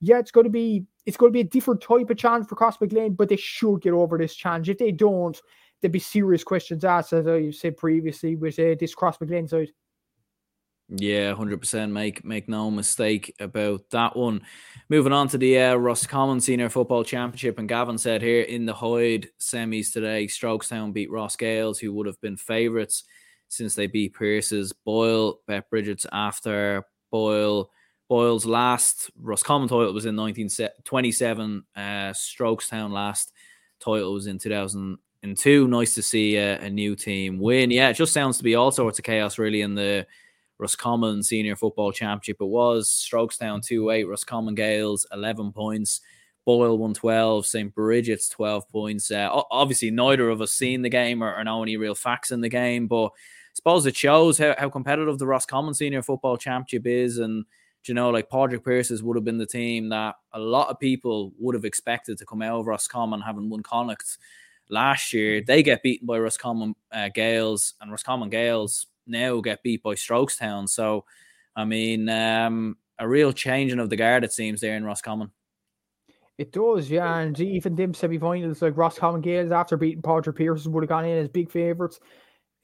yeah, 0.00 0.18
it's 0.18 0.30
going 0.30 0.44
to 0.44 0.50
be 0.50 0.84
it's 1.06 1.16
going 1.16 1.30
to 1.30 1.34
be 1.34 1.40
a 1.40 1.44
different 1.44 1.80
type 1.80 2.10
of 2.10 2.16
challenge 2.16 2.46
for 2.46 2.56
Crossmaglen, 2.56 3.16
but 3.16 3.28
they 3.28 3.36
should 3.36 3.82
get 3.82 3.92
over 3.92 4.16
this 4.16 4.34
challenge. 4.34 4.68
If 4.68 4.78
they 4.78 4.92
don't, 4.92 5.40
there'd 5.80 5.92
be 5.92 5.98
serious 5.98 6.44
questions 6.44 6.84
asked, 6.84 7.12
as 7.12 7.26
I 7.26 7.50
said 7.50 7.76
previously, 7.76 8.36
with 8.36 8.58
uh, 8.58 8.74
this 8.78 8.94
Crossmaglen 8.94 9.48
side. 9.48 9.72
Yeah, 10.88 11.34
hundred 11.34 11.60
percent. 11.60 11.92
Make 11.92 12.24
make 12.24 12.48
no 12.48 12.70
mistake 12.70 13.34
about 13.40 13.88
that 13.90 14.16
one. 14.16 14.42
Moving 14.88 15.12
on 15.12 15.28
to 15.28 15.38
the 15.38 15.58
uh, 15.58 15.74
Roscommon 15.76 16.40
Senior 16.40 16.68
Football 16.68 17.04
Championship, 17.04 17.58
and 17.58 17.68
Gavin 17.68 17.96
said 17.96 18.20
here 18.20 18.42
in 18.42 18.66
the 18.66 18.74
Hyde 18.74 19.28
semis 19.40 19.92
today, 19.92 20.26
Strokestown 20.26 20.92
beat 20.92 21.10
Ross 21.10 21.36
Gales, 21.36 21.78
who 21.78 21.92
would 21.94 22.06
have 22.06 22.20
been 22.20 22.36
favourites 22.36 23.04
since 23.48 23.74
they 23.74 23.86
beat 23.86 24.14
Pearses 24.14 24.72
Boyle 24.72 25.40
bet 25.46 25.70
Brigid's 25.70 26.06
after 26.12 26.84
Boyle 27.10 27.70
Boyle's 28.12 28.44
last 28.44 29.10
Roscommon 29.16 29.68
title 29.68 29.92
was 29.92 30.04
in 30.04 30.16
1927. 30.16 31.64
Uh, 31.74 31.80
Strokestown 31.80 32.90
last 32.90 33.32
title 33.80 34.12
was 34.12 34.26
in 34.26 34.38
2002. 34.38 35.68
Nice 35.68 35.94
to 35.94 36.02
see 36.02 36.36
a, 36.36 36.60
a, 36.60 36.68
new 36.68 36.94
team 36.94 37.38
win. 37.38 37.70
Yeah, 37.70 37.88
it 37.88 37.94
just 37.94 38.12
sounds 38.12 38.36
to 38.36 38.44
be 38.44 38.54
all 38.54 38.70
sorts 38.70 38.98
of 38.98 39.06
chaos 39.06 39.38
really 39.38 39.62
in 39.62 39.74
the 39.74 40.06
Roscommon 40.58 41.22
Senior 41.22 41.56
Football 41.56 41.92
Championship. 41.92 42.38
It 42.40 42.46
was 42.46 42.88
Strokestown 42.88 43.64
2 43.64 43.90
8, 43.90 44.04
Roscommon 44.04 44.54
Gales 44.54 45.06
11 45.12 45.52
points, 45.52 46.00
Boyle 46.44 46.78
112, 46.78 47.46
St. 47.46 47.74
Brigid's 47.74 48.28
12 48.28 48.68
points. 48.68 49.10
Uh, 49.10 49.28
obviously, 49.50 49.90
neither 49.90 50.28
of 50.28 50.40
us 50.40 50.52
seen 50.52 50.82
the 50.82 50.88
game 50.88 51.22
or, 51.22 51.34
or 51.34 51.44
know 51.44 51.62
any 51.62 51.76
real 51.76 51.94
facts 51.94 52.30
in 52.30 52.40
the 52.40 52.48
game, 52.48 52.86
but 52.86 53.06
I 53.06 53.54
suppose 53.54 53.86
it 53.86 53.96
shows 53.96 54.38
how, 54.38 54.54
how 54.58 54.70
competitive 54.70 55.18
the 55.18 55.26
Roscommon 55.26 55.74
Senior 55.74 56.02
Football 56.02 56.36
Championship 56.36 56.86
is. 56.86 57.18
And, 57.18 57.44
you 57.84 57.94
know, 57.94 58.10
like 58.10 58.30
Padraig 58.30 58.64
Pearses 58.64 59.02
would 59.02 59.16
have 59.16 59.24
been 59.24 59.38
the 59.38 59.46
team 59.46 59.88
that 59.90 60.14
a 60.32 60.38
lot 60.38 60.68
of 60.68 60.78
people 60.78 61.32
would 61.38 61.54
have 61.54 61.64
expected 61.64 62.18
to 62.18 62.26
come 62.26 62.42
out 62.42 62.60
of 62.60 62.66
Roscommon 62.66 63.20
having 63.20 63.50
won 63.50 63.62
Connacht 63.62 64.18
last 64.70 65.12
year. 65.12 65.42
They 65.46 65.62
get 65.62 65.82
beaten 65.82 66.06
by 66.06 66.18
Roscommon 66.18 66.74
uh, 66.90 67.10
Gaels, 67.14 67.74
and 67.80 67.90
Roscommon 67.90 68.30
Gaels 68.30 68.86
now 69.06 69.40
get 69.40 69.62
beat 69.62 69.82
by 69.82 69.94
Strokestown. 69.94 70.68
So, 70.68 71.04
I 71.54 71.64
mean, 71.64 72.08
um, 72.08 72.76
a 72.98 73.08
real 73.08 73.32
changing 73.32 73.78
of 73.78 73.90
the 73.90 73.96
guard, 73.96 74.24
it 74.24 74.32
seems, 74.32 74.60
there 74.60 74.76
in 74.76 74.84
Roscommon. 74.84 75.30
It 76.38 76.52
does, 76.52 76.90
yeah. 76.90 77.18
And 77.18 77.38
even 77.40 77.74
them 77.74 77.94
semi 77.94 78.18
finals, 78.18 78.62
like 78.62 78.76
Roscommon 78.76 79.20
Gaels, 79.20 79.52
after 79.52 79.76
beating 79.76 80.02
Padraig 80.02 80.36
Pearses, 80.36 80.68
would 80.68 80.82
have 80.82 80.88
gone 80.88 81.04
in 81.04 81.18
as 81.18 81.28
big 81.28 81.50
favourites. 81.50 82.00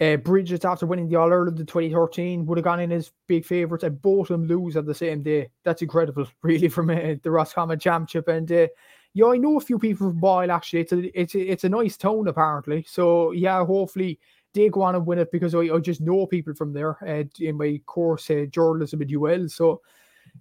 Uh, 0.01 0.17
Brigid, 0.17 0.65
after 0.65 0.87
winning 0.87 1.09
the 1.09 1.17
All 1.17 1.33
Ireland 1.33 1.59
in 1.59 1.67
2013, 1.67 2.47
would 2.47 2.59
have 2.59 2.65
gone 2.65 2.81
in 2.81 2.93
as 2.93 3.11
big 3.27 3.45
favourites, 3.45 3.85
and 3.85 4.01
both 4.01 4.31
of 4.31 4.41
them 4.41 4.47
lose 4.49 4.77
on 4.77 4.87
the 4.87 4.95
same 4.95 5.23
day. 5.23 5.51
That's 5.65 5.83
incredible, 5.83 6.27
really, 6.43 6.69
from 6.69 6.91
uh, 6.91 7.17
the 7.23 7.31
Roscommon 7.31 7.79
Championship. 7.79 8.29
And 8.29 8.51
uh, 8.51 8.69
yeah, 9.15 9.27
I 9.27 9.37
know 9.37 9.57
a 9.57 9.61
few 9.61 9.79
people 9.79 10.09
from 10.09 10.21
Boyle 10.21 10.51
actually. 10.51 10.81
It's 10.81 10.93
a 10.93 11.21
it's 11.21 11.35
a, 11.35 11.41
it's 11.41 11.65
a 11.65 11.69
nice 11.69 11.97
town 11.97 12.29
apparently. 12.29 12.85
So 12.89 13.33
yeah, 13.33 13.65
hopefully 13.65 14.21
they 14.59 14.69
go 14.69 14.83
on 14.83 14.95
and 14.95 15.07
win 15.07 15.19
it 15.19 15.31
because 15.31 15.55
I, 15.55 15.61
I 15.61 15.79
just 15.79 16.01
know 16.01 16.27
people 16.27 16.55
from 16.55 16.73
there 16.73 16.97
uh, 17.07 17.25
in 17.41 17.57
my 17.57 17.81
course 17.87 18.31
uh, 18.31 18.47
journalism 18.51 19.03
at 19.03 19.13
UL. 19.13 19.49
So 19.49 19.81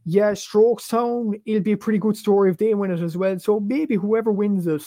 yeah, 0.05 0.31
Strokestown, 0.31 1.41
it'll 1.45 1.61
be 1.61 1.73
a 1.73 1.77
pretty 1.77 1.99
good 1.99 2.17
story 2.17 2.51
if 2.51 2.57
they 2.57 2.73
win 2.73 2.91
it 2.91 3.01
as 3.01 3.17
well. 3.17 3.37
So 3.39 3.59
maybe 3.59 3.95
whoever 3.95 4.31
wins 4.31 4.67
it, 4.67 4.83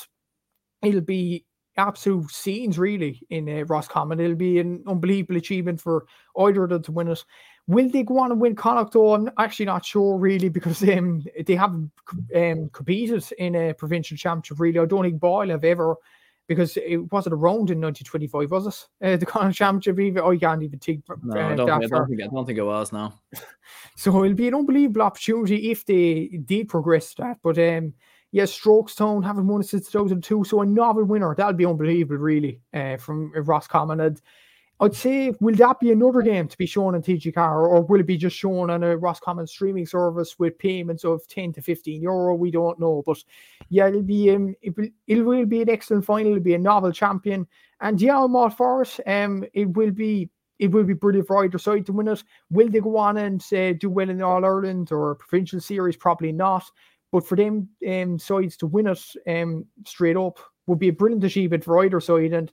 it'll 0.83 1.01
be 1.01 1.47
absolute 1.77 2.31
scenes 2.31 2.79
really 2.79 3.21
in 3.31 3.49
uh, 3.49 3.65
Roscommon. 3.65 4.21
It'll 4.21 4.37
be 4.37 4.59
an 4.59 4.83
unbelievable 4.87 5.37
achievement 5.37 5.81
for 5.81 6.07
either 6.39 6.65
of 6.65 6.71
them 6.71 6.83
to 6.83 6.93
win 6.93 7.09
it. 7.09 7.25
Will 7.67 7.89
they 7.89 8.03
go 8.03 8.19
on 8.19 8.33
and 8.33 8.41
win 8.41 8.57
Connacht 8.57 8.93
though? 8.93 9.15
I'm 9.15 9.31
actually 9.39 9.67
not 9.67 9.85
sure 9.85 10.19
really 10.19 10.49
because 10.49 10.83
um, 10.83 11.23
they 11.47 11.55
haven't 11.55 11.93
um, 12.35 12.69
competed 12.73 13.25
in 13.39 13.55
a 13.55 13.75
provincial 13.75 14.17
championship 14.17 14.59
really. 14.59 14.79
I 14.79 14.87
don't 14.87 15.05
think 15.05 15.21
Boyle 15.21 15.51
have 15.51 15.65
ever 15.65 15.97
because 16.51 16.77
it 16.79 16.97
wasn't 17.13 17.33
around 17.33 17.71
in 17.71 17.81
1925, 17.81 18.51
was 18.51 18.67
it? 18.67 19.07
Uh, 19.07 19.17
the 19.17 19.25
Connacht 19.25 19.57
Championship, 19.57 20.01
even 20.01 20.21
I 20.21 20.37
can't 20.37 20.61
even. 20.65 20.81
No, 21.23 21.41
uh, 21.41 21.49
I, 21.49 21.55
don't 21.55 21.69
think, 21.69 21.93
I, 21.93 21.97
don't 21.97 22.09
think, 22.09 22.23
I 22.23 22.27
don't 22.27 22.45
think 22.45 22.59
it 22.59 22.65
was. 22.65 22.93
No. 22.93 23.13
so 23.97 24.25
it'll 24.25 24.35
be 24.37 24.49
an 24.49 24.57
unbelievable 24.57 25.03
opportunity 25.03 25.71
if 25.71 25.87
they 25.87 26.27
did 26.45 26.69
progress 26.69 27.15
that. 27.15 27.39
But 27.41 27.57
um, 27.61 27.95
yes, 28.33 28.51
Strokestown 28.59 29.23
haven't 29.23 29.47
won 29.47 29.63
since 29.63 29.87
2002, 29.91 30.43
so 30.43 30.63
a 30.63 30.67
novel 30.67 31.05
winner 31.05 31.37
that'll 31.37 31.53
be 31.53 31.65
unbelievable, 31.65 32.17
really, 32.17 32.61
uh, 32.75 32.97
from 32.97 33.31
Roscommon. 33.33 34.01
And 34.01 34.21
I'd 34.83 34.95
say, 34.95 35.35
will 35.41 35.55
that 35.57 35.79
be 35.79 35.93
another 35.93 36.23
game 36.23 36.49
to 36.49 36.57
be 36.57 36.65
shown 36.65 36.95
on 36.95 37.03
TG4 37.03 37.37
or 37.37 37.83
will 37.83 38.01
it 38.01 38.07
be 38.07 38.17
just 38.17 38.35
shown 38.35 38.71
on 38.71 38.83
a 38.83 38.97
Roscommon 38.97 39.47
streaming 39.47 39.85
service 39.85 40.39
with 40.39 40.59
payments 40.59 41.05
of 41.05 41.27
10 41.29 41.53
to 41.53 41.63
15 41.63 42.01
euro? 42.01 42.35
We 42.35 42.51
don't 42.51 42.81
know. 42.81 43.03
But 43.05 43.19
yeah, 43.69 43.89
it'll 43.89 44.03
be 44.03 44.31
um, 44.31 44.55
it 44.63 44.75
will, 44.75 44.89
it 45.07 45.21
will 45.21 45.45
be 45.45 45.61
an 45.61 45.69
excellent 45.69 46.07
final. 46.07 46.33
It'll 46.33 46.43
be 46.43 46.55
a 46.55 46.59
novel 46.59 46.93
champion. 46.93 47.47
And 47.83 48.01
yeah, 48.01 48.23
I'm 48.23 48.35
all 48.35 48.49
for 48.49 48.83
it. 48.83 48.99
Um, 49.07 49.45
it 49.53 49.69
will 49.77 49.91
be 49.91 50.31
it 50.59 50.71
will 50.71 50.85
be 50.85 50.95
brilliant 50.95 51.27
for 51.27 51.45
either 51.45 51.59
side 51.59 51.85
to 51.87 51.93
win 51.93 52.09
it. 52.09 52.23
Will 52.51 52.71
they 52.71 52.81
go 52.81 52.97
on 52.97 53.19
and 53.19 53.43
uh, 53.53 53.75
do 53.75 53.91
well 53.91 54.09
in 54.09 54.23
All 54.23 54.45
Ireland 54.45 54.93
or 54.93 55.15
provincial 55.15 55.61
series? 55.61 55.97
Probably 55.97 56.33
not. 56.33 56.65
But 57.13 57.27
for 57.27 57.37
them 57.37 57.69
um, 57.87 58.19
sides 58.19 58.57
to 58.59 58.67
win 58.67 58.87
it 58.87 59.03
um, 59.27 59.67
straight 59.87 60.17
up 60.17 60.39
would 60.67 60.79
be 60.79 60.89
a 60.89 60.93
brilliant 60.93 61.25
achievement 61.25 61.65
for 61.65 61.85
either 61.85 62.01
side. 62.01 62.33
And 62.33 62.53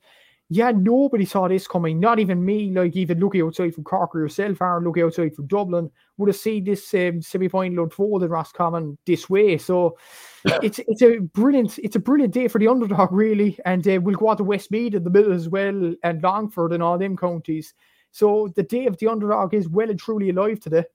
yeah, 0.49 0.71
nobody 0.71 1.25
saw 1.25 1.47
this 1.47 1.67
coming. 1.67 1.99
Not 1.99 2.19
even 2.19 2.43
me. 2.43 2.71
Like 2.71 2.95
even 2.95 3.19
looking 3.19 3.41
outside 3.41 3.75
from 3.75 3.83
Cork 3.83 4.15
or 4.15 4.21
yourself, 4.21 4.61
Aaron, 4.61 4.85
looking 4.85 5.03
outside 5.03 5.35
from 5.35 5.47
Dublin, 5.47 5.91
would 6.17 6.29
have 6.29 6.37
seen 6.37 6.63
this 6.63 6.93
um, 6.93 7.21
semi-final 7.21 7.83
unfold 7.83 8.23
in 8.23 8.29
Roscommon 8.29 8.97
this 9.05 9.29
way. 9.29 9.57
So 9.57 9.97
it's 10.45 10.79
it's 10.87 11.01
a 11.01 11.17
brilliant 11.19 11.77
it's 11.79 11.97
a 11.97 11.99
brilliant 11.99 12.33
day 12.33 12.47
for 12.47 12.59
the 12.59 12.69
underdog, 12.69 13.11
really. 13.11 13.59
And 13.65 13.85
uh, 13.87 13.99
we'll 14.01 14.15
go 14.15 14.29
out 14.29 14.37
to 14.37 14.45
Westmeath 14.45 14.93
in 14.93 15.03
the 15.03 15.09
middle 15.09 15.33
as 15.33 15.49
well, 15.49 15.93
and 16.03 16.23
Longford 16.23 16.71
and 16.71 16.81
all 16.81 16.97
them 16.97 17.17
counties. 17.17 17.73
So 18.11 18.47
the 18.55 18.63
day 18.63 18.85
of 18.85 18.97
the 18.97 19.07
underdog 19.07 19.53
is 19.53 19.67
well 19.67 19.89
and 19.89 19.99
truly 19.99 20.29
alive 20.29 20.61
today. 20.61 20.85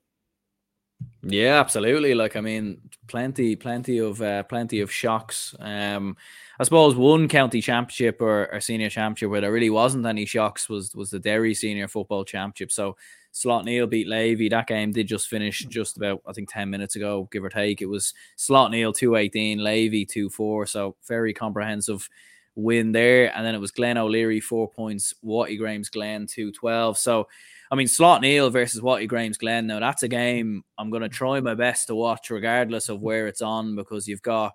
Yeah, 1.23 1.61
absolutely. 1.61 2.15
Like 2.15 2.37
I 2.37 2.41
mean, 2.41 2.81
plenty, 3.07 3.55
plenty 3.57 3.99
of 3.99 4.21
uh, 4.23 4.43
plenty 4.45 4.81
of 4.81 4.91
shocks. 4.91 5.55
Um, 5.59 6.17
I 6.63 6.65
suppose 6.65 6.95
one 6.95 7.27
county 7.27 7.61
championship 7.61 8.23
or, 8.23 8.49
or, 8.55 8.61
senior 8.61 8.89
championship 8.89 9.31
where 9.31 9.41
there 9.41 9.51
really 9.51 9.69
wasn't 9.69 10.07
any 10.07 10.25
shocks 10.25 10.69
was 10.69 10.95
was 10.95 11.11
the 11.11 11.19
Derry 11.19 11.55
Senior 11.55 11.89
Football 11.89 12.25
Championship. 12.25 12.71
So 12.71 12.97
Slaughtneil 13.35 13.91
beat 13.91 14.07
Lavey. 14.07 14.49
That 14.49 14.69
game 14.69 14.93
did 14.93 15.09
just 15.09 15.27
finish 15.27 15.65
hmm. 15.65 15.71
just 15.71 15.97
about 15.97 16.23
I 16.25 16.33
think 16.33 16.53
ten 16.53 16.71
minutes 16.71 16.95
ago, 16.95 17.29
give 17.33 17.43
or 17.43 17.49
take. 17.49 17.83
It 17.83 17.87
was 17.87 18.15
Slaughtneil 18.39 18.95
two 18.95 19.17
eighteen, 19.17 19.59
Lavey 19.59 20.09
two 20.09 20.31
four. 20.31 20.65
So 20.67 20.95
very 21.09 21.35
comprehensive 21.35 22.09
win 22.55 22.93
there. 22.93 23.37
And 23.37 23.45
then 23.45 23.57
it 23.57 23.61
was 23.61 23.73
Glen 23.73 23.99
O'Leary 23.99 24.39
four 24.39 24.71
points, 24.71 25.15
Watty 25.21 25.57
Graham's 25.57 25.89
Glen 25.89 26.29
two 26.29 26.53
twelve. 26.53 26.97
So 26.97 27.27
I 27.73 27.75
mean, 27.75 27.89
Slaughtneil 27.89 28.53
versus 28.53 28.81
Watty 28.81 29.09
Graham's 29.09 29.37
Glen. 29.37 29.67
Now 29.67 29.81
that's 29.81 30.05
a 30.05 30.09
game 30.09 30.63
I'm 30.79 30.91
going 30.91 31.03
to 31.03 31.09
try 31.09 31.41
my 31.41 31.57
best 31.57 31.89
to 31.89 31.97
watch, 31.97 32.31
regardless 32.31 32.89
of 32.89 33.03
where 33.03 33.27
it's 33.27 33.43
on, 33.43 33.75
because 33.75 34.07
you've 34.07 34.23
got 34.23 34.55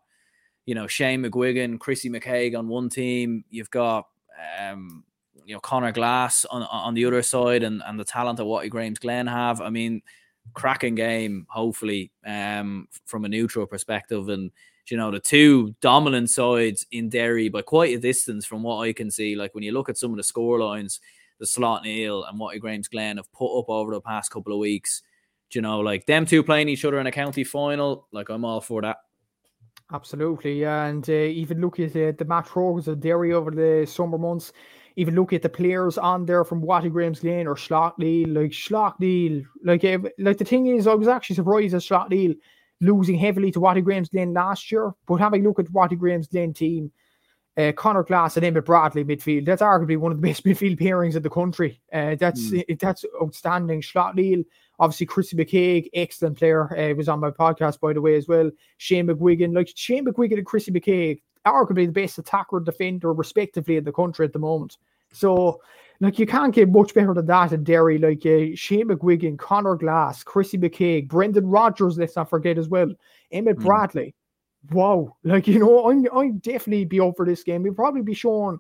you 0.68 0.76
know, 0.76 0.86
Shane 0.86 1.24
McGuigan, 1.24 1.80
Chrissy 1.80 2.10
McKaigue 2.10 2.56
on 2.56 2.68
one 2.68 2.90
team. 2.90 3.46
You've 3.50 3.72
got, 3.72 4.06
um, 4.60 5.06
you 5.46 5.56
know, 5.56 5.62
Conor 5.62 5.94
Glass 5.94 6.46
on 6.46 6.62
on 6.64 6.94
the 6.94 7.06
other 7.06 7.24
side, 7.24 7.64
and 7.64 7.82
and 7.88 7.98
the 7.98 8.04
talent 8.04 8.38
that 8.38 8.46
Watty 8.46 8.68
Graham's 8.70 9.00
Glen 9.00 9.28
have. 9.28 9.62
I 9.62 9.70
mean, 9.70 10.02
cracking 10.54 10.96
game. 10.96 11.48
Hopefully, 11.50 12.12
um, 12.26 12.90
from 13.06 13.24
a 13.24 13.30
neutral 13.30 13.66
perspective, 13.66 14.28
and 14.28 14.52
you 14.92 14.98
know, 14.98 15.10
the 15.10 15.22
two 15.22 15.74
dominant 15.82 16.30
sides 16.30 16.86
in 16.92 17.10
Derry 17.10 17.48
by 17.48 17.62
quite 17.62 17.96
a 17.96 18.00
distance 18.00 18.46
from 18.46 18.62
what 18.62 18.88
I 18.88 18.92
can 18.92 19.10
see. 19.10 19.36
Like 19.36 19.56
when 19.56 19.64
you 19.64 19.72
look 19.72 19.88
at 19.88 19.98
some 19.98 20.12
of 20.12 20.18
the 20.18 20.24
score 20.24 20.60
lines, 20.60 21.00
the 21.40 21.46
Slaughtneil 21.46 22.28
and 22.28 22.38
Watty 22.38 22.60
Graham's 22.60 22.90
Glen 22.90 23.18
have 23.18 23.32
put 23.32 23.58
up 23.58 23.70
over 23.70 23.94
the 23.94 24.02
past 24.02 24.32
couple 24.32 24.54
of 24.54 24.60
weeks. 24.60 25.02
you 25.54 25.62
know, 25.62 25.80
like 25.80 26.06
them 26.06 26.26
two 26.26 26.44
playing 26.44 26.68
each 26.68 26.84
other 26.84 27.00
in 27.00 27.08
a 27.08 27.12
county 27.12 27.46
final, 27.46 28.08
like 28.12 28.30
I'm 28.30 28.44
all 28.44 28.60
for 28.60 28.82
that. 28.82 28.98
Absolutely. 29.94 30.66
And 30.66 31.10
uh, 31.10 31.14
even 31.14 31.62
look 31.62 31.80
at 31.80 31.96
uh, 31.96 32.12
the 32.18 32.26
match 32.28 32.48
progress 32.48 32.88
of 32.88 33.00
Derry 33.00 33.34
over 33.34 33.52
the 33.52 33.86
summer 33.86 34.18
months. 34.18 34.52
Even 34.98 35.16
look 35.16 35.32
at 35.32 35.44
the 35.44 35.50
players 35.50 35.98
on 35.98 36.26
there 36.26 36.44
from 36.44 36.62
Watty 36.62 36.90
Graham's 36.90 37.20
Glen 37.20 37.48
or 37.48 37.56
Slaughtneil, 37.56 38.34
like 38.34 38.52
Slaughtneil. 38.52 39.46
Like, 39.64 39.84
like 40.18 40.38
the 40.38 40.46
thing 40.46 40.68
is, 40.68 40.88
I 40.88 40.96
was 40.96 41.08
actually 41.08 41.36
surprised 41.36 41.76
at 41.76 41.82
Slaughtneil 41.82 42.36
losing 42.82 43.18
heavily 43.18 43.52
to 43.52 43.60
Watty 43.60 43.82
Graham's 43.82 44.10
Glen 44.10 44.34
last 44.34 44.72
year. 44.72 44.94
But 45.08 45.16
having 45.16 45.46
a 45.46 45.48
look 45.48 45.60
at 45.60 45.72
Watty 45.72 45.96
Graham's 45.96 46.28
Glen 46.28 46.54
team, 46.54 46.92
uh, 47.58 47.72
Conor 47.72 48.04
Glass 48.04 48.38
and 48.38 48.46
Emmet 48.46 48.66
Bradley 48.66 49.04
midfield. 49.04 49.46
That's 49.46 49.62
arguably 49.62 49.98
one 49.98 50.12
of 50.12 50.22
the 50.22 50.28
best 50.28 50.44
midfield 50.46 50.80
pairings 50.80 51.16
in 51.16 51.24
the 51.24 51.30
country. 51.30 51.82
Uh, 51.92 52.16
that's 52.16 52.52
mm. 52.52 52.80
that's 52.80 53.06
outstanding. 53.22 53.82
Slaughtneil 53.82 54.46
Obviously, 54.80 55.06
Chrissy 55.08 55.36
McKaigue, 55.36 55.90
excellent 55.94 56.38
player, 56.38 56.78
uh, 56.78 56.94
was 56.96 57.10
on 57.10 57.20
my 57.20 57.32
podcast, 57.32 57.80
by 57.80 57.94
the 57.94 58.02
way, 58.02 58.16
as 58.16 58.28
well. 58.28 58.52
Shane 58.78 59.08
McGuigan, 59.08 59.56
like 59.56 59.72
Shane 59.76 60.06
McGuigan 60.06 60.38
and 60.38 60.46
Chrissy 60.46 60.72
McKaigue, 60.72 61.22
arguably 61.46 61.88
the 61.88 61.92
best 61.92 62.18
attacker 62.18 62.58
and 62.58 62.66
defender, 62.66 63.14
respectively, 63.14 63.78
in 63.78 63.84
the 63.84 63.92
country 63.92 64.26
at 64.26 64.34
the 64.34 64.40
moment. 64.40 64.78
So, 65.12 65.62
like, 66.00 66.20
you 66.20 66.28
can't 66.28 66.54
get 66.54 66.70
much 66.70 66.94
better 66.94 67.14
than 67.14 67.26
that 67.26 67.54
in 67.54 67.64
Derry. 67.64 67.98
Like, 67.98 68.26
uh, 68.26 68.56
Shane 68.56 68.90
McGuigan, 68.90 69.40
Conor 69.40 69.76
Glass, 69.76 70.24
Chrissy 70.24 70.58
McKaigue, 70.58 71.08
Brendan 71.08 71.48
Rogers, 71.48 71.98
let's 71.98 72.16
not 72.16 72.30
forget 72.30 72.58
as 72.58 72.70
well, 72.70 72.94
Emmet 73.32 73.58
mm. 73.58 73.64
Bradley. 73.64 74.14
Wow. 74.72 75.16
Like, 75.24 75.48
you 75.48 75.60
know, 75.60 75.90
I'm, 75.90 76.06
I'd 76.16 76.42
definitely 76.42 76.86
be 76.86 77.00
up 77.00 77.14
for 77.16 77.26
this 77.26 77.44
game. 77.44 77.64
We'll 77.64 77.74
probably 77.74 78.02
be 78.02 78.14
showing 78.14 78.60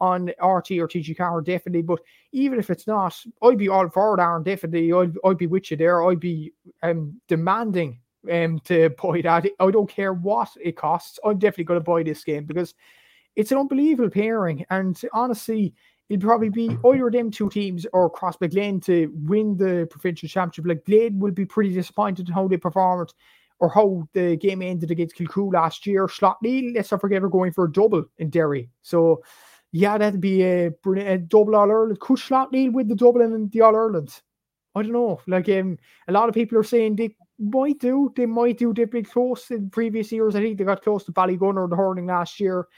on 0.00 0.26
RT 0.26 0.72
or 0.72 0.88
TG4 0.88 1.44
definitely. 1.44 1.82
But 1.82 2.00
even 2.32 2.58
if 2.58 2.70
it's 2.70 2.86
not, 2.86 3.16
I'd 3.42 3.58
be 3.58 3.68
all 3.68 3.88
for 3.88 4.18
it, 4.18 4.22
Aaron. 4.22 4.42
Definitely, 4.42 4.92
I'd, 4.92 5.14
I'd 5.24 5.38
be 5.38 5.46
with 5.46 5.70
you 5.70 5.76
there. 5.76 6.04
I'd 6.04 6.20
be 6.20 6.52
um, 6.82 7.20
demanding 7.28 8.00
um 8.30 8.58
to 8.64 8.90
buy 9.02 9.20
that. 9.22 9.46
I 9.60 9.70
don't 9.70 9.88
care 9.88 10.12
what 10.12 10.48
it 10.60 10.76
costs. 10.76 11.18
I'm 11.24 11.38
definitely 11.38 11.64
going 11.64 11.80
to 11.80 11.84
buy 11.84 12.02
this 12.02 12.24
game 12.24 12.44
because 12.44 12.74
it's 13.36 13.52
an 13.52 13.58
unbelievable 13.58 14.10
pairing. 14.10 14.64
And 14.70 15.00
honestly, 15.12 15.74
it'll 16.08 16.28
probably 16.28 16.48
be 16.48 16.76
either 16.84 17.10
them 17.10 17.30
two 17.30 17.48
teams 17.50 17.86
or 17.92 18.10
Crossmaglen 18.10 18.84
to 18.86 19.12
win 19.14 19.56
the 19.56 19.86
provincial 19.90 20.28
championship. 20.28 20.66
Like 20.66 20.84
Blade 20.84 21.18
will 21.18 21.32
be 21.32 21.44
pretty 21.44 21.74
disappointed 21.74 22.28
in 22.28 22.34
how 22.34 22.48
they 22.48 22.56
performed 22.56 23.12
or 23.58 23.70
how 23.70 24.06
the 24.12 24.36
game 24.36 24.62
ended 24.62 24.90
against 24.90 25.16
Kilcoo 25.16 25.52
last 25.52 25.86
year. 25.86 26.06
Slaughtneil, 26.06 26.74
let's 26.74 26.90
not 26.90 27.00
forget, 27.00 27.22
are 27.22 27.28
going 27.28 27.52
for 27.52 27.64
a 27.64 27.72
double 27.72 28.04
in 28.18 28.30
Derry. 28.30 28.68
So 28.82 29.22
yeah, 29.76 29.98
that'd 29.98 30.22
be 30.22 30.42
a 30.42 30.66
a 30.68 31.18
double 31.18 31.54
All 31.54 31.70
Ireland. 31.70 32.00
Could 32.00 32.18
Slaughtneil 32.18 32.72
win 32.72 32.88
the 32.88 32.94
Dublin 32.94 33.34
and 33.34 33.50
the 33.50 33.60
All 33.60 33.76
Ireland? 33.76 34.22
I 34.74 34.82
don't 34.82 34.92
know. 34.92 35.20
Like 35.26 35.50
um, 35.50 35.78
a 36.08 36.12
lot 36.12 36.30
of 36.30 36.34
people 36.34 36.56
are 36.56 36.64
saying 36.64 36.96
they 36.96 37.14
might 37.38 37.78
do. 37.78 38.10
They 38.16 38.24
might 38.24 38.56
do. 38.56 38.72
They've 38.72 38.90
been 38.90 39.04
close 39.04 39.50
in 39.50 39.68
previous 39.68 40.10
years. 40.10 40.34
I 40.34 40.40
think 40.40 40.56
they 40.56 40.64
got 40.64 40.82
close 40.82 41.04
to 41.04 41.12
Ballygunner 41.12 41.64
and 41.64 41.72
the 41.72 41.76
hurling 41.76 42.06
last 42.06 42.40
year. 42.40 42.68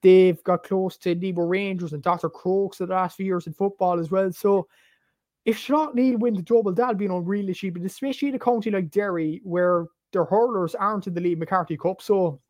They've 0.00 0.42
got 0.42 0.62
close 0.62 0.96
to 0.98 1.14
Nemo 1.14 1.42
Rangers 1.42 1.92
and 1.92 2.02
Dr. 2.02 2.30
Crokes 2.30 2.78
the 2.78 2.86
last 2.86 3.16
few 3.16 3.26
years 3.26 3.46
in 3.46 3.52
football 3.52 4.00
as 4.00 4.10
well. 4.10 4.32
So 4.32 4.68
if 5.44 5.58
Slaughtneil 5.58 6.18
win 6.18 6.34
the 6.34 6.42
double, 6.42 6.72
that'll 6.72 6.94
be 6.94 7.04
an 7.04 7.10
unreal 7.10 7.50
achievement, 7.50 7.84
especially 7.84 8.28
in 8.28 8.36
a 8.36 8.38
county 8.38 8.70
like 8.70 8.90
Derry 8.90 9.42
where 9.44 9.86
their 10.12 10.24
hurlers 10.24 10.74
aren't 10.74 11.08
in 11.08 11.14
the 11.14 11.20
Liam 11.20 11.38
McCarthy 11.38 11.76
Cup. 11.76 12.00
So 12.00 12.40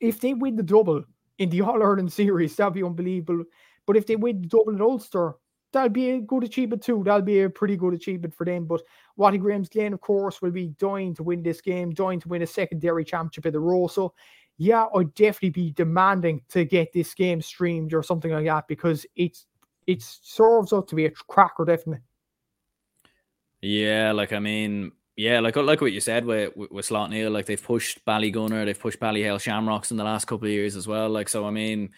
if 0.00 0.20
they 0.20 0.32
win 0.32 0.56
the 0.56 0.62
double 0.62 1.04
in 1.38 1.50
the 1.50 1.60
All 1.62 1.82
Ireland 1.82 2.12
series, 2.12 2.56
that'd 2.56 2.74
be 2.74 2.82
unbelievable. 2.82 3.44
But 3.86 3.96
if 3.96 4.06
they 4.06 4.16
win 4.16 4.42
the 4.42 4.48
double 4.48 4.72
in 4.72 4.80
Ulster, 4.80 5.34
that'll 5.72 5.90
be 5.90 6.10
a 6.10 6.20
good 6.20 6.44
achievement 6.44 6.82
too. 6.82 7.02
That'll 7.04 7.22
be 7.22 7.42
a 7.42 7.50
pretty 7.50 7.76
good 7.76 7.94
achievement 7.94 8.34
for 8.34 8.44
them. 8.44 8.66
But 8.66 8.82
Watty 9.16 9.38
Graham's 9.38 9.68
Glen, 9.68 9.92
of 9.92 10.00
course, 10.00 10.42
will 10.42 10.50
be 10.50 10.68
dying 10.78 11.14
to 11.14 11.22
win 11.22 11.42
this 11.42 11.60
game, 11.60 11.92
dying 11.92 12.20
to 12.20 12.28
win 12.28 12.42
a 12.42 12.46
secondary 12.46 13.04
championship 13.04 13.46
in 13.46 13.52
the 13.52 13.60
row. 13.60 13.86
So 13.86 14.14
yeah, 14.58 14.86
I'd 14.94 15.14
definitely 15.14 15.50
be 15.50 15.70
demanding 15.72 16.42
to 16.48 16.64
get 16.64 16.92
this 16.92 17.14
game 17.14 17.42
streamed 17.42 17.92
or 17.92 18.02
something 18.02 18.30
like 18.30 18.46
that 18.46 18.68
because 18.68 19.04
it's 19.14 19.46
it 19.86 20.02
serves 20.02 20.72
up 20.72 20.88
to 20.88 20.94
be 20.94 21.06
a 21.06 21.10
cracker, 21.10 21.64
definitely. 21.64 22.02
Yeah, 23.60 24.12
like 24.12 24.32
I 24.32 24.38
mean, 24.38 24.92
yeah, 25.16 25.40
like 25.40 25.56
like 25.56 25.80
what 25.80 25.92
you 25.92 26.00
said 26.00 26.26
with 26.26 26.54
with, 26.56 26.70
with 26.70 26.88
Slaughtneil, 26.88 27.32
like 27.32 27.46
they've 27.46 27.62
pushed 27.62 28.04
Ballygunner, 28.04 28.66
they've 28.66 28.78
pushed 28.78 29.00
Ballyhale 29.00 29.40
Shamrocks 29.40 29.90
in 29.90 29.96
the 29.96 30.04
last 30.04 30.26
couple 30.26 30.46
of 30.46 30.52
years 30.52 30.76
as 30.76 30.86
well. 30.86 31.08
Like 31.08 31.30
so, 31.30 31.46
I 31.46 31.50
mean, 31.50 31.90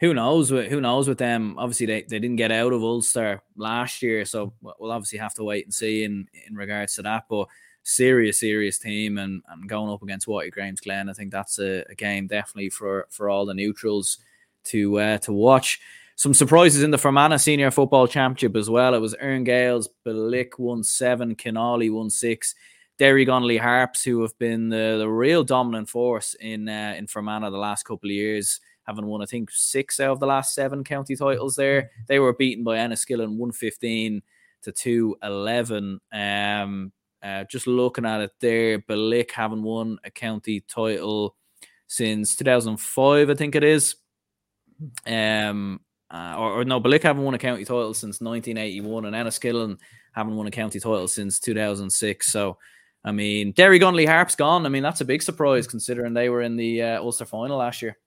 who 0.00 0.12
knows? 0.12 0.50
Who 0.50 0.80
knows 0.80 1.08
with 1.08 1.18
them? 1.18 1.56
Obviously, 1.58 1.86
they, 1.86 2.02
they 2.02 2.18
didn't 2.18 2.36
get 2.36 2.52
out 2.52 2.72
of 2.74 2.82
Ulster 2.82 3.42
last 3.56 4.02
year, 4.02 4.24
so 4.24 4.52
we'll 4.60 4.92
obviously 4.92 5.18
have 5.18 5.34
to 5.34 5.44
wait 5.44 5.64
and 5.64 5.72
see 5.72 6.04
in 6.04 6.28
in 6.46 6.54
regards 6.54 6.94
to 6.96 7.02
that. 7.02 7.24
But 7.28 7.48
serious, 7.82 8.40
serious 8.40 8.78
team, 8.78 9.16
and, 9.16 9.42
and 9.48 9.68
going 9.68 9.90
up 9.90 10.02
against 10.02 10.28
Watty 10.28 10.50
Graham's 10.50 10.80
Glen, 10.80 11.08
I 11.08 11.14
think 11.14 11.32
that's 11.32 11.58
a, 11.58 11.84
a, 11.88 11.94
game 11.94 12.26
definitely 12.26 12.68
for 12.68 13.06
for 13.10 13.30
all 13.30 13.46
the 13.46 13.54
neutrals 13.54 14.18
to 14.64 15.00
uh, 15.00 15.18
to 15.18 15.32
watch. 15.32 15.80
Some 16.18 16.34
surprises 16.34 16.82
in 16.82 16.90
the 16.90 16.98
Fermanagh 16.98 17.36
Senior 17.36 17.70
Football 17.70 18.08
Championship 18.08 18.56
as 18.56 18.68
well. 18.68 18.92
It 18.92 18.98
was 18.98 19.14
Erngales, 19.22 19.86
Belleek 20.04 20.58
won 20.58 20.82
seven, 20.82 21.36
Kinawley 21.36 21.92
won 21.92 22.10
six. 22.10 22.56
Derry 22.98 23.24
Derrygonnelly 23.24 23.60
Harps, 23.60 24.02
who 24.02 24.20
have 24.22 24.36
been 24.40 24.68
the, 24.68 24.96
the 24.98 25.08
real 25.08 25.44
dominant 25.44 25.88
force 25.88 26.34
in 26.40 26.68
uh, 26.68 26.96
in 26.98 27.06
Fermanagh 27.06 27.50
the 27.50 27.56
last 27.56 27.84
couple 27.84 28.08
of 28.10 28.14
years, 28.14 28.58
having 28.82 29.06
won 29.06 29.22
I 29.22 29.26
think 29.26 29.52
six 29.52 30.00
out 30.00 30.10
of 30.10 30.18
the 30.18 30.26
last 30.26 30.56
seven 30.56 30.82
county 30.82 31.14
titles. 31.14 31.54
There, 31.54 31.92
they 32.08 32.18
were 32.18 32.32
beaten 32.32 32.64
by 32.64 32.78
Enniskillen 32.78 33.36
one 33.36 33.52
fifteen 33.52 34.20
to 34.62 34.72
two 34.72 35.16
eleven. 35.22 36.00
Um, 36.12 36.90
uh, 37.22 37.44
just 37.44 37.68
looking 37.68 38.04
at 38.04 38.22
it 38.22 38.32
there, 38.40 38.80
Belleek 38.80 39.30
haven't 39.30 39.62
won 39.62 40.00
a 40.02 40.10
county 40.10 40.64
title 40.66 41.36
since 41.86 42.34
2005, 42.34 43.30
I 43.30 43.34
think 43.34 43.54
it 43.54 43.62
is. 43.62 43.94
Um, 45.06 45.80
uh, 46.10 46.36
or, 46.38 46.60
or, 46.60 46.64
no, 46.64 46.80
Belleek 46.80 47.02
haven't 47.02 47.22
won 47.22 47.34
a 47.34 47.38
county 47.38 47.64
title 47.64 47.92
since 47.92 48.20
1981, 48.20 49.04
and 49.04 49.14
Enniskillen 49.14 49.78
haven't 50.12 50.36
won 50.36 50.46
a 50.46 50.50
county 50.50 50.80
title 50.80 51.06
since 51.06 51.38
2006. 51.38 52.32
So, 52.32 52.56
I 53.04 53.12
mean, 53.12 53.52
Derrygonnelly 53.52 54.06
Harp's 54.06 54.34
gone. 54.34 54.64
I 54.64 54.70
mean, 54.70 54.82
that's 54.82 55.02
a 55.02 55.04
big 55.04 55.22
surprise 55.22 55.66
considering 55.66 56.14
they 56.14 56.30
were 56.30 56.42
in 56.42 56.56
the 56.56 56.82
uh, 56.82 57.02
Ulster 57.02 57.26
final 57.26 57.58
last 57.58 57.82
year. 57.82 57.98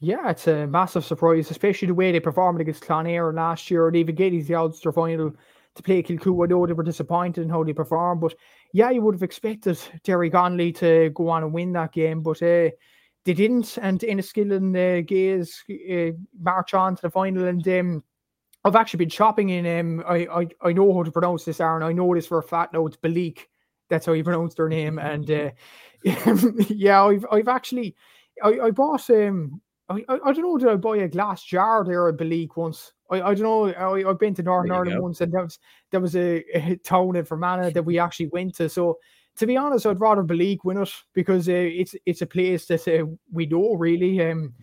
Yeah, 0.00 0.30
it's 0.30 0.46
a 0.46 0.66
massive 0.66 1.04
surprise, 1.04 1.50
especially 1.50 1.88
the 1.88 1.94
way 1.94 2.12
they 2.12 2.20
performed 2.20 2.60
against 2.60 2.82
Clann 2.82 3.04
Éireann 3.04 3.34
last 3.34 3.70
year, 3.70 3.84
or 3.84 3.94
even 3.94 4.14
getting 4.14 4.44
the 4.44 4.54
Ulster 4.54 4.92
final 4.92 5.34
to 5.74 5.82
play 5.82 6.02
Kilcoo. 6.02 6.44
I 6.44 6.46
know 6.46 6.66
they 6.66 6.72
were 6.72 6.82
disappointed 6.82 7.42
in 7.42 7.50
how 7.50 7.64
they 7.64 7.72
performed, 7.72 8.20
but 8.20 8.34
yeah, 8.72 8.90
you 8.90 9.02
would 9.02 9.16
have 9.16 9.22
expected 9.22 9.76
Derrygonnelly 10.04 10.76
to 10.76 11.10
go 11.10 11.28
on 11.28 11.42
and 11.42 11.52
win 11.52 11.72
that 11.72 11.92
game, 11.92 12.22
but 12.22 12.40
uh, 12.42 12.70
they 13.28 13.34
didn't. 13.34 13.76
And 13.82 14.00
Enniskillen 14.00 14.74
uh, 14.74 15.02
Gaels 15.02 15.62
uh, 15.70 16.16
march 16.40 16.72
on 16.72 16.96
to 16.96 17.02
the 17.02 17.10
final, 17.10 17.46
and 17.46 17.68
um, 17.68 18.02
I've 18.64 18.74
actually 18.74 19.04
been 19.04 19.10
shopping 19.10 19.50
in. 19.50 19.66
Um, 19.66 20.02
I, 20.08 20.26
I 20.26 20.48
I 20.62 20.72
know 20.72 20.94
how 20.94 21.02
to 21.02 21.12
pronounce 21.12 21.44
this, 21.44 21.60
Aaron. 21.60 21.82
I 21.82 21.92
know 21.92 22.14
this 22.14 22.26
for 22.26 22.38
a 22.38 22.42
fact. 22.42 22.72
No, 22.72 22.86
it's 22.86 22.96
Belleek. 22.96 23.40
That's 23.90 24.06
how 24.06 24.14
you 24.14 24.24
pronounce 24.24 24.54
their 24.54 24.70
name. 24.70 24.98
And 24.98 25.30
uh, 25.30 25.50
yeah, 26.70 27.04
I've 27.04 27.26
I've 27.30 27.48
actually 27.48 27.96
I, 28.42 28.60
I 28.60 28.70
bought 28.70 29.10
um 29.10 29.60
I, 29.90 30.04
I, 30.08 30.32
don't 30.32 30.42
know 30.42 30.56
did 30.56 30.68
I 30.68 30.76
buy 30.76 30.96
a 30.96 31.08
glass 31.08 31.42
jar 31.42 31.84
there 31.84 32.08
at 32.08 32.16
Belleek 32.16 32.56
once 32.56 32.92
I, 33.10 33.20
I 33.20 33.34
don't 33.34 33.42
know. 33.42 33.66
I, 33.66 34.08
I've 34.08 34.18
been 34.18 34.34
to 34.36 34.42
Northern 34.42 34.72
Ireland 34.72 35.02
once, 35.02 35.20
and 35.20 35.32
that 35.32 35.42
was 35.42 35.58
there 35.90 36.00
was 36.00 36.16
a, 36.16 36.44
a 36.54 36.76
town 36.84 37.16
in 37.16 37.26
Fermanagh 37.26 37.72
that 37.72 37.84
we 37.84 37.98
actually 37.98 38.28
went 38.28 38.54
to. 38.54 38.70
So 38.70 38.98
to 39.38 39.46
be 39.46 39.56
honest, 39.56 39.86
I'd 39.86 40.00
rather 40.00 40.22
Belleek 40.22 40.64
win 40.64 40.78
it 40.78 40.92
because 41.14 41.48
uh, 41.48 41.52
it's 41.52 41.94
it's 42.06 42.22
a 42.22 42.26
place 42.26 42.66
that 42.66 42.86
uh, 42.88 43.06
we 43.32 43.46
know 43.46 43.74
really. 43.74 44.20
Um, 44.22 44.54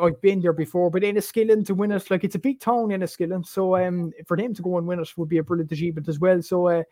I've 0.00 0.20
been 0.22 0.40
there 0.40 0.54
before, 0.54 0.90
but 0.90 1.04
in 1.04 1.16
Enniskillen 1.16 1.66
to 1.66 1.74
win 1.74 1.92
it, 1.92 2.10
like 2.10 2.24
it's 2.24 2.34
a 2.34 2.38
big 2.38 2.60
town, 2.60 2.92
in 2.92 3.00
Enniskillen. 3.00 3.44
So 3.46 3.76
um, 3.76 4.12
for 4.26 4.36
them 4.36 4.54
to 4.54 4.62
go 4.62 4.78
and 4.78 4.86
win 4.86 5.00
it 5.00 5.12
would 5.16 5.28
be 5.28 5.38
a 5.38 5.42
brilliant 5.42 5.70
achievement 5.70 6.08
as 6.08 6.18
well. 6.18 6.40
So 6.40 6.68
uh, 6.68 6.82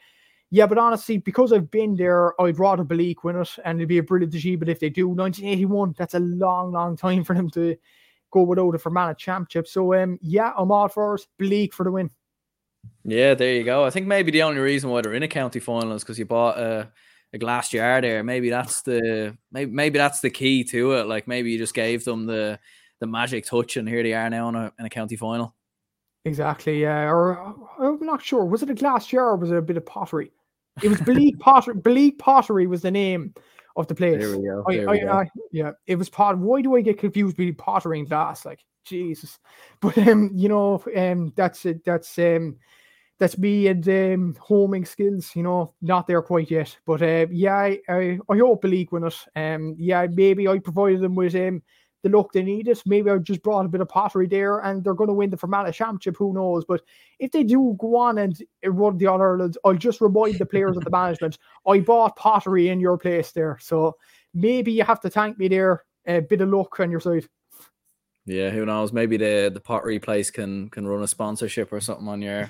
yeah, 0.50 0.66
but 0.66 0.78
honestly, 0.78 1.18
because 1.18 1.52
I've 1.52 1.70
been 1.70 1.94
there, 1.94 2.38
I'd 2.40 2.58
rather 2.58 2.84
Belleek 2.84 3.22
win 3.22 3.36
it, 3.36 3.50
and 3.64 3.78
it'd 3.78 3.88
be 3.88 3.98
a 3.98 4.02
brilliant 4.02 4.34
achievement 4.34 4.68
if 4.68 4.80
they 4.80 4.90
do. 4.90 5.08
1981, 5.08 5.94
that's 5.96 6.14
a 6.14 6.18
long, 6.18 6.72
long 6.72 6.96
time 6.96 7.24
for 7.24 7.34
them 7.34 7.48
to 7.50 7.76
go 8.32 8.42
without 8.42 8.74
it 8.74 8.80
for 8.80 8.90
Man 8.90 9.14
Championship. 9.16 9.68
So 9.68 9.94
um, 9.94 10.18
yeah, 10.20 10.52
I'm 10.56 10.72
all 10.72 10.88
for 10.88 11.14
it. 11.14 11.26
Belleek 11.38 11.72
for 11.72 11.84
the 11.84 11.92
win. 11.92 12.10
Yeah, 13.04 13.34
there 13.34 13.54
you 13.54 13.64
go. 13.64 13.84
I 13.84 13.90
think 13.90 14.06
maybe 14.06 14.30
the 14.30 14.42
only 14.42 14.60
reason 14.60 14.90
why 14.90 15.02
they're 15.02 15.14
in 15.14 15.22
a 15.22 15.28
county 15.28 15.60
final 15.60 15.92
is 15.92 16.02
because 16.02 16.18
you 16.18 16.24
bought 16.24 16.58
a, 16.58 16.90
a 17.32 17.38
glass 17.38 17.70
jar 17.70 18.00
there. 18.00 18.22
Maybe 18.22 18.50
that's 18.50 18.82
the 18.82 19.36
maybe 19.52 19.70
maybe 19.70 19.98
that's 19.98 20.20
the 20.20 20.30
key 20.30 20.64
to 20.64 20.94
it. 20.94 21.06
Like 21.06 21.28
maybe 21.28 21.50
you 21.50 21.58
just 21.58 21.74
gave 21.74 22.04
them 22.04 22.26
the 22.26 22.58
the 23.00 23.06
magic 23.06 23.46
touch, 23.46 23.76
and 23.76 23.88
here 23.88 24.02
they 24.02 24.12
are 24.12 24.28
now 24.28 24.48
in 24.48 24.54
a, 24.54 24.72
in 24.78 24.86
a 24.86 24.90
county 24.90 25.16
final. 25.16 25.54
Exactly. 26.24 26.82
Yeah. 26.82 27.10
Or 27.10 27.54
I'm 27.78 28.04
not 28.04 28.22
sure. 28.22 28.44
Was 28.44 28.62
it 28.62 28.70
a 28.70 28.74
glass 28.74 29.06
jar 29.06 29.30
or 29.30 29.36
was 29.36 29.50
it 29.50 29.56
a 29.56 29.62
bit 29.62 29.76
of 29.76 29.86
pottery? 29.86 30.32
It 30.82 30.88
was 30.88 31.00
Belleek 31.00 31.38
Pottery. 31.40 31.74
Belleek 31.74 32.18
Pottery 32.18 32.66
was 32.66 32.82
the 32.82 32.90
name 32.90 33.34
of 33.76 33.86
the 33.86 33.94
place. 33.94 34.20
There 34.20 34.36
we 34.36 34.46
go. 34.46 34.64
There 34.68 34.88
I, 34.88 34.92
we 34.92 35.00
go. 35.00 35.12
I, 35.12 35.26
yeah, 35.52 35.72
it 35.86 35.96
was 35.96 36.08
pot. 36.08 36.38
Why 36.38 36.62
do 36.62 36.76
I 36.76 36.82
get 36.82 36.98
confused 36.98 37.36
between 37.36 37.54
pottery 37.54 37.98
and 37.98 38.08
glass? 38.08 38.44
Like 38.44 38.60
Jesus, 38.84 39.38
but 39.80 39.96
um, 39.98 40.30
you 40.34 40.48
know, 40.48 40.82
um, 40.96 41.32
that's 41.36 41.64
it. 41.66 41.84
That's 41.84 42.18
um, 42.18 42.56
that's 43.20 43.38
me 43.38 43.68
and 43.68 43.86
um, 43.88 44.36
homing 44.40 44.84
skills. 44.84 45.30
You 45.36 45.44
know, 45.44 45.74
not 45.80 46.08
there 46.08 46.22
quite 46.22 46.50
yet. 46.50 46.76
But 46.86 47.02
uh, 47.02 47.26
yeah, 47.30 47.54
I, 47.54 47.78
I, 47.88 48.18
I 48.28 48.38
hope 48.38 48.62
the 48.62 48.68
league 48.68 48.90
win 48.90 49.04
it. 49.04 49.16
Um, 49.36 49.76
yeah, 49.78 50.06
maybe 50.10 50.48
I 50.48 50.58
provided 50.58 51.02
them 51.02 51.14
with 51.14 51.36
um 51.36 51.62
the 52.02 52.08
look 52.08 52.32
they 52.32 52.42
needed. 52.42 52.80
Maybe 52.86 53.10
I 53.10 53.18
just 53.18 53.42
brought 53.42 53.66
a 53.66 53.68
bit 53.68 53.82
of 53.82 53.88
pottery 53.88 54.26
there 54.26 54.60
and 54.60 54.82
they're 54.82 54.94
going 54.94 55.08
to 55.08 55.14
win 55.14 55.30
the 55.30 55.36
Fermanagh 55.36 55.72
Championship. 55.72 56.16
Who 56.16 56.32
knows? 56.32 56.64
But 56.64 56.80
if 57.18 57.30
they 57.30 57.44
do 57.44 57.76
go 57.78 57.96
on 57.96 58.18
and 58.18 58.42
run 58.64 58.96
the 58.96 59.06
All 59.06 59.20
Ireland, 59.20 59.58
I'll 59.64 59.74
just 59.74 60.00
remind 60.00 60.38
the 60.38 60.46
players 60.46 60.78
of 60.78 60.84
the 60.84 60.90
management 60.92 61.38
I 61.66 61.80
bought 61.80 62.16
pottery 62.16 62.68
in 62.68 62.80
your 62.80 62.96
place 62.96 63.32
there. 63.32 63.58
So 63.60 63.96
maybe 64.32 64.72
you 64.72 64.84
have 64.84 65.00
to 65.00 65.10
thank 65.10 65.38
me 65.38 65.48
there. 65.48 65.84
A 66.06 66.20
bit 66.20 66.40
of 66.40 66.48
luck 66.48 66.80
on 66.80 66.90
your 66.90 67.00
side. 67.00 67.28
Yeah, 68.24 68.50
who 68.50 68.64
knows? 68.64 68.92
Maybe 68.92 69.16
the 69.16 69.50
the 69.52 69.60
pottery 69.60 69.98
place 69.98 70.30
can 70.30 70.70
can 70.70 70.86
run 70.86 71.02
a 71.02 71.08
sponsorship 71.08 71.72
or 71.72 71.80
something 71.80 72.08
on 72.08 72.22
your 72.22 72.48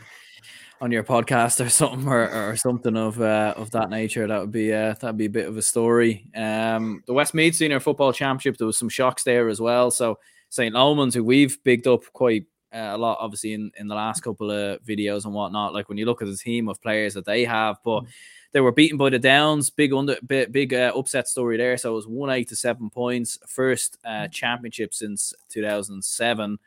on 0.81 0.91
your 0.91 1.05
podcast 1.05 1.65
or 1.65 1.69
something 1.71 2.09
or, 2.09 2.29
or 2.31 2.57
something 2.57 2.97
of 2.97 3.21
uh, 3.21 3.55
of 3.57 3.71
that 3.73 3.91
nature. 3.91 4.27
That 4.27 4.41
would 4.41 4.53
be 4.53 4.73
uh, 4.73 4.95
that'd 4.95 5.17
be 5.17 5.27
a 5.27 5.31
bit 5.31 5.49
of 5.49 5.57
a 5.57 5.63
story. 5.63 6.31
Um, 6.35 7.03
the 7.07 7.13
Westmeath 7.13 7.57
Senior 7.57 7.81
Football 7.81 8.13
Championship, 8.13 8.59
there 8.59 8.67
was 8.67 8.79
some 8.79 8.89
shocks 8.89 9.25
there 9.25 9.49
as 9.49 9.61
well. 9.61 9.91
So 9.91 10.19
St. 10.49 10.75
Lomans, 10.75 11.15
who 11.15 11.25
we've 11.25 11.63
bigged 11.63 11.87
up 11.87 12.05
quite 12.13 12.47
uh, 12.73 12.93
a 12.93 12.99
lot, 12.99 13.19
obviously 13.21 13.53
in, 13.53 13.71
in 13.79 13.89
the 13.89 13.95
last 13.95 14.21
couple 14.21 14.51
of 14.51 14.83
videos 14.83 15.25
and 15.25 15.35
whatnot. 15.35 15.75
Like 15.75 15.89
when 15.89 15.99
you 15.99 16.07
look 16.07 16.23
at 16.23 16.29
the 16.29 16.37
team 16.37 16.69
of 16.69 16.81
players 16.81 17.15
that 17.15 17.25
they 17.25 17.45
have, 17.45 17.79
but 17.85 18.05
they 18.53 18.61
were 18.61 18.73
beaten 18.73 18.97
by 18.97 19.11
the 19.11 19.19
Downs. 19.19 19.71
Big 19.71 19.93
under, 19.93 20.17
big, 20.27 20.51
big 20.51 20.75
uh, 20.75 20.93
upset 20.97 21.29
story 21.29 21.57
there. 21.57 21.77
So 21.77 21.93
it 21.93 21.95
was 21.95 22.07
one 22.07 22.31
eight 22.31 22.49
to 22.49 22.57
seven 22.57 22.91
points, 22.91 23.39
first 23.47 23.97
uh, 24.05 24.29
championship 24.29 24.93
since 24.93 25.33
two 25.49 25.63
thousand 25.63 26.05
seven. 26.05 26.59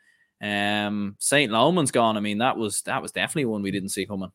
Um, 0.44 1.16
St. 1.18 1.50
Loman's 1.50 1.90
gone. 1.90 2.18
I 2.18 2.20
mean, 2.20 2.38
that 2.38 2.58
was 2.58 2.82
that 2.82 3.00
was 3.00 3.12
definitely 3.12 3.46
one 3.46 3.62
we 3.62 3.70
didn't 3.70 3.88
see 3.88 4.04
coming. 4.04 4.30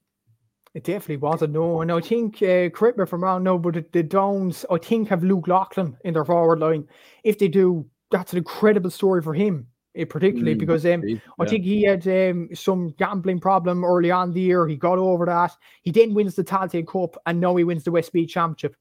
It 0.74 0.84
definitely 0.84 1.18
was 1.18 1.44
a 1.44 1.48
no, 1.48 1.82
and 1.82 1.92
I 1.92 2.00
think 2.00 2.42
uh, 2.42 2.70
correct 2.70 2.98
me 2.98 3.04
if 3.04 3.14
I'm 3.14 3.24
wrong, 3.24 3.44
no, 3.44 3.60
but 3.60 3.76
the, 3.76 3.86
the 3.92 4.04
Downs 4.04 4.66
I 4.72 4.78
think 4.78 5.10
have 5.10 5.24
Luke 5.24 5.48
Loughlin 5.48 5.98
in 6.04 6.16
their 6.16 6.26
forward 6.26 6.60
line. 6.60 6.88
If 7.24 7.38
they 7.38 7.48
do, 7.48 7.86
that's 8.10 8.32
an 8.32 8.40
incredible 8.40 8.90
story 8.90 9.22
for 9.22 9.36
him, 9.36 9.68
eh, 9.96 10.06
particularly 10.06 10.56
mm, 10.56 10.60
because 10.60 10.86
um, 10.86 11.04
yeah. 11.04 11.18
I 11.40 11.46
think 11.46 11.64
he 11.64 11.84
had 11.84 12.08
um, 12.08 12.50
some 12.56 12.96
gambling 12.98 13.40
problem 13.40 13.84
early 13.84 14.10
on 14.10 14.32
the 14.32 14.42
year. 14.42 14.68
He 14.68 14.78
got 14.78 14.98
over 14.98 15.26
that. 15.26 15.56
He 15.84 15.92
then 15.92 16.16
wins 16.16 16.36
the 16.36 16.44
Tailteann 16.44 16.88
Cup, 16.88 17.18
and 17.28 17.40
now 17.40 17.56
he 17.56 17.64
wins 17.64 17.84
the 17.84 17.92
Westmeath 17.92 18.30
Championship 18.30 18.76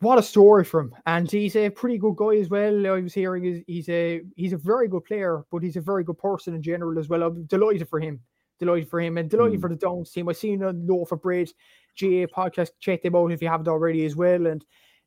what 0.00 0.18
a 0.18 0.22
story 0.22 0.64
for 0.64 0.80
him. 0.80 0.94
And 1.06 1.30
he's 1.30 1.56
a 1.56 1.70
pretty 1.70 1.98
good 1.98 2.16
guy 2.16 2.36
as 2.36 2.48
well. 2.48 2.86
I 2.86 3.00
was 3.00 3.14
hearing 3.14 3.64
he's 3.66 3.88
a 3.88 4.22
he's 4.36 4.52
a 4.52 4.58
very 4.58 4.88
good 4.88 5.04
player, 5.04 5.44
but 5.50 5.62
he's 5.62 5.76
a 5.76 5.80
very 5.80 6.04
good 6.04 6.18
person 6.18 6.54
in 6.54 6.62
general 6.62 6.98
as 6.98 7.08
well. 7.08 7.22
I'm 7.22 7.44
delighted 7.44 7.88
for 7.88 8.00
him. 8.00 8.20
Delighted 8.60 8.88
for 8.88 9.00
him 9.00 9.18
and 9.18 9.28
delighted 9.28 9.58
mm. 9.58 9.62
for 9.62 9.68
the 9.68 9.76
Downs 9.76 10.10
team. 10.10 10.28
I've 10.28 10.36
seen 10.36 10.62
a 10.62 10.70
loaf 10.72 11.12
of 11.12 11.22
bread 11.22 11.50
GA 11.96 12.26
podcast. 12.26 12.70
Check 12.80 13.02
them 13.02 13.16
out 13.16 13.32
if 13.32 13.42
you 13.42 13.48
haven't 13.48 13.68
already 13.68 14.04
as 14.04 14.14
well. 14.14 14.46
And 14.46 14.64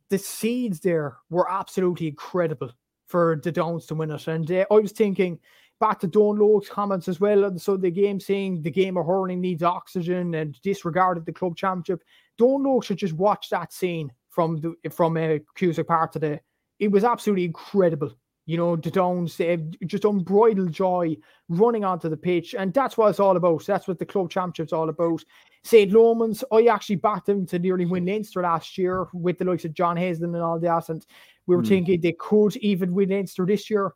the 0.10 0.18
seeds 0.18 0.80
there 0.80 1.18
were 1.30 1.50
absolutely 1.50 2.08
incredible 2.08 2.72
for 3.08 3.40
the 3.44 3.52
Downs 3.52 3.86
to 3.88 3.96
win 3.96 4.12
it. 4.12 4.28
And 4.28 4.52
uh, 4.52 4.66
I 4.70 4.76
was 4.76 4.92
thinking 4.92 5.40
back 5.80 6.00
to 6.00 6.08
Dónal 6.08 6.40
Óg's 6.40 6.70
comments 6.70 7.08
as 7.08 7.20
well. 7.20 7.46
And 7.46 7.62
so 7.62 7.78
the 7.78 7.92
game 7.92 8.20
saying 8.20 8.62
the 8.64 8.72
game 8.72 8.98
of 8.98 9.06
hurling 9.06 9.42
needs 9.42 9.64
oxygen 9.64 10.34
and 10.34 10.60
disregarded 10.62 11.26
the 11.26 11.34
club 11.34 11.56
championship. 11.56 12.04
Dónal 12.40 12.78
Óg 12.78 12.84
should 12.84 12.98
just 12.98 13.14
watch 13.14 13.50
that 13.50 13.72
scene 13.72 14.12
from 14.38 14.58
the 14.58 14.76
from 14.92 15.18
uh, 15.18 15.40
Cusack 15.56 15.88
Park 15.88 16.12
today. 16.12 16.40
It 16.78 16.92
was 16.92 17.04
absolutely 17.04 17.46
incredible. 17.46 18.12
You 18.46 18.58
know, 18.58 18.76
the 18.76 18.92
Downs, 18.92 19.42
uh, 19.42 19.58
just 19.88 20.06
unbridled 20.06 20.72
joy 20.72 21.18
running 21.50 21.84
onto 21.84 22.08
the 22.08 22.18
pitch. 22.18 22.54
And 22.54 22.72
that's 22.72 22.98
what 22.98 23.10
it's 23.10 23.20
all 23.20 23.36
about. 23.36 23.66
That's 23.66 23.88
what 23.88 23.98
the 23.98 24.06
club 24.06 24.30
championship's 24.30 24.74
all 24.74 24.90
about. 24.90 25.24
St. 25.64 25.92
Lomans, 25.92 26.44
I 26.52 26.72
actually 26.72 26.98
backed 26.98 27.26
them 27.26 27.48
to 27.48 27.58
nearly 27.58 27.86
win 27.86 28.06
Leinster 28.06 28.44
last 28.44 28.78
year 28.78 29.08
with 29.12 29.40
the 29.40 29.46
likes 29.46 29.66
of 29.66 29.74
John 29.74 29.98
Heslin 29.98 30.36
and 30.36 30.44
all 30.44 30.60
that. 30.60 30.90
And 30.90 31.04
we 31.48 31.56
were 31.56 31.64
mm. 31.64 31.68
thinking 31.68 32.00
they 32.00 32.12
could 32.14 32.56
even 32.58 32.94
win 32.94 33.10
Leinster 33.10 33.44
this 33.44 33.72
year. 33.72 33.96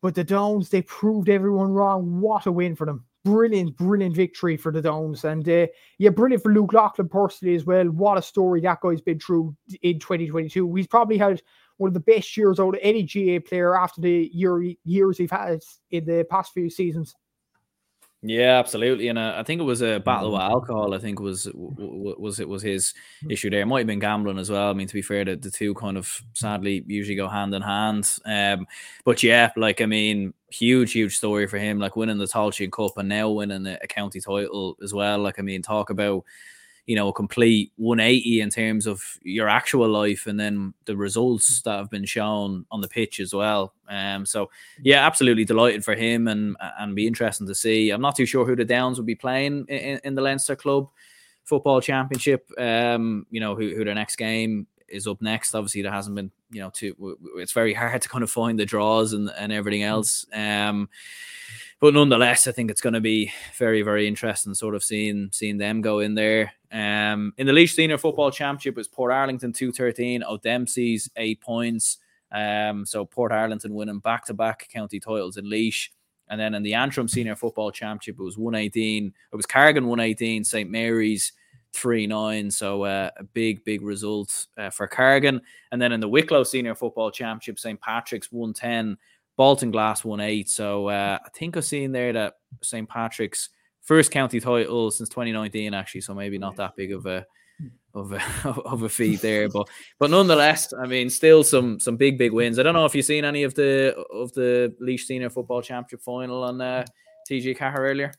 But 0.00 0.14
the 0.14 0.22
Downs, 0.22 0.68
they 0.68 0.82
proved 0.82 1.28
everyone 1.28 1.72
wrong. 1.72 2.20
What 2.20 2.46
a 2.46 2.52
win 2.52 2.76
for 2.76 2.86
them. 2.86 3.04
Brilliant, 3.24 3.76
brilliant 3.76 4.16
victory 4.16 4.56
for 4.56 4.72
the 4.72 4.82
Downs. 4.82 5.24
And 5.24 5.48
uh, 5.48 5.68
yeah, 5.98 6.10
brilliant 6.10 6.42
for 6.42 6.52
Luke 6.52 6.72
Loughlin 6.72 7.08
personally 7.08 7.54
as 7.54 7.64
well. 7.64 7.86
What 7.86 8.18
a 8.18 8.22
story 8.22 8.60
that 8.62 8.80
guy's 8.80 9.00
been 9.00 9.20
through 9.20 9.54
in 9.82 10.00
2022. 10.00 10.74
He's 10.74 10.88
probably 10.88 11.18
had 11.18 11.40
one 11.76 11.88
of 11.88 11.94
the 11.94 12.00
best 12.00 12.36
years 12.36 12.58
out 12.58 12.74
of 12.74 12.80
any 12.82 13.04
GA 13.04 13.38
player 13.38 13.76
after 13.76 14.00
the 14.00 14.28
year 14.32 14.74
years 14.84 15.18
he's 15.18 15.30
had 15.30 15.60
in 15.90 16.04
the 16.04 16.26
past 16.28 16.52
few 16.52 16.68
seasons. 16.68 17.14
Yeah, 18.24 18.60
absolutely, 18.60 19.08
and 19.08 19.18
uh, 19.18 19.34
I 19.36 19.42
think 19.42 19.60
it 19.60 19.64
was 19.64 19.82
a 19.82 19.98
battle 19.98 20.30
with 20.32 20.42
alcohol. 20.42 20.94
I 20.94 20.98
think 20.98 21.18
was 21.18 21.48
was 21.54 22.38
it 22.38 22.48
was 22.48 22.62
his 22.62 22.94
hmm. 23.20 23.32
issue 23.32 23.50
there. 23.50 23.62
It 23.62 23.66
might 23.66 23.80
have 23.80 23.86
been 23.88 23.98
gambling 23.98 24.38
as 24.38 24.48
well. 24.48 24.70
I 24.70 24.74
mean, 24.74 24.86
to 24.86 24.94
be 24.94 25.02
fair, 25.02 25.24
the, 25.24 25.34
the 25.34 25.50
two 25.50 25.74
kind 25.74 25.96
of 25.98 26.22
sadly 26.32 26.84
usually 26.86 27.16
go 27.16 27.26
hand 27.26 27.52
in 27.52 27.62
hand. 27.62 28.08
Um, 28.24 28.68
but 29.04 29.24
yeah, 29.24 29.50
like 29.56 29.80
I 29.80 29.86
mean, 29.86 30.34
huge, 30.50 30.92
huge 30.92 31.16
story 31.16 31.48
for 31.48 31.58
him. 31.58 31.80
Like 31.80 31.96
winning 31.96 32.18
the 32.18 32.26
Tailteann 32.26 32.70
Cup 32.70 32.96
and 32.96 33.08
now 33.08 33.28
winning 33.28 33.66
a 33.66 33.88
county 33.88 34.20
title 34.20 34.76
as 34.80 34.94
well. 34.94 35.18
Like 35.18 35.40
I 35.40 35.42
mean, 35.42 35.60
talk 35.60 35.90
about 35.90 36.24
you 36.86 36.96
know, 36.96 37.08
a 37.08 37.12
complete 37.12 37.72
180 37.76 38.40
in 38.40 38.50
terms 38.50 38.86
of 38.86 39.02
your 39.22 39.48
actual 39.48 39.88
life 39.88 40.26
and 40.26 40.38
then 40.38 40.74
the 40.86 40.96
results 40.96 41.62
that 41.62 41.78
have 41.78 41.90
been 41.90 42.04
shown 42.04 42.66
on 42.70 42.80
the 42.80 42.88
pitch 42.88 43.20
as 43.20 43.32
well. 43.32 43.72
Um, 43.88 44.26
so 44.26 44.50
yeah, 44.82 45.06
absolutely 45.06 45.44
delighted 45.44 45.84
for 45.84 45.94
him 45.94 46.26
and 46.26 46.56
and 46.78 46.96
be 46.96 47.06
interesting 47.06 47.46
to 47.46 47.54
see. 47.54 47.90
I'm 47.90 48.00
not 48.00 48.16
too 48.16 48.26
sure 48.26 48.44
who 48.44 48.56
the 48.56 48.64
Downs 48.64 48.98
will 48.98 49.04
be 49.04 49.14
playing 49.14 49.66
in, 49.68 50.00
in 50.02 50.14
the 50.14 50.22
Leinster 50.22 50.56
Club 50.56 50.88
Football 51.44 51.80
Championship. 51.80 52.50
Um, 52.58 53.26
you 53.30 53.40
know, 53.40 53.54
who, 53.54 53.74
who 53.76 53.84
their 53.84 53.94
next 53.94 54.16
game 54.16 54.66
is 54.88 55.06
up 55.06 55.22
next. 55.22 55.54
Obviously, 55.54 55.82
there 55.82 55.92
hasn't 55.92 56.16
been, 56.16 56.30
you 56.50 56.60
know, 56.60 56.70
too. 56.70 57.16
It's 57.36 57.52
very 57.52 57.74
hard 57.74 58.02
to 58.02 58.08
kind 58.08 58.24
of 58.24 58.30
find 58.30 58.58
the 58.58 58.66
draws 58.66 59.12
and 59.12 59.30
and 59.38 59.52
everything 59.52 59.82
else. 59.82 60.26
Um, 60.32 60.88
but 61.82 61.94
nonetheless, 61.94 62.46
I 62.46 62.52
think 62.52 62.70
it's 62.70 62.80
going 62.80 62.92
to 62.92 63.00
be 63.00 63.32
very, 63.58 63.82
very 63.82 64.06
interesting, 64.06 64.54
sort 64.54 64.76
of 64.76 64.84
seeing 64.84 65.30
seeing 65.32 65.58
them 65.58 65.80
go 65.80 65.98
in 65.98 66.14
there. 66.14 66.52
Um, 66.70 67.34
in 67.38 67.46
the 67.48 67.52
Laois 67.52 67.74
Senior 67.74 67.98
Football 67.98 68.30
Championship, 68.30 68.74
it 68.74 68.76
was 68.76 68.88
Portarlington 68.88 69.52
two 69.52 69.72
thirteen, 69.72 70.22
O'Dempsey's 70.22 71.10
eight 71.16 71.40
points. 71.40 71.98
Um, 72.30 72.86
so 72.86 73.04
Portarlington 73.04 73.70
winning 73.70 73.98
back 73.98 74.24
to 74.26 74.34
back 74.34 74.68
county 74.72 75.00
titles 75.00 75.38
in 75.38 75.50
Laois, 75.50 75.88
And 76.28 76.40
then 76.40 76.54
in 76.54 76.62
the 76.62 76.74
Antrim 76.74 77.08
Senior 77.08 77.34
Football 77.34 77.72
Championship, 77.72 78.20
it 78.20 78.22
was 78.22 78.38
118. 78.38 79.12
It 79.32 79.36
was 79.36 79.44
Cargin 79.44 79.88
118, 79.88 80.44
St. 80.44 80.70
Mary's 80.70 81.32
3 81.72 82.06
9. 82.06 82.50
So 82.52 82.84
uh, 82.84 83.10
a 83.16 83.24
big, 83.24 83.64
big 83.64 83.82
result 83.82 84.46
uh, 84.56 84.70
for 84.70 84.86
Cargin. 84.86 85.40
And 85.72 85.82
then 85.82 85.90
in 85.90 85.98
the 85.98 86.08
Wicklow 86.08 86.44
Senior 86.44 86.76
Football 86.76 87.10
Championship, 87.10 87.58
St. 87.58 87.80
Patrick's 87.80 88.30
110, 89.42 89.72
Baltinglass 89.72 90.04
won 90.04 90.20
eight. 90.20 90.48
So 90.48 90.88
uh, 90.88 91.18
I 91.24 91.28
think 91.30 91.56
I've 91.56 91.64
seen 91.64 91.92
there 91.92 92.12
that 92.12 92.34
St. 92.62 92.88
Patrick's 92.88 93.48
first 93.82 94.10
county 94.10 94.40
title 94.40 94.90
since 94.90 95.08
2019, 95.08 95.74
actually. 95.74 96.00
So 96.02 96.14
maybe 96.14 96.38
not 96.38 96.56
that 96.56 96.76
big 96.76 96.92
of 96.92 97.06
a 97.06 97.26
of 97.94 98.12
a 98.12 98.20
of 98.64 98.82
a 98.82 98.88
feat 98.88 99.20
there, 99.20 99.48
but 99.48 99.68
but 99.98 100.10
nonetheless, 100.10 100.72
I 100.72 100.86
mean, 100.86 101.10
still 101.10 101.44
some 101.44 101.78
some 101.78 101.96
big 101.96 102.18
big 102.18 102.32
wins. 102.32 102.58
I 102.58 102.62
don't 102.62 102.74
know 102.74 102.86
if 102.86 102.94
you've 102.94 103.04
seen 103.04 103.24
any 103.24 103.42
of 103.42 103.54
the 103.54 103.94
of 104.12 104.32
the 104.32 104.74
Laois 104.80 104.98
Senior 104.98 105.30
Football 105.30 105.62
Championship 105.62 106.02
final 106.02 106.44
on 106.44 106.60
uh, 106.60 106.84
TG 107.30 107.56
Ceathair 107.56 107.78
earlier. 107.78 108.12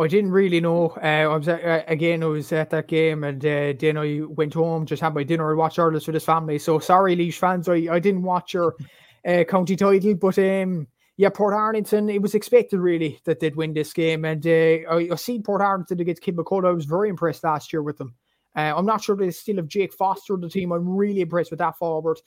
I 0.00 0.06
didn't 0.06 0.30
really 0.30 0.60
know. 0.60 0.90
Uh, 1.02 1.26
I 1.26 1.36
was 1.36 1.48
uh, 1.48 1.82
again. 1.88 2.22
I 2.22 2.26
was 2.26 2.52
at 2.52 2.70
that 2.70 2.86
game, 2.86 3.24
and 3.24 3.44
uh, 3.44 3.72
then 3.78 3.98
I 3.98 4.20
went 4.28 4.54
home, 4.54 4.86
just 4.86 5.02
had 5.02 5.12
my 5.12 5.24
dinner, 5.24 5.48
and 5.50 5.58
watched 5.58 5.78
Ireland 5.78 6.04
with 6.06 6.14
his 6.14 6.24
family. 6.24 6.58
So 6.60 6.78
sorry, 6.78 7.16
Laois 7.16 7.32
fans, 7.36 7.68
I, 7.68 7.88
I 7.90 7.98
didn't 7.98 8.22
watch 8.22 8.54
your 8.54 8.76
uh, 9.26 9.44
county 9.44 9.76
title. 9.76 10.14
But 10.14 10.38
um, 10.38 10.88
yeah, 11.16 11.30
Portarlington, 11.30 12.12
it 12.12 12.22
was 12.22 12.34
expected 12.34 12.78
really 12.78 13.20
that 13.24 13.40
they'd 13.40 13.56
win 13.56 13.74
this 13.74 13.92
game. 13.92 14.24
And 14.24 14.46
uh, 14.46 14.90
I, 14.90 15.08
I 15.12 15.16
seen 15.16 15.42
Portarlington 15.42 16.00
against 16.00 16.22
Kilmacud. 16.22 16.66
I 16.66 16.72
was 16.72 16.84
very 16.84 17.08
impressed 17.08 17.44
last 17.44 17.72
year 17.72 17.82
with 17.82 17.98
them. 17.98 18.14
Uh, 18.56 18.72
I'm 18.76 18.86
not 18.86 19.02
sure 19.02 19.16
they 19.16 19.30
still 19.30 19.56
have 19.56 19.68
Jake 19.68 19.92
Foster 19.92 20.34
in 20.34 20.40
the 20.40 20.48
team. 20.48 20.72
I'm 20.72 20.88
really 20.88 21.20
impressed 21.20 21.50
with 21.50 21.58
that 21.58 21.76
forward 21.76 22.18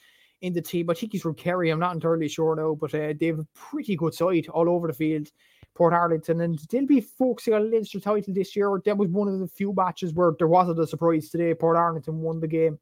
in 0.41 0.53
the 0.53 0.61
team. 0.61 0.89
I 0.89 0.93
think 0.93 1.11
he's 1.11 1.21
from 1.21 1.35
Kerry. 1.35 1.69
I'm 1.69 1.79
not 1.79 1.93
entirely 1.93 2.27
sure 2.27 2.55
now, 2.55 2.75
but 2.75 2.93
uh, 2.93 3.13
they 3.19 3.27
have 3.27 3.39
a 3.39 3.47
pretty 3.53 3.95
good 3.95 4.13
side 4.13 4.47
all 4.47 4.69
over 4.69 4.87
the 4.87 4.93
field. 4.93 5.29
Portarlington, 5.77 6.43
and 6.43 6.59
they'll 6.69 6.85
be 6.85 7.01
focusing 7.01 7.53
on 7.53 7.71
Leinster 7.71 7.99
title 7.99 8.33
this 8.33 8.55
year. 8.55 8.81
That 8.83 8.97
was 8.97 9.09
one 9.09 9.29
of 9.29 9.39
the 9.39 9.47
few 9.47 9.73
matches 9.73 10.13
where 10.13 10.33
there 10.37 10.47
wasn't 10.47 10.79
a 10.79 10.87
surprise 10.87 11.29
today. 11.29 11.53
Portarlington 11.53 12.15
won 12.15 12.39
the 12.39 12.47
game. 12.47 12.77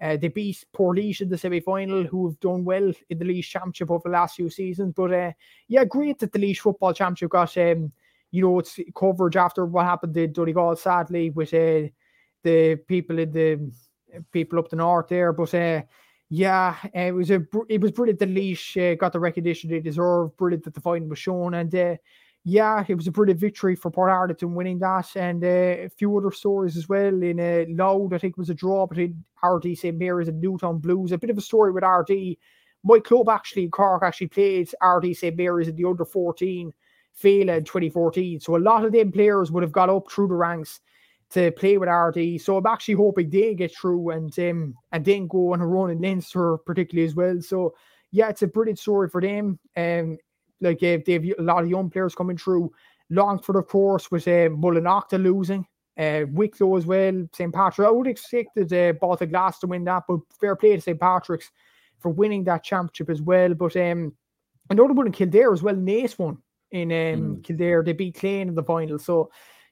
Uh, 0.00 0.16
they 0.16 0.28
beat 0.28 0.64
Portlaoise 0.76 1.20
in 1.20 1.28
the 1.28 1.38
semi 1.38 1.60
final, 1.60 2.04
who 2.04 2.28
have 2.28 2.38
done 2.40 2.64
well 2.64 2.92
in 3.08 3.18
the 3.18 3.24
Laois 3.24 3.42
Championship 3.42 3.90
over 3.90 4.08
the 4.08 4.12
last 4.12 4.36
few 4.36 4.50
seasons. 4.50 4.92
But 4.94 5.12
uh, 5.12 5.32
yeah, 5.68 5.84
great 5.84 6.18
that 6.18 6.32
the 6.32 6.38
Laois 6.38 6.60
Football 6.60 6.92
Championship 6.92 7.30
got, 7.30 7.56
um, 7.56 7.92
you 8.30 8.42
know, 8.42 8.58
its 8.58 8.78
coverage 8.96 9.36
after 9.36 9.64
what 9.64 9.86
happened 9.86 10.16
in 10.16 10.32
Donegal, 10.32 10.76
sadly, 10.76 11.30
with 11.30 11.54
uh, 11.54 11.88
the 12.42 12.76
people 12.88 13.18
in 13.18 13.32
the 13.32 13.72
people 14.32 14.58
up 14.58 14.68
the 14.68 14.76
north 14.76 15.08
there. 15.08 15.32
But 15.32 15.54
uh, 15.54 15.82
yeah, 16.28 16.76
it 16.92 17.14
was 17.14 17.30
a 17.30 17.42
it 17.68 17.80
was 17.80 17.92
brilliant 17.92 18.18
that 18.18 18.30
Laois 18.30 18.92
uh, 18.92 18.96
got 18.96 19.12
the 19.12 19.20
recognition 19.20 19.70
they 19.70 19.80
deserve. 19.80 20.36
Brilliant 20.36 20.64
that 20.64 20.74
the 20.74 20.80
final 20.80 21.08
was 21.08 21.18
shown, 21.18 21.54
and 21.54 21.74
uh, 21.74 21.96
yeah, 22.44 22.84
it 22.86 22.94
was 22.94 23.06
a 23.06 23.10
brilliant 23.10 23.40
victory 23.40 23.74
for 23.74 23.90
Portarlington 23.90 24.52
winning 24.52 24.78
that, 24.80 25.16
and 25.16 25.42
uh, 25.42 25.86
a 25.86 25.88
few 25.88 26.14
other 26.16 26.30
stories 26.30 26.76
as 26.76 26.88
well. 26.88 27.22
In 27.22 27.40
uh, 27.40 27.64
Louth, 27.70 28.12
I 28.12 28.18
think 28.18 28.32
it 28.32 28.38
was 28.38 28.50
a 28.50 28.54
draw 28.54 28.86
between 28.86 29.24
Ardee 29.42 29.76
St 29.76 29.98
Mary's 29.98 30.28
and 30.28 30.40
Newtown 30.42 30.78
Blues. 30.78 31.12
A 31.12 31.18
bit 31.18 31.30
of 31.30 31.38
a 31.38 31.42
story 31.42 31.72
with 31.72 31.84
Ardee. 31.84 32.38
My 32.82 32.98
club 32.98 33.30
actually, 33.30 33.68
Cork, 33.70 34.02
actually 34.02 34.26
played 34.26 34.70
Ardee 34.82 35.16
St 35.16 35.34
Mary's 35.34 35.68
in 35.68 35.76
the 35.76 35.86
under 35.86 36.04
14 36.04 36.70
Féile 37.22 37.56
in 37.56 37.64
2014. 37.64 38.40
So 38.40 38.56
a 38.56 38.58
lot 38.58 38.84
of 38.84 38.92
them 38.92 39.10
players 39.10 39.50
would 39.50 39.62
have 39.62 39.72
got 39.72 39.88
up 39.88 40.10
through 40.10 40.28
the 40.28 40.34
ranks 40.34 40.80
to 41.30 41.50
play 41.52 41.78
with 41.78 41.88
Ardee. 41.88 42.38
So 42.38 42.58
I'm 42.58 42.66
actually 42.66 42.94
hoping 42.94 43.30
they 43.30 43.54
get 43.54 43.74
through 43.74 44.10
and 44.10 44.38
um, 44.38 44.74
and 44.92 45.02
then 45.02 45.28
go 45.28 45.54
on 45.54 45.62
a 45.62 45.66
run 45.66 45.90
in 45.90 46.02
Leinster, 46.02 46.58
particularly 46.58 47.08
as 47.08 47.14
well. 47.14 47.40
So 47.40 47.74
yeah, 48.10 48.28
it's 48.28 48.42
a 48.42 48.48
brilliant 48.48 48.78
story 48.78 49.08
for 49.08 49.22
them. 49.22 49.58
Um, 49.76 50.18
like 50.60 50.82
uh, 50.82 50.98
they 51.04 51.12
have 51.14 51.24
a 51.38 51.42
lot 51.42 51.64
of 51.64 51.70
young 51.70 51.90
players 51.90 52.14
coming 52.14 52.36
through. 52.36 52.72
Longford, 53.10 53.56
of 53.56 53.66
course, 53.68 54.10
with 54.10 54.26
uh, 54.26 54.48
Mullinalaghta 54.48 55.22
losing. 55.22 55.66
Uh, 55.96 56.24
Wicklow 56.30 56.76
as 56.76 56.86
well, 56.86 57.28
St. 57.32 57.54
Patrick. 57.54 57.86
I 57.86 57.90
would 57.90 58.08
expect 58.08 58.56
that 58.56 58.72
uh, 58.72 58.98
Baltinglass 58.98 59.60
to 59.60 59.68
win 59.68 59.84
that, 59.84 60.02
but 60.08 60.18
fair 60.40 60.56
play 60.56 60.74
to 60.74 60.80
St. 60.80 60.98
Patrick's 60.98 61.52
for 62.00 62.10
winning 62.10 62.44
that 62.44 62.64
championship 62.64 63.10
as 63.10 63.22
well. 63.22 63.54
But 63.54 63.76
um, 63.76 64.12
another 64.70 64.92
one 64.92 65.06
in 65.06 65.12
Kildare 65.12 65.52
as 65.52 65.62
well, 65.62 65.76
Naas 65.76 66.18
won 66.18 66.38
in 66.72 66.90
um, 66.90 67.36
mm. 67.36 67.44
Kildare. 67.44 67.84
They 67.84 67.92
beat 67.92 68.16
Clane 68.16 68.48
in 68.48 68.54
the 68.54 68.62
final. 68.62 68.98
So 68.98 69.30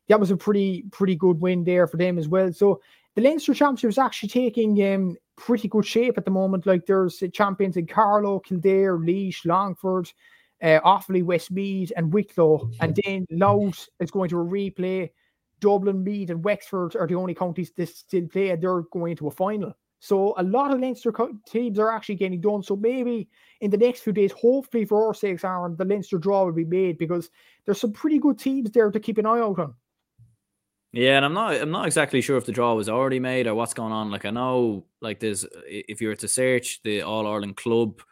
that 0.08 0.20
was 0.20 0.30
a 0.30 0.36
pretty, 0.36 0.84
pretty 0.92 1.16
good 1.16 1.40
win 1.40 1.64
there 1.64 1.86
for 1.86 1.96
them 1.96 2.18
as 2.18 2.28
well. 2.28 2.52
So 2.52 2.80
the 3.14 3.22
Leinster 3.22 3.52
Championship 3.52 3.90
is 3.90 3.98
actually 3.98 4.28
taking 4.28 4.94
um, 4.94 5.16
pretty 5.36 5.68
good 5.68 5.84
shape 5.84 6.16
at 6.16 6.24
the 6.24 6.30
moment. 6.30 6.66
Like 6.66 6.86
there's 6.86 7.22
champions 7.32 7.76
in 7.76 7.86
Carlow, 7.86 8.40
Kildare, 8.40 8.96
Laois, 8.96 9.44
Longford, 9.44 10.10
uh, 10.62 10.80
Offaly, 10.84 11.24
Westmeath, 11.24 11.92
and 11.96 12.12
Wicklow, 12.12 12.70
and 12.80 12.98
then 13.04 13.26
Louth 13.30 13.88
is 14.00 14.10
going 14.10 14.30
to 14.30 14.36
replay. 14.36 15.10
Dublin, 15.60 16.02
Meath, 16.02 16.30
and 16.30 16.44
Wexford 16.44 16.96
are 16.96 17.06
the 17.06 17.14
only 17.14 17.34
counties 17.34 17.72
that 17.76 17.88
still 17.88 18.26
play, 18.26 18.50
and 18.50 18.62
they're 18.62 18.82
going 18.92 19.16
to 19.16 19.28
a 19.28 19.30
final. 19.30 19.72
So 20.00 20.34
a 20.36 20.42
lot 20.42 20.72
of 20.72 20.80
Leinster 20.80 21.12
teams 21.46 21.78
are 21.78 21.92
actually 21.92 22.16
getting 22.16 22.40
done. 22.40 22.64
So 22.64 22.74
maybe 22.74 23.28
in 23.60 23.70
the 23.70 23.76
next 23.76 24.00
few 24.00 24.12
days, 24.12 24.32
hopefully 24.32 24.84
for 24.84 25.06
our 25.06 25.14
sakes, 25.14 25.44
Aaron, 25.44 25.76
the 25.76 25.84
Leinster 25.84 26.18
draw 26.18 26.44
will 26.44 26.52
be 26.52 26.64
made 26.64 26.98
because 26.98 27.30
there's 27.64 27.80
some 27.80 27.92
pretty 27.92 28.18
good 28.18 28.36
teams 28.36 28.72
there 28.72 28.90
to 28.90 28.98
keep 28.98 29.18
an 29.18 29.26
eye 29.26 29.38
out 29.38 29.60
on. 29.60 29.74
Yeah, 30.90 31.16
and 31.16 31.24
I'm 31.24 31.32
not 31.32 31.54
I'm 31.54 31.70
not 31.70 31.86
exactly 31.86 32.20
sure 32.20 32.36
if 32.36 32.44
the 32.44 32.52
draw 32.52 32.74
was 32.74 32.88
already 32.88 33.20
made 33.20 33.46
or 33.46 33.54
what's 33.54 33.74
going 33.74 33.92
on. 33.92 34.10
Like 34.10 34.24
I 34.24 34.30
know 34.30 34.84
like 35.00 35.20
there's 35.20 35.46
if 35.66 36.00
you 36.00 36.08
were 36.08 36.16
to 36.16 36.28
search 36.28 36.82
the 36.82 37.02
All 37.02 37.28
Ireland 37.28 37.56
Club 37.56 38.02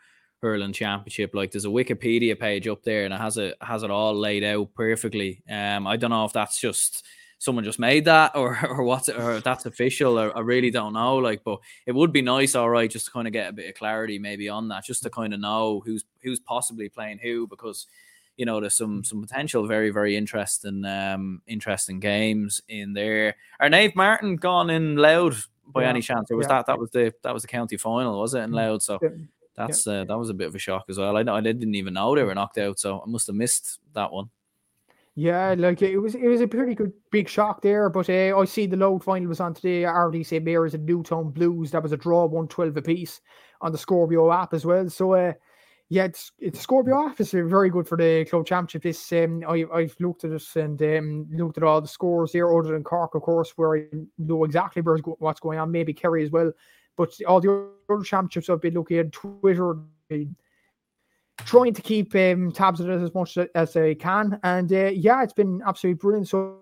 hurling 0.43 0.72
championship. 0.72 1.34
Like 1.34 1.51
there's 1.51 1.64
a 1.64 1.68
Wikipedia 1.68 2.38
page 2.38 2.66
up 2.68 2.82
there 2.82 3.05
and 3.05 3.14
it 3.14 3.20
has 3.20 3.36
it 3.36 3.57
has 3.61 3.82
it 3.82 3.91
all 3.91 4.14
laid 4.14 4.45
out 4.45 4.74
perfectly. 4.74 5.43
Um, 5.49 5.86
I 5.86 5.97
don't 5.97 6.11
know 6.11 6.24
if 6.24 6.32
that's 6.32 6.61
just 6.61 7.05
someone 7.38 7.64
just 7.64 7.78
made 7.78 8.05
that 8.05 8.32
or 8.36 8.59
or 8.66 8.84
what's 8.84 9.09
it, 9.09 9.18
or 9.18 9.41
that's 9.41 9.66
official 9.66 10.18
or 10.18 10.36
I 10.36 10.41
really 10.41 10.70
don't 10.70 10.93
know 10.93 11.16
like 11.16 11.43
but 11.43 11.59
it 11.86 11.93
would 11.93 12.12
be 12.12 12.22
nice 12.22 12.55
all 12.55 12.70
right 12.70 12.91
just 12.91 13.07
to 13.07 13.12
kind 13.12 13.26
of 13.26 13.32
get 13.32 13.49
a 13.49 13.53
bit 13.53 13.68
of 13.68 13.74
clarity 13.74 14.18
maybe 14.18 14.49
on 14.49 14.68
that 14.68 14.84
just 14.84 15.03
to 15.03 15.11
kind 15.11 15.34
of 15.34 15.41
know 15.41 15.82
who's 15.84 16.05
who's 16.22 16.38
possibly 16.38 16.88
playing 16.88 17.18
who 17.18 17.47
because 17.47 17.86
you 18.36 18.47
know 18.47 18.61
there's 18.61 18.76
some 18.76 19.03
some 19.03 19.22
potential 19.22 19.66
very 19.66 19.91
very 19.91 20.16
interesting 20.16 20.84
um 20.84 21.43
interesting 21.47 21.99
games 21.99 22.61
in 22.68 22.93
there 22.93 23.34
are 23.59 23.68
Naomh 23.68 23.97
Martin 23.97 24.36
gone 24.36 24.70
in 24.70 24.97
Louth 24.97 25.49
by 25.66 25.82
yeah. 25.82 25.91
any 25.91 26.03
chance 26.03 26.30
or 26.30 26.36
was 26.36 26.45
yeah. 26.45 26.57
that 26.57 26.66
that 26.66 26.78
was 26.78 26.91
the 26.91 27.12
that 27.22 27.32
was 27.32 27.43
the 27.43 27.49
county 27.49 27.76
final 27.76 28.20
was 28.20 28.34
it 28.34 28.41
in 28.41 28.51
mm. 28.51 28.57
Louth 28.57 28.82
so 28.82 28.99
that's 29.67 29.87
uh, 29.87 30.05
that 30.05 30.19
was 30.19 30.31
a 30.31 30.35
bit 30.35 30.49
of 30.49 30.55
a 30.55 30.59
shock 30.59 30.85
as 30.89 30.99
well 30.99 31.17
I, 31.17 31.21
I 31.21 31.41
didn't 31.41 31.75
even 31.75 31.95
know 31.95 32.15
they 32.15 32.23
were 32.23 32.35
knocked 32.35 32.59
out 32.59 32.79
so 32.79 33.03
I 33.05 33.09
must 33.09 33.27
have 33.27 33.37
missed 33.37 33.79
that 33.95 34.13
one 34.13 34.31
yeah, 35.17 35.55
like 35.59 35.83
it 35.83 35.99
was 35.99 36.15
it 36.15 36.29
was 36.29 36.41
a 36.41 36.49
pretty 36.49 36.75
good 36.75 36.93
big 37.11 37.29
shock 37.29 37.63
there. 37.63 37.91
But 37.91 38.09
uh, 38.09 38.39
I 38.39 38.45
see 38.45 38.67
the 38.67 38.77
Louth 38.77 39.05
final 39.05 39.29
was 39.29 39.41
on 39.41 39.55
today. 39.55 39.83
Ardee 39.83 40.25
St 40.25 40.45
Mary's 40.45 40.75
and 40.75 40.87
Newtown 40.87 41.31
Blues. 41.31 41.73
That 41.73 41.83
was 41.83 41.93
a 41.93 41.97
draw, 41.97 42.27
one 42.27 42.49
twelve 42.49 42.77
apiece 42.77 43.21
on 43.61 43.73
the 43.73 43.79
Scorpio 43.79 44.33
app 44.33 44.55
as 44.55 44.65
well. 44.65 44.89
So 44.89 45.15
uh, 45.15 45.33
yeah, 45.89 46.05
it's 46.05 46.31
it's 46.39 46.61
Scorpio 46.61 47.09
app 47.09 47.21
is 47.21 47.33
very 47.33 47.71
good 47.71 47.89
for 47.89 47.99
the 47.99 48.25
club 48.25 48.47
championship. 48.47 48.85
This 48.85 49.13
um, 49.13 49.45
I 49.49 49.67
I've 49.75 49.97
looked 49.99 50.25
at 50.25 50.31
it 50.31 50.57
and 50.57 50.81
um, 50.81 51.27
looked 51.33 51.59
at 51.59 51.65
all 51.65 51.81
the 51.81 51.89
scores 51.89 52.33
there, 52.33 52.57
other 52.57 52.73
than 52.73 52.85
Cork, 52.85 53.17
of 53.17 53.23
course, 53.23 53.53
where 53.57 53.77
I 53.77 53.87
know 54.17 54.45
exactly 54.45 54.81
where's 54.81 55.03
what's 55.19 55.41
going 55.41 55.59
on. 55.59 55.73
Maybe 55.73 55.93
Kerry 55.93 56.25
as 56.25 56.31
well, 56.31 56.53
but 56.97 57.11
all 57.26 57.41
the 57.41 57.70
other 57.88 58.03
championships 58.03 58.49
I've 58.49 58.61
been 58.61 58.74
looking 58.74 58.99
at 58.99 59.12
Twitter 59.12 59.76
trying 61.45 61.74
to 61.74 61.82
keep 61.82 62.14
um, 62.14 62.53
tabs 62.53 62.80
on 62.80 62.91
it 62.91 63.03
as 63.03 63.14
much 63.14 63.38
as 63.55 63.76
I 63.76 63.95
can. 63.95 64.38
And 64.43 64.72
uh, 64.72 64.91
yeah, 64.95 65.22
it's 65.22 65.32
been 65.32 65.62
absolutely 65.66 65.99
brilliant 65.99 66.28
so, 66.28 66.59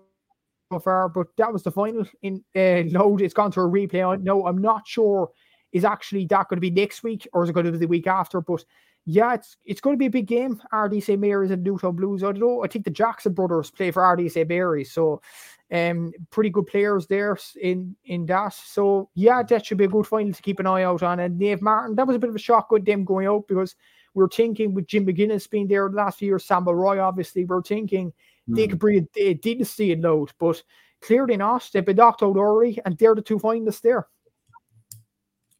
far. 0.83 1.09
But 1.09 1.27
that 1.37 1.51
was 1.51 1.63
the 1.63 1.71
final 1.71 2.05
in 2.21 2.43
uh, 2.55 2.83
Louth. 2.87 3.21
It's 3.21 3.33
gone 3.33 3.51
to 3.51 3.61
a 3.61 3.69
replay. 3.69 4.21
No, 4.21 4.45
I'm 4.45 4.59
not 4.59 4.87
sure 4.87 5.31
is 5.71 5.85
actually 5.85 6.25
that 6.25 6.47
going 6.49 6.57
to 6.57 6.61
be 6.61 6.71
next 6.71 7.03
week 7.03 7.27
or 7.31 7.43
is 7.43 7.49
it 7.49 7.53
going 7.53 7.65
to 7.65 7.71
be 7.71 7.77
the 7.77 7.87
week 7.87 8.07
after. 8.07 8.41
But 8.41 8.63
yeah, 9.11 9.33
it's 9.33 9.57
it's 9.65 9.81
going 9.81 9.95
to 9.95 9.97
be 9.97 10.05
a 10.05 10.11
big 10.11 10.27
game. 10.27 10.61
Ardee 10.71 11.01
St 11.01 11.19
Mary's 11.19 11.49
and 11.49 11.63
Newtown 11.63 11.95
Blues. 11.95 12.23
I 12.23 12.27
don't 12.27 12.39
know. 12.39 12.63
I 12.63 12.67
think 12.67 12.85
the 12.85 12.91
Jackson 12.91 13.33
brothers 13.33 13.71
play 13.71 13.89
for 13.89 14.03
Ardee 14.03 14.29
St 14.29 14.47
Mary's, 14.47 14.91
so 14.91 15.19
um, 15.71 16.11
pretty 16.29 16.51
good 16.51 16.67
players 16.67 17.07
there 17.07 17.35
in 17.59 17.95
in 18.05 18.27
that. 18.27 18.53
So 18.53 19.09
yeah, 19.15 19.41
that 19.41 19.65
should 19.65 19.79
be 19.79 19.85
a 19.85 19.87
good 19.87 20.05
final 20.05 20.31
to 20.31 20.41
keep 20.43 20.59
an 20.59 20.67
eye 20.67 20.83
out 20.83 21.01
on. 21.01 21.19
And 21.19 21.41
Naomh 21.41 21.61
Martin, 21.61 21.95
that 21.95 22.05
was 22.05 22.17
a 22.17 22.19
bit 22.19 22.29
of 22.29 22.35
a 22.35 22.39
shock 22.39 22.69
with 22.69 22.85
them 22.85 23.03
going 23.03 23.25
out 23.25 23.47
because 23.47 23.75
we 24.13 24.23
are 24.23 24.29
thinking 24.29 24.75
with 24.75 24.85
Jim 24.85 25.07
McGuinness 25.07 25.49
being 25.49 25.67
there 25.67 25.89
the 25.89 25.95
last 25.95 26.21
year, 26.21 26.33
years, 26.33 26.45
Sam 26.45 26.65
Roy, 26.65 27.01
obviously, 27.01 27.45
we 27.45 27.55
are 27.55 27.63
thinking 27.63 28.13
mm. 28.47 28.55
they 28.55 28.65
hmm. 28.65 28.69
could 28.71 28.79
bring 28.79 29.07
a, 29.17 29.29
a 29.29 29.33
dynasty 29.33 29.91
in 29.91 30.01
Louth, 30.01 30.35
but 30.39 30.61
clearly 31.01 31.35
not. 31.35 31.67
They've 31.73 31.83
been 31.83 31.95
knocked 31.95 32.21
out 32.21 32.37
early, 32.37 32.77
and 32.85 32.95
they're 32.95 33.15
the 33.15 33.23
two 33.23 33.39
finalists 33.39 33.81
there. 33.81 34.07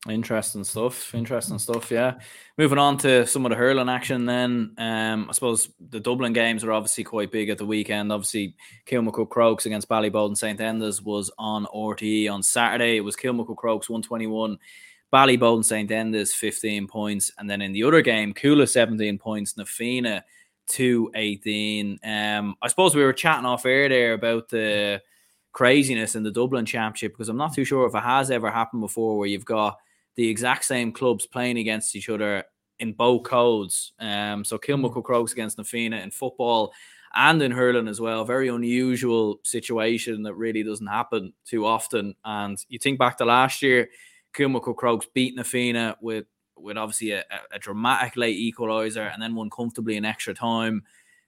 Interesting 0.08 0.64
stuff. 0.64 1.14
Interesting 1.14 1.60
stuff. 1.60 1.92
Yeah. 1.92 2.20
Moving 2.58 2.78
on 2.78 2.98
to 3.00 3.28
some 3.28 3.46
of 3.46 3.50
the 3.50 3.58
hurling 3.58 3.90
action, 3.90 4.26
then 4.26 4.74
um, 4.78 5.28
I 5.30 5.34
suppose 5.34 5.70
the 5.90 6.00
Dublin 6.00 6.32
games 6.32 6.64
are 6.64 6.72
obviously 6.72 7.04
quite 7.04 7.34
big 7.34 7.50
at 7.50 7.58
the 7.58 7.66
weekend. 7.66 8.14
Obviously, 8.14 8.56
Kilmacud 8.86 9.28
Crokes 9.30 9.66
against 9.66 9.90
Ballyboden 9.90 10.38
St 10.38 10.62
Enda's 10.62 11.02
was 11.02 11.30
on 11.38 11.66
RTE 11.66 12.32
on 12.32 12.42
Saturday. 12.44 12.96
It 12.96 13.02
was 13.02 13.18
Kilmacud 13.18 13.58
Crokes 13.58 13.90
121, 13.90 14.58
Ballyboden 15.12 15.66
St 15.66 15.92
Enda's 15.92 16.34
15 16.34 16.88
points. 16.88 17.34
And 17.38 17.50
then 17.50 17.62
in 17.62 17.74
the 17.74 17.84
other 17.84 18.02
game, 18.02 18.34
Cuala 18.34 18.70
17 18.70 19.18
points, 19.18 19.58
Na 19.58 19.66
Fianna 19.66 20.24
218. 20.68 22.00
Um, 22.06 22.56
I 22.62 22.70
suppose 22.70 22.96
we 22.96 23.04
were 23.04 23.12
chatting 23.12 23.46
off 23.46 23.66
air 23.66 23.90
there 23.90 24.14
about 24.14 24.48
the 24.48 25.02
craziness 25.52 26.16
in 26.16 26.24
the 26.24 26.32
Dublin 26.32 26.66
Championship 26.66 27.12
because 27.12 27.28
I'm 27.28 27.36
not 27.36 27.54
too 27.54 27.66
sure 27.66 27.86
if 27.86 27.96
it 27.96 28.04
has 28.04 28.32
ever 28.32 28.50
happened 28.50 28.82
before 28.82 29.18
where 29.18 29.28
you've 29.28 29.44
got 29.44 29.78
the 30.16 30.28
exact 30.28 30.66
same 30.66 30.92
clubs 30.92 31.26
playing 31.26 31.58
against 31.58 31.96
each 31.96 32.10
other 32.10 32.44
in 32.80 32.94
both 32.94 33.24
codes. 33.24 33.94
Um, 34.00 34.44
so 34.44 34.58
Kilmacud 34.58 35.04
Crokes 35.04 35.34
against 35.34 35.58
Na 35.58 35.64
Fianna 35.64 35.98
in 35.98 36.12
football 36.12 36.74
and 37.14 37.42
in 37.42 37.52
hurling 37.52 37.88
as 37.88 38.00
well. 38.00 38.24
Very 38.26 38.48
unusual 38.48 39.40
situation 39.44 40.24
that 40.24 40.36
really 40.36 40.64
doesn't 40.64 40.88
happen 40.88 41.34
too 41.46 41.66
often. 41.66 42.16
And 42.24 42.58
you 42.70 42.80
think 42.80 43.00
back 43.00 43.18
to 43.18 43.26
last 43.26 43.62
year, 43.62 43.90
Kilmacud 44.34 44.78
Crokes 44.78 45.08
beat 45.14 45.36
Na 45.36 45.44
Fianna 45.44 45.98
with 46.02 46.26
with 46.56 46.78
obviously 46.78 47.12
a, 47.12 47.24
a, 47.54 47.58
dramatic 47.58 48.18
late 48.18 48.38
equaliser 48.38 49.14
and 49.14 49.22
then 49.22 49.34
won 49.34 49.50
comfortably 49.50 49.96
in 49.96 50.04
extra 50.04 50.34
time. 50.34 50.84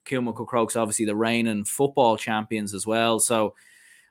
Kilmacud 0.05 0.45
Crokes 0.45 0.75
obviously 0.75 1.05
the 1.05 1.15
reigning 1.15 1.63
football 1.63 2.17
champions 2.17 2.73
as 2.73 2.85
well. 2.85 3.17
So 3.17 3.55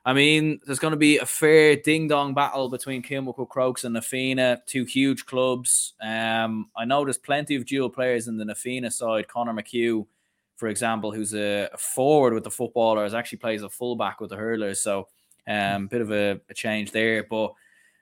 I 0.03 0.13
mean, 0.13 0.59
there's 0.65 0.79
going 0.79 0.93
to 0.93 0.97
be 0.97 1.19
a 1.19 1.25
fair 1.25 1.75
ding 1.75 2.07
dong 2.07 2.33
battle 2.33 2.69
between 2.69 3.03
Kilmacud 3.03 3.49
Crokes 3.49 3.83
and 3.83 3.93
Na 3.93 4.01
Fianna, 4.01 4.61
two 4.65 4.83
huge 4.83 5.27
clubs. 5.27 5.93
Um, 6.01 6.69
I 6.75 6.85
know 6.85 7.03
there's 7.03 7.19
plenty 7.19 7.55
of 7.55 7.65
dual 7.65 7.89
players 7.89 8.27
in 8.27 8.37
the 8.37 8.45
Na 8.45 8.55
Fianna 8.55 8.89
side. 8.89 9.27
Conor 9.27 9.53
McHugh, 9.53 10.07
for 10.55 10.69
example, 10.69 11.11
who's 11.11 11.35
a, 11.35 11.69
forward 11.77 12.33
with 12.33 12.43
the 12.43 12.49
footballers, 12.49 13.13
actually 13.13 13.37
plays 13.37 13.61
a 13.61 13.69
fullback 13.69 14.19
with 14.19 14.31
the 14.31 14.37
hurlers. 14.37 14.81
So, 14.81 15.07
um, 15.47 15.85
a 15.85 15.87
bit 15.87 16.01
of 16.01 16.11
a, 16.11 16.41
a 16.49 16.53
change 16.55 16.91
there. 16.91 17.23
But 17.23 17.53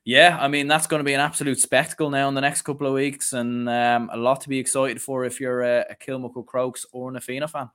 yeah, 0.05 0.37
I 0.39 0.47
mean 0.47 0.67
that's 0.67 0.87
going 0.87 1.01
to 1.01 1.05
be 1.05 1.13
an 1.13 1.19
absolute 1.19 1.59
spectacle 1.59 2.09
now 2.09 2.27
in 2.29 2.33
the 2.33 2.41
next 2.41 2.61
couple 2.61 2.87
of 2.87 2.93
weeks, 2.93 3.33
and 3.33 3.69
um, 3.69 4.09
a 4.11 4.17
lot 4.17 4.41
to 4.41 4.49
be 4.49 4.57
excited 4.57 5.01
for 5.01 5.25
if 5.25 5.39
you're 5.39 5.61
a, 5.61 5.85
a 5.89 5.95
Kilmacud 5.95 6.45
Crokes 6.45 6.85
or 6.91 7.11
Na 7.11 7.19
Fianna 7.19 7.47
fan. 7.47 7.69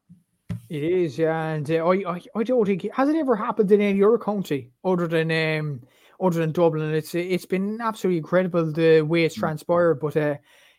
It 0.75 0.83
is, 0.83 1.19
yeah, 1.19 1.51
and 1.51 1.71
uh, 1.71 1.87
I, 1.87 2.15
I, 2.15 2.21
I 2.35 2.43
don't 2.43 2.67
think 2.67 2.89
has 2.93 3.09
it 3.09 3.15
ever 3.15 3.37
happened 3.37 3.71
in 3.71 3.81
any 3.81 4.03
other 4.03 4.19
county 4.19 4.73
other 4.85 5.07
than 5.07 5.31
um 5.31 5.81
other 6.21 6.41
than 6.41 6.51
Dublin. 6.51 6.93
It's 6.93 7.15
it's 7.15 7.47
been 7.47 7.81
absolutely 7.81 8.19
incredible 8.19 8.73
the 8.73 9.03
way 9.03 9.25
it's 9.25 9.37
mm. 9.37 9.41
transpired, 9.41 10.01
but 10.01 10.17
uh, 10.17 10.35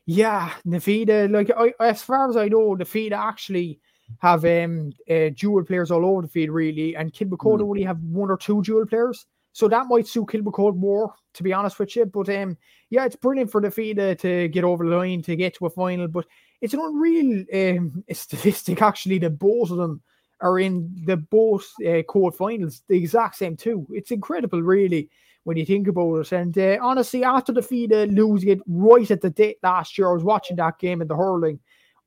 yeah, 0.05 0.51
Na 0.65 0.79
Fianna, 0.79 1.29
like 1.29 1.49
I, 1.57 1.73
as 1.79 2.01
far 2.01 2.29
as 2.29 2.35
I 2.35 2.49
know, 2.49 2.73
Na 2.73 2.83
Fianna 2.83 3.15
actually 3.15 3.79
have 4.19 4.43
um 4.43 4.91
uh, 5.09 5.29
dual 5.33 5.63
players 5.63 5.91
all 5.91 6.05
over 6.05 6.23
the 6.23 6.27
field 6.27 6.49
really, 6.49 6.93
and 6.97 7.13
Kilmacud 7.13 7.59
mm. 7.59 7.61
only 7.61 7.83
have 7.83 8.01
one 8.01 8.29
or 8.29 8.37
two 8.37 8.61
dual 8.63 8.85
players. 8.85 9.25
So 9.53 9.69
that 9.69 9.87
might 9.87 10.07
suit 10.07 10.25
Kilmacud 10.25 10.75
more, 10.75 11.13
to 11.35 11.43
be 11.43 11.53
honest 11.53 11.79
with 11.79 11.95
you. 11.95 12.05
But 12.05 12.27
um, 12.27 12.57
yeah, 12.89 13.05
it's 13.05 13.15
brilliant 13.15 13.49
for 13.49 13.61
the 13.61 13.71
Fianna 13.71 14.13
to 14.15 14.49
get 14.49 14.65
over 14.65 14.83
the 14.83 14.93
line 14.93 15.21
to 15.21 15.37
get 15.37 15.55
to 15.55 15.67
a 15.67 15.69
final. 15.69 16.09
But 16.09 16.25
it's 16.61 16.73
an 16.73 16.79
unreal 16.81 17.45
um, 17.53 18.03
statistic 18.11 18.81
actually 18.81 19.19
that 19.19 19.39
both 19.39 19.71
of 19.71 19.77
them 19.77 20.01
are 20.41 20.59
in 20.59 20.93
the 21.05 21.17
both 21.17 21.71
uh, 21.85 22.01
finals, 22.31 22.83
the 22.87 22.97
exact 22.97 23.35
same 23.35 23.55
two. 23.55 23.87
It's 23.91 24.11
incredible, 24.11 24.61
really, 24.61 25.09
when 25.43 25.57
you 25.57 25.65
think 25.65 25.87
about 25.87 26.15
it. 26.15 26.31
And 26.31 26.57
uh, 26.57 26.77
honestly, 26.81 27.23
after 27.23 27.53
the 27.53 27.61
Fianna 27.61 28.05
losing 28.05 28.49
it 28.49 28.61
right 28.67 29.09
at 29.09 29.21
the 29.21 29.29
date 29.29 29.57
last 29.63 29.97
year, 29.97 30.09
I 30.09 30.13
was 30.13 30.23
watching 30.23 30.57
that 30.57 30.79
game 30.79 31.01
in 31.01 31.07
the 31.07 31.15
hurling. 31.15 31.59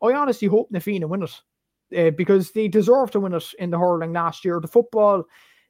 I 0.02 0.12
honestly 0.12 0.48
hope 0.48 0.68
Na 0.70 0.78
Fianna 0.78 1.08
win 1.08 1.24
it 1.24 1.40
uh, 1.96 2.10
because 2.10 2.52
they 2.52 2.68
deserve 2.68 3.10
to 3.12 3.20
win 3.20 3.34
it 3.34 3.44
in 3.58 3.70
the 3.70 3.78
hurling 3.78 4.12
last 4.12 4.44
year. 4.44 4.60
The 4.60 4.68
football, 4.68 5.24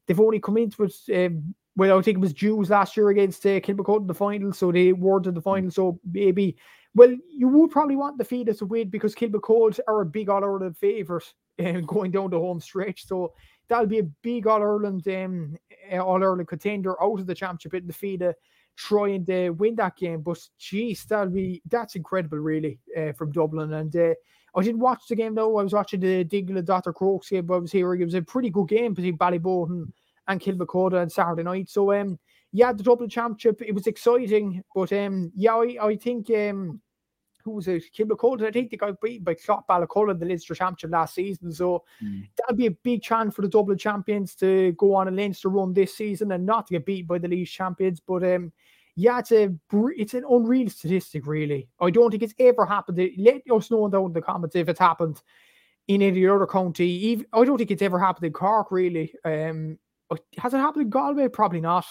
they've 0.06 0.20
only 0.20 0.40
come 0.40 0.56
into 0.56 0.84
it 0.84 1.26
um, 1.26 1.54
well, 1.78 1.96
I 1.96 2.02
think 2.02 2.16
it 2.16 2.20
was 2.20 2.32
Jews 2.32 2.70
last 2.70 2.96
year 2.96 3.10
against 3.10 3.46
uh, 3.46 3.60
Kilmacud 3.60 4.00
in 4.00 4.06
the 4.08 4.14
final, 4.14 4.52
so 4.52 4.72
they 4.72 4.92
were 4.92 5.20
to 5.20 5.30
the 5.30 5.40
final. 5.40 5.70
So 5.70 6.00
maybe, 6.10 6.56
well, 6.94 7.14
you 7.30 7.48
would 7.48 7.70
probably 7.70 7.96
want 7.96 8.18
the 8.18 8.24
Fianna 8.24 8.54
to 8.54 8.66
win 8.66 8.88
because 8.88 9.14
Kilmacud 9.14 9.78
are 9.86 10.00
a 10.00 10.06
big 10.06 10.28
All 10.28 10.44
Ireland 10.44 10.76
favourite 10.76 11.32
uh, 11.62 11.80
going 11.86 12.10
down 12.10 12.30
the 12.30 12.38
home 12.38 12.60
stretch. 12.60 13.06
So 13.06 13.32
that'll 13.68 13.86
be 13.86 14.00
a 14.00 14.10
big 14.22 14.46
All 14.46 14.62
Ireland 14.62 15.06
um, 15.08 15.56
uh, 15.92 15.98
All 15.98 16.22
Ireland 16.22 16.48
contender 16.48 17.00
out 17.02 17.20
of 17.20 17.26
the 17.26 17.34
championship 17.34 17.74
in 17.74 17.86
the 17.86 17.92
Fianna 17.92 18.34
trying 18.76 19.26
to 19.26 19.50
win 19.50 19.74
that 19.76 19.96
game. 19.96 20.22
But 20.22 20.38
geez, 20.58 21.04
that'll 21.04 21.30
be 21.32 21.62
that's 21.68 21.96
incredible, 21.96 22.38
really, 22.38 22.78
uh, 22.96 23.12
from 23.12 23.32
Dublin. 23.32 23.72
And 23.74 23.94
uh, 23.94 24.14
I 24.54 24.62
didn't 24.62 24.80
watch 24.80 25.02
the 25.08 25.16
game 25.16 25.34
though. 25.34 25.58
I 25.58 25.62
was 25.62 25.74
watching 25.74 26.00
the 26.00 26.24
Dingle 26.24 26.56
and 26.56 26.66
Dr. 26.66 26.92
Crokes 26.92 27.28
game, 27.28 27.46
but 27.46 27.54
I 27.54 27.58
was 27.58 27.72
hearing 27.72 28.00
it 28.00 28.06
was 28.06 28.14
a 28.14 28.22
pretty 28.22 28.50
good 28.50 28.68
game 28.68 28.94
between 28.94 29.18
Ballyboden 29.18 29.92
and 30.26 30.40
Kilmacud 30.40 31.00
on 31.00 31.10
Saturday 31.10 31.42
night. 31.42 31.68
So 31.68 31.92
um 31.92 32.18
yeah, 32.52 32.72
the 32.72 32.82
Dublin 32.82 33.10
Championship, 33.10 33.60
it 33.62 33.74
was 33.74 33.86
exciting, 33.86 34.62
but 34.74 34.92
um 34.92 35.32
yeah, 35.34 35.54
I, 35.54 35.76
I 35.80 35.96
think 35.96 36.30
um 36.30 36.80
who 37.44 37.52
was 37.52 37.68
it? 37.68 37.84
Kilmacud, 37.96 38.46
I 38.46 38.50
think 38.50 38.70
they 38.70 38.76
got 38.76 39.00
beaten 39.00 39.24
by 39.24 39.34
Clough-Ballacolla 39.34 40.10
in 40.10 40.18
the 40.18 40.26
Leinster 40.26 40.54
Championship 40.54 40.90
last 40.90 41.14
season. 41.14 41.50
So 41.52 41.84
mm. 42.02 42.28
that'll 42.36 42.56
be 42.56 42.66
a 42.66 42.70
big 42.72 43.02
chance 43.02 43.34
for 43.34 43.42
the 43.42 43.48
Dublin 43.48 43.78
champions 43.78 44.34
to 44.36 44.72
go 44.72 44.94
on 44.94 45.08
a 45.08 45.10
Leinster 45.10 45.48
run 45.48 45.72
this 45.72 45.94
season 45.94 46.32
and 46.32 46.44
not 46.44 46.66
to 46.66 46.74
get 46.74 46.84
beat 46.84 47.06
by 47.06 47.18
the 47.18 47.28
Laois 47.28 47.48
champions. 47.48 48.00
But 48.00 48.24
um 48.24 48.52
yeah, 48.96 49.20
it's 49.20 49.30
a 49.30 49.54
it's 49.96 50.14
an 50.14 50.24
unreal 50.28 50.68
statistic, 50.68 51.26
really. 51.26 51.68
I 51.80 51.90
don't 51.90 52.10
think 52.10 52.24
it's 52.24 52.34
ever 52.40 52.66
happened. 52.66 52.98
Let 53.16 53.42
us 53.48 53.70
know 53.70 53.88
down 53.88 54.06
in 54.06 54.12
the 54.12 54.20
comments 54.20 54.56
if 54.56 54.68
it's 54.68 54.80
happened 54.80 55.22
in 55.86 56.02
any 56.02 56.26
other 56.26 56.48
county. 56.48 56.88
Even 56.88 57.26
I 57.32 57.44
don't 57.44 57.58
think 57.58 57.70
it's 57.70 57.82
ever 57.82 58.00
happened 58.00 58.26
in 58.26 58.32
Cork, 58.32 58.72
really. 58.72 59.14
Um, 59.24 59.78
has 60.36 60.52
it 60.52 60.58
happened 60.58 60.82
in 60.82 60.90
Galway? 60.90 61.28
Probably 61.28 61.60
not. 61.60 61.86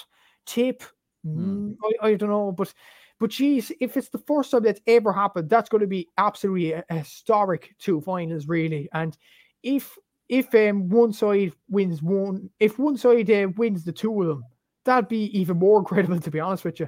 Tip, 0.48 0.84
mm. 1.26 1.76
I, 1.84 2.08
I, 2.08 2.16
don't 2.16 2.30
know, 2.30 2.52
but 2.52 2.74
but 3.20 3.32
geez, 3.32 3.72
if 3.80 3.98
it's 3.98 4.10
the 4.10 4.20
first 4.20 4.52
time 4.52 4.64
that's 4.64 4.82
ever 4.88 5.12
happened, 5.12 5.50
that's 5.50 5.70
going 5.70 5.82
to 5.82 5.88
be 5.88 6.08
absolutely 6.18 6.72
a, 6.72 6.84
a 6.90 7.00
historic 7.00 7.76
two 7.80 8.02
finals, 8.02 8.48
really. 8.48 8.90
And 8.94 9.18
if 9.64 9.98
if 10.30 10.54
um, 10.56 10.90
one 10.90 11.14
side 11.14 11.54
wins 11.70 12.02
one, 12.02 12.50
if 12.60 12.80
one 12.80 12.98
side 12.98 13.30
uh, 13.30 13.50
wins 13.58 13.84
the 13.84 13.92
two 13.92 14.22
of 14.22 14.28
them, 14.28 14.44
that'd 14.86 15.10
be 15.10 15.38
even 15.38 15.58
more 15.58 15.80
incredible, 15.80 16.20
to 16.20 16.32
be 16.32 16.40
honest 16.40 16.66
with 16.66 16.80
you. 16.80 16.88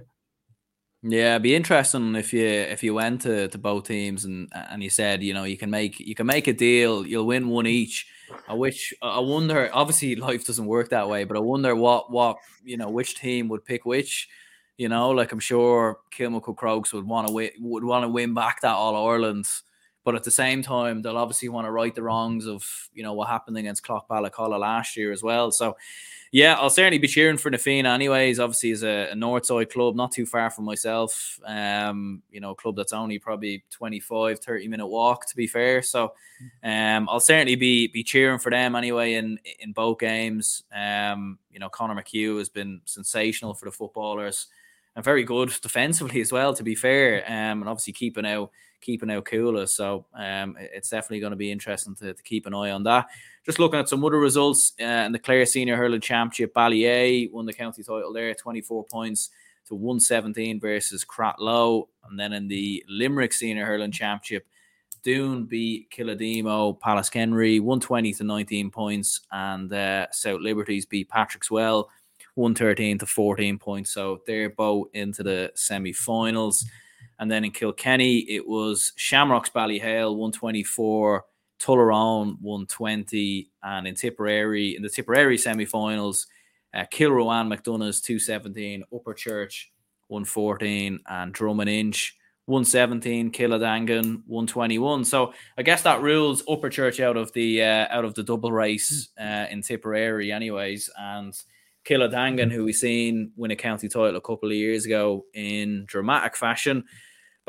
Yeah, 1.02 1.36
it'd 1.36 1.44
be 1.44 1.56
interesting 1.56 2.16
if 2.16 2.34
you 2.34 2.46
if 2.46 2.84
you 2.84 2.94
went 2.94 3.22
to, 3.22 3.48
to 3.48 3.58
both 3.58 3.88
teams 3.88 4.26
and 4.26 4.52
and 4.54 4.84
you 4.84 4.90
said 4.90 5.24
you 5.24 5.34
know 5.34 5.46
you 5.46 5.58
can 5.58 5.70
make 5.70 6.00
you 6.00 6.14
can 6.14 6.28
make 6.28 6.48
a 6.48 6.54
deal, 6.54 7.08
you'll 7.08 7.28
win 7.28 7.50
one 7.50 7.68
each. 7.68 8.06
I 8.48 8.54
wish 8.54 8.94
I 9.02 9.20
wonder. 9.20 9.70
Obviously, 9.74 10.16
life 10.16 10.46
doesn't 10.46 10.66
work 10.66 10.90
that 10.90 11.10
way, 11.10 11.24
but 11.24 11.38
I 11.38 11.40
wonder 11.40 11.76
what 11.76 12.12
what 12.12 12.38
you 12.64 12.78
know 12.78 12.90
which 12.90 13.16
team 13.20 13.48
would 13.50 13.66
pick 13.66 13.86
which. 13.86 14.28
You 14.78 14.88
know, 14.90 15.10
like 15.10 15.32
I'm 15.32 15.40
sure 15.40 16.00
Kilmacud 16.16 16.56
Crokes 16.56 16.94
would 16.94 17.06
want 17.06 17.28
to 17.28 17.34
win 17.34 17.52
would 17.60 17.84
want 17.84 18.04
to 18.04 18.10
win 18.10 18.34
back 18.34 18.62
that 18.62 18.74
All 18.76 18.96
Ireland, 19.10 19.46
but 20.04 20.16
at 20.16 20.24
the 20.24 20.32
same 20.32 20.62
time 20.62 21.02
they'll 21.02 21.18
obviously 21.18 21.50
want 21.50 21.68
to 21.68 21.72
right 21.72 21.94
the 21.94 22.04
wrongs 22.04 22.48
of 22.48 22.64
you 22.94 23.04
know 23.04 23.14
what 23.14 23.28
happened 23.28 23.58
against 23.58 23.84
Clough-Ballacolla 23.84 24.60
last 24.60 24.96
year 24.98 25.12
as 25.12 25.24
well. 25.24 25.52
So 25.52 25.76
yeah, 26.32 26.56
I'll 26.60 26.70
certainly 26.70 27.00
be 27.00 27.08
cheering 27.08 27.38
for 27.38 27.50
Na 27.50 27.58
Fianna 27.58 27.90
anyways. 27.90 28.40
Obviously, 28.40 28.72
as 28.72 28.84
a, 28.84 29.10
a 29.12 29.16
North 29.16 29.48
Side 29.48 29.72
club, 29.72 29.96
not 29.96 30.12
too 30.12 30.28
far 30.28 30.52
from 30.52 30.66
myself. 30.66 31.40
Um, 31.44 32.22
you 32.30 32.40
know, 32.40 32.52
a 32.52 32.56
club 32.56 32.76
that's 32.76 32.94
only 32.94 33.18
probably 33.18 33.64
25, 33.72 34.40
30 34.40 34.68
minute 34.68 34.86
walk 34.86 35.26
to 35.28 35.36
be 35.36 35.48
fair. 35.48 35.82
So 35.82 36.14
um, 36.64 37.10
I'll 37.10 37.20
certainly 37.20 37.56
be 37.56 37.88
be 37.88 38.04
cheering 38.04 38.38
for 38.38 38.52
them 38.52 38.76
anyway 38.76 39.16
in 39.16 39.40
in 39.60 39.72
both 39.72 40.00
games. 40.00 40.64
Um, 40.74 41.40
you 41.52 41.60
know, 41.60 41.70
Conor 41.70 41.96
McHugh 41.96 42.38
has 42.38 42.50
been 42.50 42.82
sensational 42.86 43.56
for 43.56 43.66
the 43.66 43.72
footballers 43.72 44.48
and 44.96 45.04
very 45.04 45.24
good 45.24 45.52
defensively 45.62 46.22
as 46.22 46.32
well, 46.32 46.54
to 46.54 46.64
be 46.64 46.76
fair. 46.76 47.24
Um, 47.26 47.62
and 47.62 47.70
obviously 47.70 47.94
keeping 47.94 48.26
out 48.26 48.52
keeping 48.82 49.12
out 49.12 49.26
Cuala. 49.26 49.68
So 49.68 50.06
um, 50.14 50.56
it's 50.60 50.90
definitely 50.90 51.20
going 51.20 51.32
to 51.32 51.38
be 51.38 51.52
interesting 51.52 51.96
to, 51.96 52.14
to 52.14 52.24
keep 52.24 52.46
an 52.46 52.54
eye 52.54 52.72
on 52.72 52.84
that. 52.84 53.08
Just 53.46 53.60
looking 53.60 53.80
at 53.80 53.90
some 53.90 54.04
other 54.04 54.20
results 54.20 54.74
uh, 54.82 54.84
in 54.84 55.12
the 55.12 55.20
Clare 55.20 55.46
Senior 55.46 55.78
Hurling 55.78 56.02
Championship, 56.02 56.54
Ballyea 56.54 57.32
won 57.32 57.46
the 57.46 57.54
county 57.54 57.84
title 57.84 58.14
there, 58.14 58.34
24 58.34 58.86
points 58.86 59.30
to 59.68 59.76
117 59.76 60.60
versus 60.60 61.06
Cratloe. 61.06 61.88
And 62.10 62.20
then 62.20 62.34
in 62.34 62.48
the 62.48 62.84
Limerick 62.88 63.34
Senior 63.34 63.66
Hurling 63.66 63.92
Championship, 63.92 64.46
Doon 65.04 65.46
beat 65.46 65.90
Killaloe 65.92 66.78
Pallaskenry 66.80 67.62
120 67.62 68.14
to 68.16 68.24
19 68.24 68.70
points, 68.70 69.22
and 69.32 69.72
uh, 69.72 70.08
South 70.12 70.42
Liberties 70.42 70.86
beat 70.86 71.10
Patrickswell 71.10 71.86
113 72.36 72.98
to 73.00 73.06
14 73.06 73.58
points. 73.58 73.92
So 73.92 74.22
they're 74.28 74.50
both 74.50 74.88
into 74.94 75.24
the 75.24 75.52
semi 75.56 75.94
finals. 75.94 76.66
And 77.20 77.30
then 77.30 77.44
in 77.44 77.52
Kilkenny, 77.52 78.20
it 78.20 78.48
was 78.48 78.94
Shamrocks 78.96 79.50
Ballyhale 79.50 80.16
124, 80.16 81.26
Tullaroan 81.60 82.38
120, 82.42 83.52
and 83.62 83.88
in 83.88 83.96
Tipperary, 83.96 84.76
in 84.78 84.82
the 84.82 84.90
Tipperary 84.90 85.38
semi-finals, 85.38 86.28
uh, 86.74 86.86
Kilruane 86.92 87.54
MacDonaghs 87.54 88.02
217, 88.02 88.84
Upperchurch 88.94 89.66
114, 90.08 91.00
and 91.08 91.34
Drummond 91.34 91.70
Inch 91.70 92.16
117, 92.46 93.32
Kiladangan 93.32 94.24
121. 94.26 95.04
So 95.04 95.34
I 95.58 95.64
guess 95.64 95.82
that 95.82 96.02
rules 96.02 96.42
Upperchurch 96.44 97.04
out 97.04 97.18
of 97.18 97.34
the 97.34 97.62
uh, 97.62 97.88
out 97.90 98.06
of 98.06 98.14
the 98.14 98.24
double 98.24 98.52
race 98.52 99.10
uh, 99.20 99.46
in 99.52 99.62
Tipperary, 99.62 100.32
anyways, 100.32 100.90
and. 100.98 101.36
Kiladangan, 101.86 102.52
who 102.52 102.66
we 102.66 102.74
seen 102.74 103.32
win 103.36 103.52
a 103.52 103.56
county 103.56 103.88
title 103.88 104.18
a 104.18 104.22
couple 104.22 104.50
of 104.50 104.56
years 104.56 104.86
ago 104.86 105.26
in 105.34 105.86
dramatic 105.88 106.36
fashion, 106.36 106.84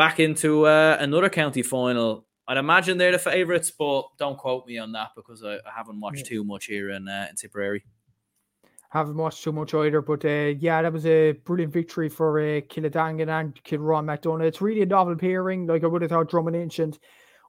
back 0.01 0.19
into 0.19 0.65
uh, 0.65 0.97
another 0.99 1.29
county 1.29 1.63
final. 1.63 2.25
I'd 2.49 2.57
imagine 2.57 2.97
they're 2.97 3.13
the 3.13 3.19
favourites, 3.19 3.71
but 3.71 4.05
don't 4.19 4.39
quote 4.39 4.67
me 4.67 4.79
on 4.79 4.93
that 4.93 5.11
because 5.15 5.45
I, 5.45 5.57
I 5.57 5.73
haven't 5.77 6.01
watched 6.01 6.21
yeah. 6.21 6.37
too 6.37 6.43
much 6.43 6.65
here 6.65 6.89
in, 6.89 7.07
uh, 7.07 7.27
in 7.29 7.37
Tipperary. 7.37 7.85
Haven't 8.89 9.19
watched 9.19 9.45
too 9.45 9.53
much 9.53 9.75
either, 9.75 10.01
but 10.01 10.25
uh, 10.25 10.55
yeah, 10.59 10.81
that 10.81 10.91
was 10.91 11.05
a 11.05 11.33
brilliant 11.33 11.75
victory 11.75 12.09
for 12.09 12.41
uh, 12.41 12.63
Kiladangan 12.63 13.29
and 13.29 13.63
Kilruane 13.63 14.07
MacDonagh. 14.07 14.47
It's 14.47 14.63
really 14.63 14.81
a 14.81 14.87
novel 14.87 15.17
pairing. 15.17 15.67
Like 15.67 15.85
I 15.85 15.87
would 15.87 16.01
have 16.01 16.11
thought 16.11 16.31
Drummond 16.31 16.57
Inch 16.57 16.79
and 16.79 16.99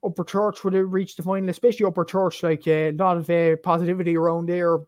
Upperchurch 0.04 0.66
would 0.66 0.74
have 0.74 0.91
reached 0.91 1.16
the 1.16 1.24
final, 1.24 1.49
especially 1.49 1.86
Upperchurch. 1.86 2.43
Like 2.43 2.68
uh, 2.68 2.91
a 2.91 2.97
lot 3.02 3.16
of 3.16 3.30
uh, 3.30 3.56
positivity 3.64 4.18
around 4.18 4.49
there, 4.49 4.80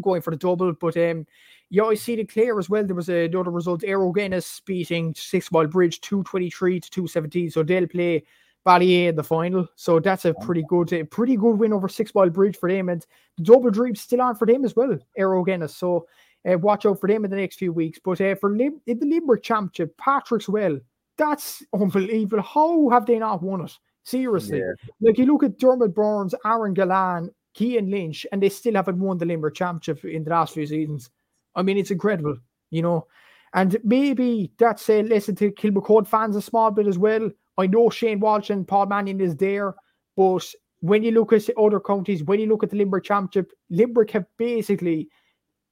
going 0.00 0.22
for 0.22 0.30
the 0.30 0.38
double. 0.38 0.72
But 0.72 0.96
um, 0.96 1.26
you 1.70 1.82
always 1.82 2.02
see 2.02 2.16
the 2.16 2.24
clear 2.24 2.58
as 2.58 2.70
well. 2.70 2.84
There 2.84 2.94
was 2.94 3.08
another 3.08 3.50
result. 3.50 3.82
Éire 3.82 3.98
Óg 3.98 4.18
Ennis 4.18 4.60
beating 4.60 5.14
Sixmilebridge 5.14 6.00
223 6.00 6.80
to 6.80 6.90
217. 6.90 7.50
So 7.50 7.62
they'll 7.62 7.88
play 7.88 8.24
Ballyea 8.66 9.08
in 9.08 9.16
the 9.16 9.24
final. 9.24 9.66
So 9.74 9.98
that's 9.98 10.24
a 10.24 10.34
pretty 10.34 10.64
good, 10.68 10.92
a 10.92 11.04
pretty 11.04 11.36
good 11.36 11.56
win 11.56 11.72
over 11.72 11.88
Sixmilebridge 11.88 12.56
for 12.56 12.70
them. 12.70 12.88
And 12.88 13.04
the 13.36 13.44
double 13.44 13.70
dream 13.70 13.94
still 13.94 14.22
on 14.22 14.36
for 14.36 14.46
them 14.46 14.64
as 14.64 14.76
well, 14.76 14.98
Éire 15.18 15.42
Óg 15.42 15.48
Ennis. 15.48 15.76
So 15.76 16.06
uh, 16.48 16.58
watch 16.58 16.86
out 16.86 17.00
for 17.00 17.08
them 17.08 17.24
in 17.24 17.30
the 17.30 17.36
next 17.36 17.56
few 17.56 17.72
weeks. 17.72 17.98
But 18.02 18.20
uh, 18.20 18.36
for 18.36 18.50
Lim- 18.50 18.80
in 18.86 18.98
the 18.98 19.06
Limerick 19.06 19.42
Championship, 19.42 19.96
Patrickswell, 19.96 20.80
that's 21.18 21.62
unbelievable. 21.72 22.42
How 22.42 22.88
have 22.90 23.06
they 23.06 23.18
not 23.18 23.42
won 23.42 23.64
it? 23.64 23.72
Seriously. 24.04 24.58
Yeah. 24.58 24.72
Like 25.00 25.18
you 25.18 25.26
look 25.26 25.42
at 25.42 25.58
Diarmaid 25.58 25.94
Byrnes, 25.94 26.34
Aaron 26.44 26.74
Gillane, 26.74 27.30
Cian 27.56 27.90
Lynch, 27.90 28.24
and 28.30 28.40
they 28.40 28.50
still 28.50 28.74
haven't 28.74 29.00
won 29.00 29.18
the 29.18 29.26
Limerick 29.26 29.54
Championship 29.54 30.04
in 30.04 30.22
the 30.22 30.30
last 30.30 30.54
few 30.54 30.66
seasons. 30.66 31.10
I 31.56 31.62
mean, 31.62 31.78
it's 31.78 31.90
incredible, 31.90 32.36
you 32.70 32.82
know. 32.82 33.06
And 33.54 33.78
maybe 33.82 34.52
that's 34.58 34.88
a 34.90 35.02
lesson 35.02 35.34
to 35.36 35.50
Kilmacud 35.50 36.06
fans 36.06 36.36
a 36.36 36.42
small 36.42 36.70
bit 36.70 36.86
as 36.86 36.98
well. 36.98 37.30
I 37.58 37.66
know 37.66 37.88
Shane 37.88 38.20
Walsh 38.20 38.50
and 38.50 38.68
Paul 38.68 38.86
Mannion 38.86 39.20
is 39.20 39.34
there, 39.36 39.74
but 40.16 40.46
when 40.80 41.02
you 41.02 41.10
look 41.12 41.32
at 41.32 41.48
other 41.56 41.80
counties, 41.80 42.22
when 42.22 42.38
you 42.38 42.46
look 42.46 42.62
at 42.62 42.70
the 42.70 42.76
Limerick 42.76 43.04
Championship, 43.04 43.52
Limerick 43.70 44.10
have 44.10 44.26
basically 44.36 45.08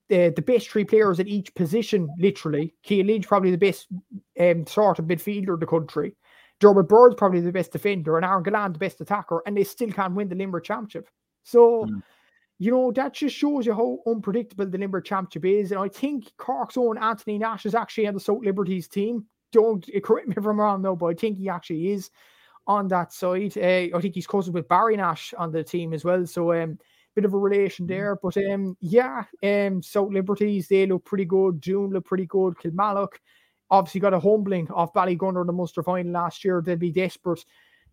the, 0.09 0.32
the 0.35 0.43
best 0.43 0.70
three 0.70 0.85
players 0.85 1.20
at 1.20 1.28
each 1.28 1.55
position, 1.55 2.09
literally. 2.18 2.74
Cian 2.85 3.07
Lynch, 3.07 3.28
probably 3.28 3.51
the 3.51 3.59
best 3.59 3.89
um, 4.41 4.66
sort 4.66 4.99
of 4.99 5.05
midfielder 5.05 5.55
in 5.55 5.61
the 5.61 5.66
country. 5.66 6.16
Diarmaid 6.61 6.89
Byrnes 6.89 7.16
probably 7.16 7.41
the 7.41 7.53
best 7.53 7.72
defender, 7.72 8.16
and 8.16 8.24
Aaron 8.24 8.45
Gillane 8.45 8.72
the 8.72 8.78
best 8.78 9.01
attacker, 9.01 9.43
and 9.45 9.57
they 9.57 9.64
still 9.64 9.91
can't 9.91 10.14
win 10.14 10.28
the 10.28 10.37
Limerick 10.37 10.64
Championship. 10.64 11.11
So 11.43 11.85
mm 11.85 12.03
you 12.59 12.71
know, 12.71 12.93
that 12.93 13.15
just 13.15 13.37
shows 13.37 13.67
you 13.67 13.75
how 13.75 13.99
unpredictable 14.07 14.67
the 14.67 14.79
Limerick 14.79 15.05
Championship 15.05 15.45
is. 15.45 15.73
And 15.73 15.81
I 15.81 15.89
think 15.89 16.33
Cork's 16.39 16.77
own 16.77 16.99
Anthony 16.99 17.39
Nash 17.39 17.67
is 17.67 17.75
actually 17.75 18.07
on 18.07 18.15
the 18.15 18.21
South 18.21 18.45
Liberties 18.45 18.89
team. 18.89 19.27
Don't 19.53 19.85
correct 20.03 20.29
me 20.29 20.35
if 20.37 20.45
I'm 20.45 20.61
wrong, 20.61 20.83
though, 20.83 20.97
but 20.97 21.07
I 21.07 21.15
think 21.15 21.39
he 21.39 21.49
actually 21.49 21.93
is 21.93 22.11
on 22.67 22.89
that 22.89 23.13
side. 23.13 23.57
Uh, 23.57 23.97
I 23.97 24.01
think 24.01 24.15
he's 24.15 24.27
cousins 24.27 24.55
with 24.55 24.69
Barry 24.69 24.97
Nash 24.97 25.35
on 25.37 25.53
the 25.53 25.63
team 25.65 25.93
as 25.93 26.05
well. 26.05 26.27
So, 26.27 26.53
um, 26.53 26.79
bit 27.15 27.25
of 27.25 27.35
a 27.35 27.39
relation 27.39 27.87
mm-hmm. 27.87 27.95
there. 27.95 28.17
But 28.21 28.37
um, 28.37 28.77
yeah, 28.81 29.25
um, 29.43 29.83
South 29.83 30.13
Liberties, 30.13 30.69
they 30.69 30.87
look 30.87 31.05
pretty 31.05 31.25
good. 31.25 31.61
Doon 31.61 31.91
look 31.91 32.05
pretty 32.05 32.27
good. 32.27 32.55
Kilmallock 32.57 33.15
obviously 33.71 34.01
got 34.01 34.15
a 34.15 34.21
humbling 34.21 34.71
off 34.71 34.93
Ballygunner 34.93 35.41
in 35.41 35.47
the 35.47 35.53
Munster 35.53 35.83
final 35.83 36.13
last 36.13 36.45
year. 36.45 36.63
They'd 36.65 36.79
be 36.79 36.93
desperate 36.93 37.45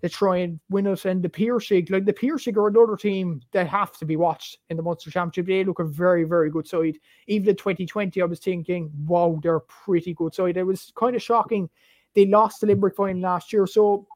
to 0.02 0.10
try 0.10 0.38
and 0.38 0.60
win 0.70 0.88
it. 0.88 1.06
And 1.06 1.24
the 1.24 1.30
Piarsaigh, 1.30 1.86
like 1.90 2.06
the 2.06 2.14
Piarsaigh 2.14 2.54
are 2.56 2.68
another 2.68 2.98
team 2.98 3.42
that 3.52 3.68
have 3.68 3.98
to 3.98 4.06
be 4.06 4.16
watched 4.16 4.58
in 4.70 4.78
the 4.78 4.84
Munster 4.84 5.12
Championship. 5.12 5.48
They 5.48 5.64
look 5.64 5.80
a 5.80 5.84
very, 5.84 6.24
very 6.24 6.50
good 6.50 6.68
side. 6.68 6.98
Even 7.28 7.50
in 7.50 7.56
2020, 7.56 8.22
I 8.22 8.26
was 8.26 8.40
thinking, 8.40 8.92
wow, 9.06 9.40
they're 9.44 9.60
pretty 9.60 10.14
good 10.14 10.34
side. 10.34 10.58
It 10.58 10.64
was 10.64 10.92
kind 10.96 11.16
of 11.16 11.22
shocking. 11.22 11.70
They 12.16 12.26
lost 12.26 12.62
the 12.62 12.68
Limerick 12.68 12.96
final 12.96 13.22
last 13.22 13.54
year. 13.54 13.68
So, 13.68 14.08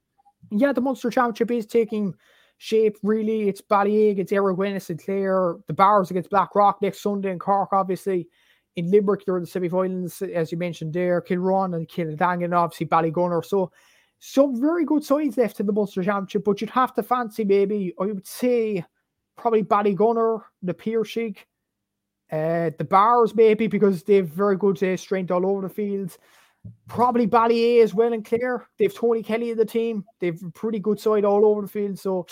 yeah, 0.51 0.73
the 0.73 0.81
Munster 0.81 1.09
Championship 1.09 1.51
is 1.51 1.65
taking 1.65 2.13
shape, 2.57 2.97
really. 3.03 3.47
It's 3.47 3.61
Ballyea, 3.61 4.17
it's 4.17 4.89
and 4.89 5.03
Clare, 5.03 5.55
the 5.67 5.73
Barrs 5.73 6.11
against 6.11 6.29
Blackrock 6.29 6.81
next 6.81 7.01
Sunday 7.01 7.31
in 7.31 7.39
Cork, 7.39 7.69
obviously. 7.73 8.27
In 8.75 8.91
Limerick, 8.91 9.23
they're 9.25 9.37
in 9.37 9.43
the 9.43 9.47
semi 9.47 9.69
finals, 9.69 10.21
as 10.21 10.51
you 10.51 10.57
mentioned 10.57 10.93
there. 10.93 11.21
Kilruane 11.21 11.75
and 11.75 11.87
Kiladangan, 11.87 12.53
obviously 12.53 12.87
Ballygunner. 12.87 13.45
So, 13.45 13.71
some 14.19 14.59
very 14.59 14.85
good 14.85 15.03
sides 15.03 15.37
left 15.37 15.59
in 15.59 15.65
the 15.65 15.73
Munster 15.73 16.03
Championship, 16.03 16.43
but 16.43 16.61
you'd 16.61 16.69
have 16.69 16.93
to 16.95 17.03
fancy 17.03 17.43
maybe, 17.43 17.93
I 17.99 18.05
would 18.05 18.27
say, 18.27 18.83
probably 19.37 19.63
Ballygunner, 19.63 20.41
the 20.63 20.73
Piarsaigh, 20.73 21.35
uh, 22.31 22.71
the 22.77 22.87
Barrs 22.89 23.35
maybe 23.35 23.67
because 23.67 24.03
they've 24.03 24.27
very 24.27 24.57
good 24.57 24.81
uh, 24.81 24.97
strength 24.97 25.31
all 25.31 25.45
over 25.45 25.61
the 25.67 25.73
field. 25.73 26.17
Probably 26.87 27.27
Ballyea 27.27 27.83
as 27.83 27.93
well 27.93 28.13
and 28.13 28.25
Clare. 28.25 28.67
They've 28.79 28.93
Tony 28.93 29.21
Kelly 29.21 29.51
in 29.51 29.57
the 29.57 29.65
team. 29.65 30.03
They've 30.19 30.41
a 30.41 30.49
pretty 30.51 30.79
good 30.79 30.99
side 30.99 31.23
all 31.23 31.45
over 31.45 31.61
the 31.61 31.67
field. 31.67 31.99
So 31.99 32.25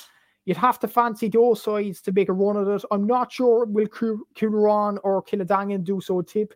you'd 0.46 0.58
have 0.58 0.80
to 0.80 0.88
fancy 0.88 1.30
those 1.30 1.62
sides 1.62 2.02
to 2.02 2.12
make 2.12 2.30
a 2.30 2.34
run 2.34 2.58
at 2.58 2.68
it. 2.68 2.86
I'm 2.90 3.06
not 3.06 3.32
sure 3.32 3.66
will 3.66 3.88
Kilruane 3.88 4.98
or 5.04 5.22
Kiladangan 5.22 5.84
do 5.84 6.02
so 6.02 6.22
tip 6.24 6.56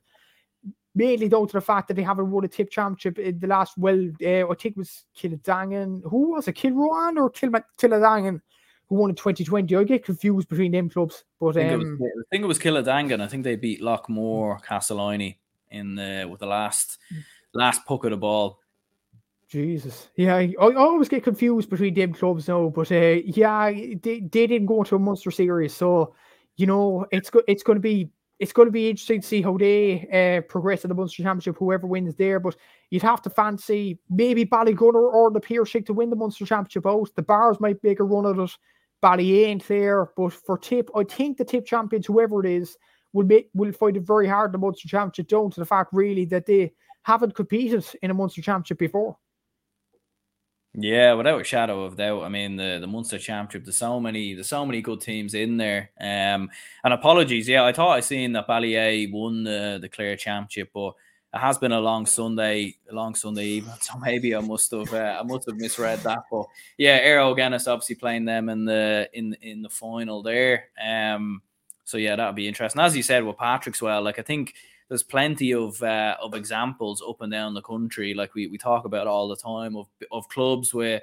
mainly 0.98 1.30
down 1.30 1.48
to 1.48 1.54
the 1.54 1.62
fact 1.62 1.88
that 1.88 1.94
they 1.94 2.02
haven't 2.02 2.32
won 2.32 2.44
a 2.44 2.48
tip 2.48 2.72
championship 2.72 3.20
in 3.20 3.40
the 3.40 3.48
last, 3.48 3.78
well, 3.78 4.00
uh, 4.24 4.50
I 4.50 4.56
think 4.56 4.76
it 4.76 4.78
was 4.78 5.06
Kiladangan. 5.16 6.02
Who 6.10 6.32
was 6.32 6.48
it? 6.48 6.56
Kilruane 6.56 7.18
or 7.18 7.30
Kill- 7.30 7.52
Kiladangan? 7.78 8.42
Who 8.90 8.96
won 8.96 9.12
in 9.12 9.16
2020? 9.16 9.76
I 9.76 9.84
get 9.84 10.04
confused 10.04 10.50
between 10.50 10.72
them 10.72 10.90
clubs. 10.90 11.24
But 11.40 11.58
I 11.58 11.70
think, 11.70 11.74
um, 11.74 11.82
it, 11.82 12.00
was, 12.00 12.12
I 12.18 12.28
think 12.32 12.44
it 12.44 12.48
was 12.48 12.60
Kiladangan. 12.60 13.22
I 13.22 13.28
think 13.28 13.44
they 13.44 13.56
beat 13.56 13.82
Loughmore, 13.82 14.60
Castleiney 14.64 15.38
in 15.70 15.96
the 15.96 16.28
with 16.30 16.40
the 16.40 16.48
last 16.48 16.98
last 17.54 17.86
puck 17.86 18.06
of 18.06 18.12
the 18.12 18.18
ball. 18.18 18.60
Jesus, 19.50 20.10
yeah, 20.16 20.36
I, 20.36 20.54
I 20.60 20.74
always 20.76 21.08
get 21.08 21.24
confused 21.24 21.70
between 21.70 21.94
them 21.94 22.14
clubs 22.14 22.50
now, 22.50 22.68
but 22.68 22.92
uh, 22.92 23.22
yeah, 23.24 23.72
they, 23.72 23.96
they 23.98 24.20
didn't 24.20 24.66
go 24.66 24.84
to 24.84 24.98
a 24.98 25.00
Munster 25.00 25.32
series, 25.32 25.74
so 25.74 26.16
you 26.58 26.66
know 26.66 27.06
it's 27.12 27.30
go, 27.30 27.42
it's 27.48 27.64
going 27.64 27.78
to 27.78 27.82
be 27.82 28.10
it's 28.40 28.54
going 28.54 28.68
to 28.68 28.72
be 28.72 28.90
interesting 28.90 29.22
to 29.22 29.28
see 29.28 29.42
how 29.42 29.58
they 29.58 30.08
uh, 30.12 30.42
progress 30.48 30.84
in 30.84 30.90
the 30.90 30.96
Munster 30.96 31.24
Championship, 31.24 31.58
whoever 31.58 31.88
wins 31.88 32.16
there. 32.16 32.40
But 32.40 32.56
you'd 32.92 33.02
have 33.02 33.22
to 33.24 33.30
fancy 33.30 34.00
maybe 34.10 34.46
Ballygunner 34.46 35.12
or 35.12 35.32
the 35.32 35.40
Piarsaigh 35.40 35.82
to 35.82 35.94
win 35.94 36.10
the 36.10 36.16
Munster 36.16 36.46
Championship 36.46 36.86
out. 36.86 37.10
The 37.16 37.24
Barrs 37.24 37.60
might 37.60 37.84
make 37.84 38.00
a 38.00 38.04
run 38.04 38.28
at 38.28 38.44
it. 38.44 38.56
Bally 39.02 39.46
ain't 39.46 39.68
there, 39.68 40.10
but 40.18 40.34
for 40.34 40.58
Tip, 40.58 40.90
I 40.96 41.04
think 41.04 41.38
the 41.38 41.46
Tip 41.46 41.66
champions, 41.66 42.08
whoever 42.08 42.44
it 42.44 42.50
is, 42.50 42.78
will 43.14 43.26
make 43.26 43.50
will 43.54 43.72
find 43.72 43.96
it 43.96 44.04
very 44.04 44.28
hard 44.28 44.50
in 44.50 44.52
the 44.54 44.66
Munster 44.66 44.88
Championship 44.88 45.28
down 45.28 45.52
to 45.52 45.60
the 45.60 45.66
fact 45.66 45.92
really 45.94 46.26
that 46.26 46.46
they 46.46 46.74
haven't 47.04 47.36
competed 47.36 47.86
in 48.02 48.12
a 48.12 48.14
Munster 48.14 48.42
Championship 48.42 48.80
before. 48.80 49.18
Yeah, 50.80 51.14
without 51.14 51.42
a 51.42 51.44
shadow 51.44 51.84
of 51.86 51.98
doubt. 51.98 52.24
I 52.24 52.30
mean, 52.30 52.56
the 52.56 52.78
the 52.80 52.86
Munster 52.86 53.18
Championship. 53.18 53.66
There's 53.66 53.78
so 53.78 54.00
many, 54.00 54.36
there's 54.36 54.50
so 54.50 54.64
many 54.64 54.80
good 54.82 55.02
teams 55.02 55.34
in 55.34 55.58
there. 55.58 55.90
Um, 56.00 56.52
and 56.84 56.94
apologies. 56.94 57.50
Yeah, 57.50 57.66
I 57.66 57.74
thought 57.74 57.98
I 57.98 58.00
seen 58.00 58.34
that 58.34 58.48
Ballyea 58.48 59.12
won 59.12 59.44
the 59.44 59.80
the 59.82 59.90
Clare 59.90 60.16
Championship, 60.16 60.70
but 60.76 60.94
it 61.34 61.40
has 61.40 61.58
been 61.58 61.72
a 61.72 61.80
long 61.80 62.06
Sunday, 62.06 62.76
a 62.92 62.94
long 62.94 63.16
Sunday 63.16 63.46
evening. 63.46 63.74
So 63.82 63.98
maybe 63.98 64.36
I 64.36 64.40
must 64.40 64.70
have, 64.72 64.94
uh, 64.94 65.18
I 65.20 65.24
must 65.24 65.48
have 65.50 65.58
misread 65.58 66.00
that. 66.02 66.20
But 66.32 66.46
yeah, 66.78 67.00
Éire 67.04 67.22
Óg 67.24 67.40
Ennis 67.40 67.68
obviously 67.68 67.96
playing 67.96 68.26
them 68.26 68.48
in 68.48 68.66
the 68.66 69.10
in 69.14 69.36
in 69.42 69.64
the 69.64 69.70
final 69.70 70.22
there. 70.22 70.66
Um, 70.80 71.42
so 71.86 71.98
yeah, 71.98 72.16
that'll 72.16 72.34
be 72.34 72.48
interesting. 72.48 72.82
As 72.84 72.96
you 72.96 73.02
said 73.02 73.24
with 73.24 73.38
Patrickswell, 73.38 74.04
like 74.04 74.20
I 74.20 74.22
think 74.22 74.54
there's 74.90 75.04
plenty 75.04 75.54
of 75.54 75.82
uh, 75.84 76.16
of 76.22 76.34
examples 76.34 77.04
up 77.08 77.22
and 77.22 77.32
down 77.32 77.54
the 77.54 77.62
country, 77.62 78.14
like 78.14 78.34
we, 78.34 78.48
we 78.48 78.58
talk 78.58 78.86
about 78.86 79.08
all 79.08 79.28
the 79.28 79.36
time 79.36 79.76
of 79.76 79.88
of 80.12 80.30
clubs 80.30 80.74
where 80.74 81.02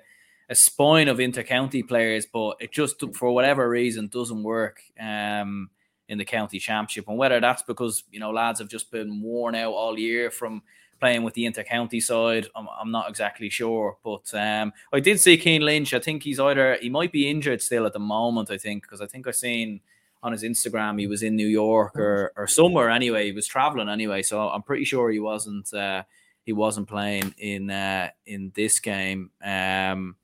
a 0.49 0.55
spine 0.55 1.09
of 1.09 1.19
intercounty 1.19 1.87
players, 1.87 2.27
but 2.31 2.57
it 2.61 2.73
just 2.73 3.03
for 3.15 3.33
whatever 3.33 3.69
reason 3.69 4.09
doesn't 4.09 4.43
work 4.43 4.81
um, 5.01 5.71
in 6.09 6.19
the 6.19 6.25
county 6.25 6.59
championship, 6.59 7.09
and 7.09 7.19
whether 7.19 7.41
that's 7.41 7.63
because 7.63 8.05
you 8.11 8.21
know 8.21 8.31
lads 8.31 8.59
have 8.59 8.69
just 8.69 8.91
been 8.91 9.23
worn 9.23 9.55
out 9.55 9.73
all 9.73 9.99
year 9.99 10.31
from 10.31 10.63
playing 11.01 11.23
with 11.23 11.35
the 11.35 11.45
intercounty 11.45 12.03
side, 12.03 12.47
I'm, 12.55 12.67
I'm 12.81 12.91
not 12.91 13.11
exactly 13.11 13.51
sure. 13.51 13.99
But 14.03 14.33
um, 14.33 14.73
I 14.93 15.01
did 15.01 15.21
see 15.21 15.37
Cian 15.37 15.63
Lynch. 15.63 15.93
I 15.93 15.99
think 15.99 16.23
he's 16.23 16.41
either 16.41 16.79
he 16.81 16.89
might 16.89 17.13
be 17.13 17.29
injured 17.29 17.61
still 17.61 17.85
at 17.85 17.93
the 17.93 17.99
moment. 17.99 18.51
I 18.51 18.57
think 18.57 18.83
because 18.83 19.01
I 19.01 19.07
think 19.07 19.27
I've 19.27 19.37
seen 19.37 19.81
on 20.25 20.33
his 20.33 20.43
Instagram 20.43 20.99
he 20.99 21.07
was 21.07 21.23
in 21.23 21.37
New 21.37 21.47
York 21.47 21.97
or 21.97 22.33
or 22.37 22.47
somewhere 22.47 22.91
anyway. 22.91 23.27
He 23.27 23.33
was 23.33 23.47
traveling 23.47 23.89
anyway, 23.89 24.23
so 24.23 24.49
I'm 24.49 24.63
pretty 24.63 24.85
sure 24.85 25.11
he 25.11 25.21
wasn't 25.21 25.73
uh, 25.73 26.03
he 26.45 26.53
wasn't 26.53 26.89
playing 26.89 27.35
in 27.39 27.71
uh, 27.71 28.11
in 28.27 28.51
this 28.55 28.81
game. 28.81 29.31
Um, 29.43 30.17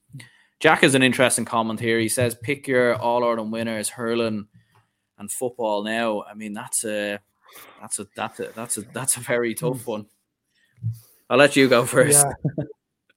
Jack 0.58 0.82
has 0.82 0.94
an 0.94 1.02
interesting 1.02 1.44
comment 1.44 1.80
here. 1.80 1.98
He 1.98 2.08
says, 2.08 2.34
"Pick 2.34 2.66
your 2.66 2.96
All 2.96 3.24
Ireland 3.24 3.52
winners, 3.52 3.88
hurling 3.90 4.48
and 5.18 5.30
football." 5.30 5.84
Now, 5.84 6.22
I 6.22 6.34
mean 6.34 6.54
that's 6.54 6.84
a 6.84 7.20
that's 7.80 7.98
a 7.98 8.06
that's 8.16 8.40
a 8.40 8.48
that's 8.54 8.78
a 8.78 8.82
that's 8.92 9.16
a 9.16 9.20
very 9.20 9.54
tough 9.54 9.86
one. 9.86 10.06
I'll 11.28 11.38
let 11.38 11.56
you 11.56 11.68
go 11.68 11.86
first. 11.86 12.26
Yeah. 12.58 12.64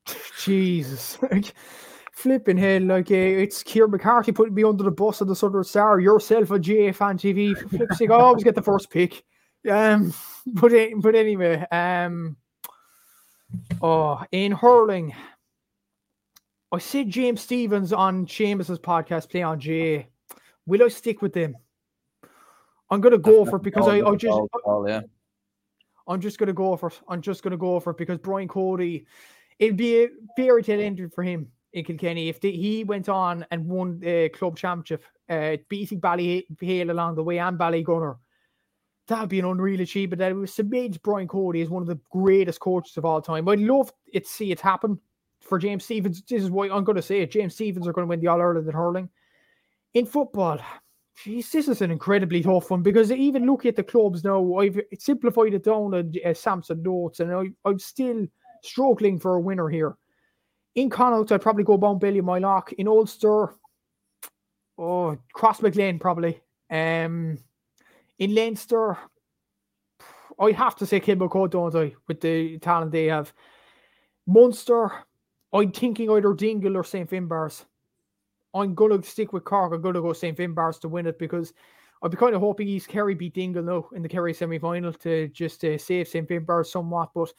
Jesus 0.44 1.18
flipping 2.24 2.58
hell, 2.58 2.82
like 2.82 3.12
uh, 3.12 3.16
it's 3.16 3.64
Kieran 3.64 3.92
McCarthy 3.92 4.32
putting 4.32 4.54
me 4.54 4.64
under 4.64 4.84
the 4.84 4.92
bus 4.92 5.20
of 5.20 5.28
the 5.28 5.36
Southern 5.36 5.66
Star, 5.66 6.00
yourself 6.00 6.52
a 6.52 6.58
GA 6.58 6.94
fan 6.94 7.18
TV. 7.18 7.54
Flipsing, 7.70 8.12
I 8.12 8.16
always 8.16 8.46
get 8.46 8.56
the 8.56 8.62
first 8.62 8.90
pick. 8.90 9.24
Um, 9.70 10.14
but 10.46 10.72
but 10.98 11.16
anyway, 11.16 11.66
um, 11.70 12.38
oh, 13.82 14.24
in 14.32 14.54
hurling, 14.54 15.14
I 16.72 16.80
see 16.80 17.04
James 17.04 17.42
Stephens 17.42 17.92
on 17.92 18.26
Seamus's 18.26 18.80
podcast, 18.80 19.30
play 19.30 19.44
on 19.44 19.60
GA. 19.60 20.08
Will 20.66 20.84
I 20.84 20.88
stick 20.88 21.22
with 21.22 21.34
them? 21.34 21.58
I'm 22.90 23.02
gonna 23.02 23.18
go 23.18 23.44
for 23.44 23.58
it 23.58 23.64
because 23.64 23.88
I, 23.88 24.00
I 24.00 24.16
just 24.16 24.40
oh, 24.66 24.88
yeah. 24.88 25.02
I'm 26.08 26.22
just 26.22 26.38
gonna 26.38 26.54
go 26.54 26.78
for 26.78 26.88
it. 26.88 27.02
I'm 27.10 27.22
just 27.22 27.44
gonna 27.44 27.58
go 27.58 27.82
for 27.82 27.90
it 27.92 27.98
because 27.98 28.18
Brian 28.20 28.48
Cody, 28.48 29.06
it'd 29.60 29.76
be 29.76 30.06
a 30.06 30.08
fairy 30.38 30.64
tale 30.64 30.80
ending 30.80 31.10
for 31.10 31.24
him 31.24 31.52
in 31.74 31.86
Kilkenny. 31.86 32.30
If 32.30 32.42
he 32.42 32.84
went 32.84 33.10
on 33.10 33.46
and 33.52 33.68
won 33.68 34.00
the 34.00 34.30
club 34.30 34.58
championship, 34.58 35.04
uh, 35.30 35.58
beating 35.70 36.00
Ballyhale 36.00 36.90
along 36.90 37.16
the 37.16 37.24
way 37.24 37.40
and 37.40 37.58
Ballygunner, 37.58 38.18
that'd 39.08 39.30
be 39.30 39.40
an 39.40 39.46
unreal 39.46 39.82
achievement. 39.82 40.20
That 40.20 40.36
was 40.36 40.54
submitted 40.54 41.02
Brian 41.02 41.28
Cody 41.28 41.62
is 41.62 41.70
one 41.70 41.82
of 41.82 41.88
the 41.88 42.00
greatest 42.12 42.60
coaches 42.60 42.98
of 42.98 43.06
all 43.06 43.22
time. 43.22 43.48
I'd 43.50 43.60
love 43.60 43.92
it 44.12 44.26
to 44.26 44.30
see 44.30 44.52
it 44.52 44.62
happen 44.62 45.00
for 45.42 45.60
James 45.60 45.84
Stephens. 45.84 46.22
This 46.22 46.44
is 46.44 46.52
why 46.52 46.70
I'm 46.70 46.84
going 46.84 46.96
to 46.96 47.02
say 47.02 47.22
it. 47.22 47.32
James 47.32 47.56
Stephens 47.56 47.88
are 47.88 47.94
going 47.94 48.06
to 48.06 48.10
win 48.10 48.22
the 48.22 48.28
All 48.28 48.40
Ireland 48.40 48.68
in 48.68 48.74
hurling. 48.74 49.10
In 49.94 50.06
football, 50.06 50.60
geez, 51.24 51.52
this 51.52 51.68
is 51.68 51.82
an 51.82 51.92
incredibly 51.92 52.42
tough 52.42 52.72
one 52.72 52.82
because 52.82 53.12
even 53.12 53.46
looking 53.46 53.70
at 53.70 53.76
the 53.76 53.84
clubs 53.84 54.24
now, 54.24 54.56
I've 54.56 54.80
simplified 54.98 55.54
it 55.54 55.64
down 55.64 55.92
to 55.92 56.24
uh, 56.24 56.34
Samson 56.34 56.82
notes, 56.82 57.20
and 57.20 57.32
I, 57.32 57.46
I'm 57.66 57.80
still 57.80 58.26
struggling 58.64 59.20
for 59.20 59.36
a 59.36 59.42
winner 59.42 59.70
here. 59.70 59.98
In 60.76 60.90
Connacht, 60.90 61.32
I'd 61.32 61.42
probably 61.42 61.64
go 61.64 61.78
Mountbellew 61.78 62.22
Moylough. 62.22 62.74
In 62.74 62.88
Ulster, 62.88 63.54
oh, 64.78 65.18
Crossmaglen 65.36 66.00
probably. 66.00 66.42
Um, 66.70 67.38
in 68.18 68.34
Leinster, 68.34 68.98
I 70.40 70.52
have 70.52 70.76
to 70.78 70.86
say 70.86 71.00
Kilmacud, 71.00 71.52
don't 71.52 71.76
I, 71.76 71.94
with 72.08 72.22
the 72.22 72.58
talent 72.60 72.92
they 72.92 73.06
have. 73.06 73.34
Munster, 74.26 74.92
I'm 75.52 75.72
thinking 75.72 76.10
either 76.10 76.34
Dingle 76.34 76.78
or 76.78 76.84
St. 76.84 77.10
Finbarrs. 77.10 77.66
I'm 78.54 78.74
going 78.74 79.00
to 79.00 79.08
stick 79.08 79.34
with 79.34 79.44
Cork. 79.44 79.74
I'm 79.74 79.82
going 79.82 79.96
to 79.96 80.02
go 80.02 80.14
St. 80.14 80.38
Finbarrs 80.38 80.80
to 80.82 80.90
win 80.90 81.08
it 81.08 81.20
because 81.20 81.54
I'd 82.02 82.12
be 82.12 82.18
kind 82.18 82.36
of 82.36 82.42
hoping 82.42 82.68
East 82.68 82.88
Kerry 82.88 83.16
beat 83.16 83.34
Dingle 83.34 83.64
now 83.64 83.90
in 83.96 84.02
the 84.02 84.10
Kerry 84.10 84.34
semi 84.34 84.60
final 84.60 84.94
to 84.94 85.28
just 85.30 85.64
uh, 85.64 85.78
save 85.78 86.08
St. 86.08 86.28
Finbarrs 86.28 86.68
somewhat. 86.68 87.12
But 87.14 87.34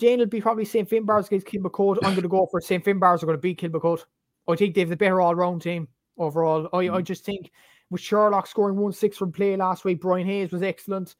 Jane 0.00 0.20
will 0.20 0.26
be 0.26 0.40
probably 0.40 0.64
St. 0.64 0.88
Finbarrs 0.88 1.26
against 1.26 1.46
Kilmacud. 1.46 1.98
I'm 2.02 2.12
going 2.12 2.22
to 2.22 2.28
go 2.28 2.46
for 2.50 2.60
St. 2.60 2.84
Finbarrs 2.84 3.22
are 3.22 3.26
going 3.26 3.36
to 3.36 3.42
beat 3.42 3.60
Kilmacud. 3.60 4.04
I 4.48 4.56
think 4.56 4.74
they 4.74 4.80
have 4.80 4.90
the 4.90 4.96
better 4.96 5.20
all 5.20 5.34
round 5.34 5.62
team 5.62 5.88
overall. 6.16 6.68
I, 6.72 6.84
mm. 6.84 6.94
I 6.94 7.02
just 7.02 7.24
think 7.24 7.50
with 7.90 8.00
Sherlock 8.00 8.46
scoring 8.46 8.76
1 8.76 8.92
6 8.92 9.16
from 9.16 9.32
play 9.32 9.56
last 9.56 9.84
week, 9.84 10.00
Brian 10.00 10.26
Hayes 10.26 10.52
was 10.52 10.62
excellent. 10.62 11.16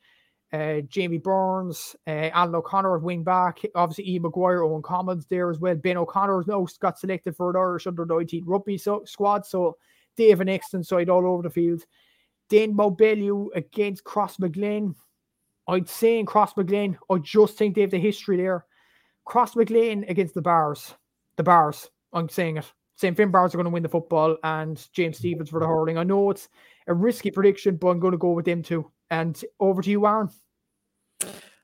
Uh, 0.50 0.80
Jamie 0.88 1.18
Burns, 1.18 1.94
uh, 2.06 2.30
Alan 2.32 2.54
O'Connor 2.54 2.96
at 2.96 3.02
wing 3.02 3.22
back. 3.22 3.60
Obviously, 3.74 4.08
Ian 4.08 4.22
Maguire, 4.22 4.62
Owen 4.62 4.80
Commons 4.80 5.26
there 5.26 5.50
as 5.50 5.58
well. 5.58 5.74
Ben 5.74 5.98
O'Connor 5.98 6.44
now 6.46 6.66
got 6.80 6.98
selected 6.98 7.36
for 7.36 7.50
an 7.50 7.56
Irish 7.56 7.86
under 7.86 8.06
19 8.06 8.44
rugby 8.46 8.78
so, 8.78 9.02
squad. 9.04 9.44
So 9.44 9.76
they 10.16 10.30
have 10.30 10.40
an 10.40 10.48
excellent 10.48 10.86
side 10.86 11.10
all 11.10 11.26
over 11.26 11.42
the 11.42 11.50
field. 11.50 11.84
Dane 12.48 12.74
Mountbellew 12.74 13.48
against 13.54 14.04
Crossmaglen. 14.04 14.94
I'd 15.68 15.88
say 15.88 16.18
in 16.18 16.24
Crossmaglen, 16.24 16.96
I 17.10 17.18
just 17.18 17.58
think 17.58 17.74
they 17.74 17.82
have 17.82 17.90
the 17.90 17.98
history 17.98 18.38
there. 18.38 18.64
Crossmaglen 19.28 20.08
against 20.08 20.34
the 20.34 20.42
Barrs. 20.42 20.94
The 21.36 21.42
Barrs. 21.42 21.90
I'm 22.12 22.28
saying 22.28 22.56
it. 22.56 22.72
St. 22.96 23.16
Barrs 23.16 23.54
are 23.54 23.58
going 23.58 23.64
to 23.64 23.70
win 23.70 23.84
the 23.84 23.88
football 23.88 24.36
and 24.42 24.84
James 24.92 25.18
Stephens 25.18 25.50
for 25.50 25.60
the 25.60 25.66
hurling. 25.66 25.98
I 25.98 26.02
know 26.02 26.30
it's 26.30 26.48
a 26.88 26.94
risky 26.94 27.30
prediction, 27.30 27.76
but 27.76 27.88
I'm 27.88 28.00
going 28.00 28.12
to 28.12 28.18
go 28.18 28.32
with 28.32 28.44
them 28.44 28.62
too. 28.62 28.90
And 29.10 29.40
over 29.60 29.82
to 29.82 29.90
you, 29.90 30.04
Aaron. 30.06 30.30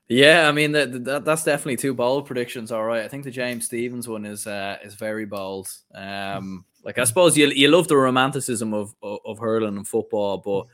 Yeah, 0.07 0.47
I 0.47 0.51
mean 0.51 0.71
that, 0.73 1.03
that 1.05 1.25
that's 1.25 1.43
definitely 1.43 1.77
two 1.77 1.93
bold 1.93 2.27
predictions. 2.27 2.71
All 2.71 2.85
right, 2.85 3.03
I 3.03 3.07
think 3.07 3.23
the 3.23 3.31
James 3.31 3.65
Stephens 3.65 4.07
one 4.07 4.25
is 4.25 4.45
uh, 4.45 4.77
is 4.83 4.93
very 4.93 5.25
bold. 5.25 5.67
Um, 5.95 6.63
like 6.83 6.99
I 6.99 7.05
suppose 7.05 7.35
you 7.35 7.47
you 7.47 7.69
love 7.69 7.87
the 7.87 7.97
romanticism 7.97 8.73
of 8.73 8.93
of, 9.01 9.19
of 9.25 9.39
hurling 9.39 9.77
and 9.77 9.87
football, 9.87 10.37
but 10.37 10.67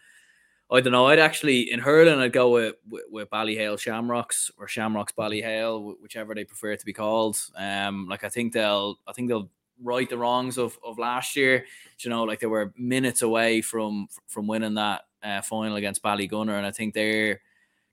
I 0.72 0.80
don't 0.80 0.94
know. 0.94 1.08
I'd 1.08 1.20
actually 1.20 1.72
in 1.72 1.80
hurling, 1.80 2.20
I'd 2.20 2.32
go 2.32 2.52
with, 2.52 2.76
with, 2.90 3.04
with 3.12 3.30
Ballyhale 3.30 3.78
Shamrocks 3.78 4.50
or 4.58 4.68
Shamrocks 4.68 5.12
Ballyhale, 5.12 5.96
whichever 6.02 6.34
they 6.34 6.46
prefer 6.46 6.76
to 6.76 6.86
be 6.86 6.94
called. 6.94 7.38
Um, 7.58 8.08
like 8.08 8.24
I 8.24 8.30
think 8.30 8.54
they'll, 8.54 8.98
I 9.06 9.12
think 9.12 9.28
they'll 9.28 9.50
right 9.84 10.10
the 10.10 10.18
wrongs 10.18 10.58
of, 10.58 10.78
of 10.86 10.98
last 10.98 11.36
year. 11.36 11.66
You 12.00 12.10
know, 12.10 12.24
like 12.24 12.40
they 12.40 12.48
were 12.48 12.74
minutes 12.78 13.22
away 13.22 13.62
from 13.62 14.08
from 14.28 14.48
winning 14.48 14.76
that 14.76 15.02
uh, 15.24 15.42
final 15.42 15.76
against 15.76 16.04
Ballygunner, 16.04 16.58
and 16.58 16.66
I 16.66 16.72
think 16.72 16.94
they're 16.94 17.42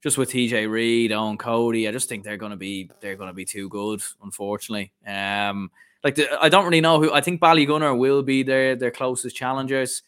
just 0.03 0.17
with 0.17 0.31
TJ 0.31 0.71
Reid, 0.71 1.13
on 1.13 1.37
Cody. 1.37 1.89
I 1.89 1.93
just 1.93 2.09
think 2.09 2.25
they're 2.25 2.37
going 2.37 2.51
to 2.51 2.57
be 2.57 2.91
they're 3.01 3.17
going 3.17 3.29
to 3.29 3.35
be 3.35 3.45
too 3.45 3.69
good, 3.69 4.01
unfortunately. 4.23 4.93
Um, 5.07 5.71
like 6.05 6.15
the, 6.15 6.29
I 6.41 6.49
don't 6.49 6.65
really 6.65 6.81
know 6.81 7.01
who. 7.03 7.13
I 7.13 7.21
think 7.21 7.41
Ballygunner 7.41 7.99
will 7.99 8.23
be 8.23 8.43
their 8.43 8.77
their 8.77 8.91
closest 8.91 9.35
challengers 9.35 10.03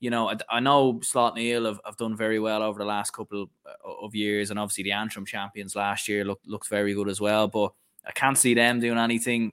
you 0.00 0.10
know, 0.10 0.30
I, 0.30 0.36
I 0.50 0.60
know 0.60 0.94
Slaughtneil 0.94 1.66
have, 1.66 1.80
have 1.84 1.96
done 1.96 2.16
very 2.16 2.38
well 2.38 2.62
over 2.62 2.78
the 2.78 2.84
last 2.84 3.12
couple 3.12 3.50
uh, 3.66 4.04
of 4.04 4.14
years, 4.14 4.50
and 4.50 4.58
obviously 4.58 4.84
the 4.84 4.92
Antrim 4.92 5.24
champions 5.24 5.74
last 5.74 6.08
year 6.08 6.24
looked 6.24 6.46
looked 6.46 6.68
very 6.68 6.94
good 6.94 7.08
as 7.08 7.20
well. 7.20 7.48
But 7.48 7.72
I 8.06 8.12
can't 8.12 8.38
see 8.38 8.54
them 8.54 8.80
doing 8.80 8.98
anything. 8.98 9.52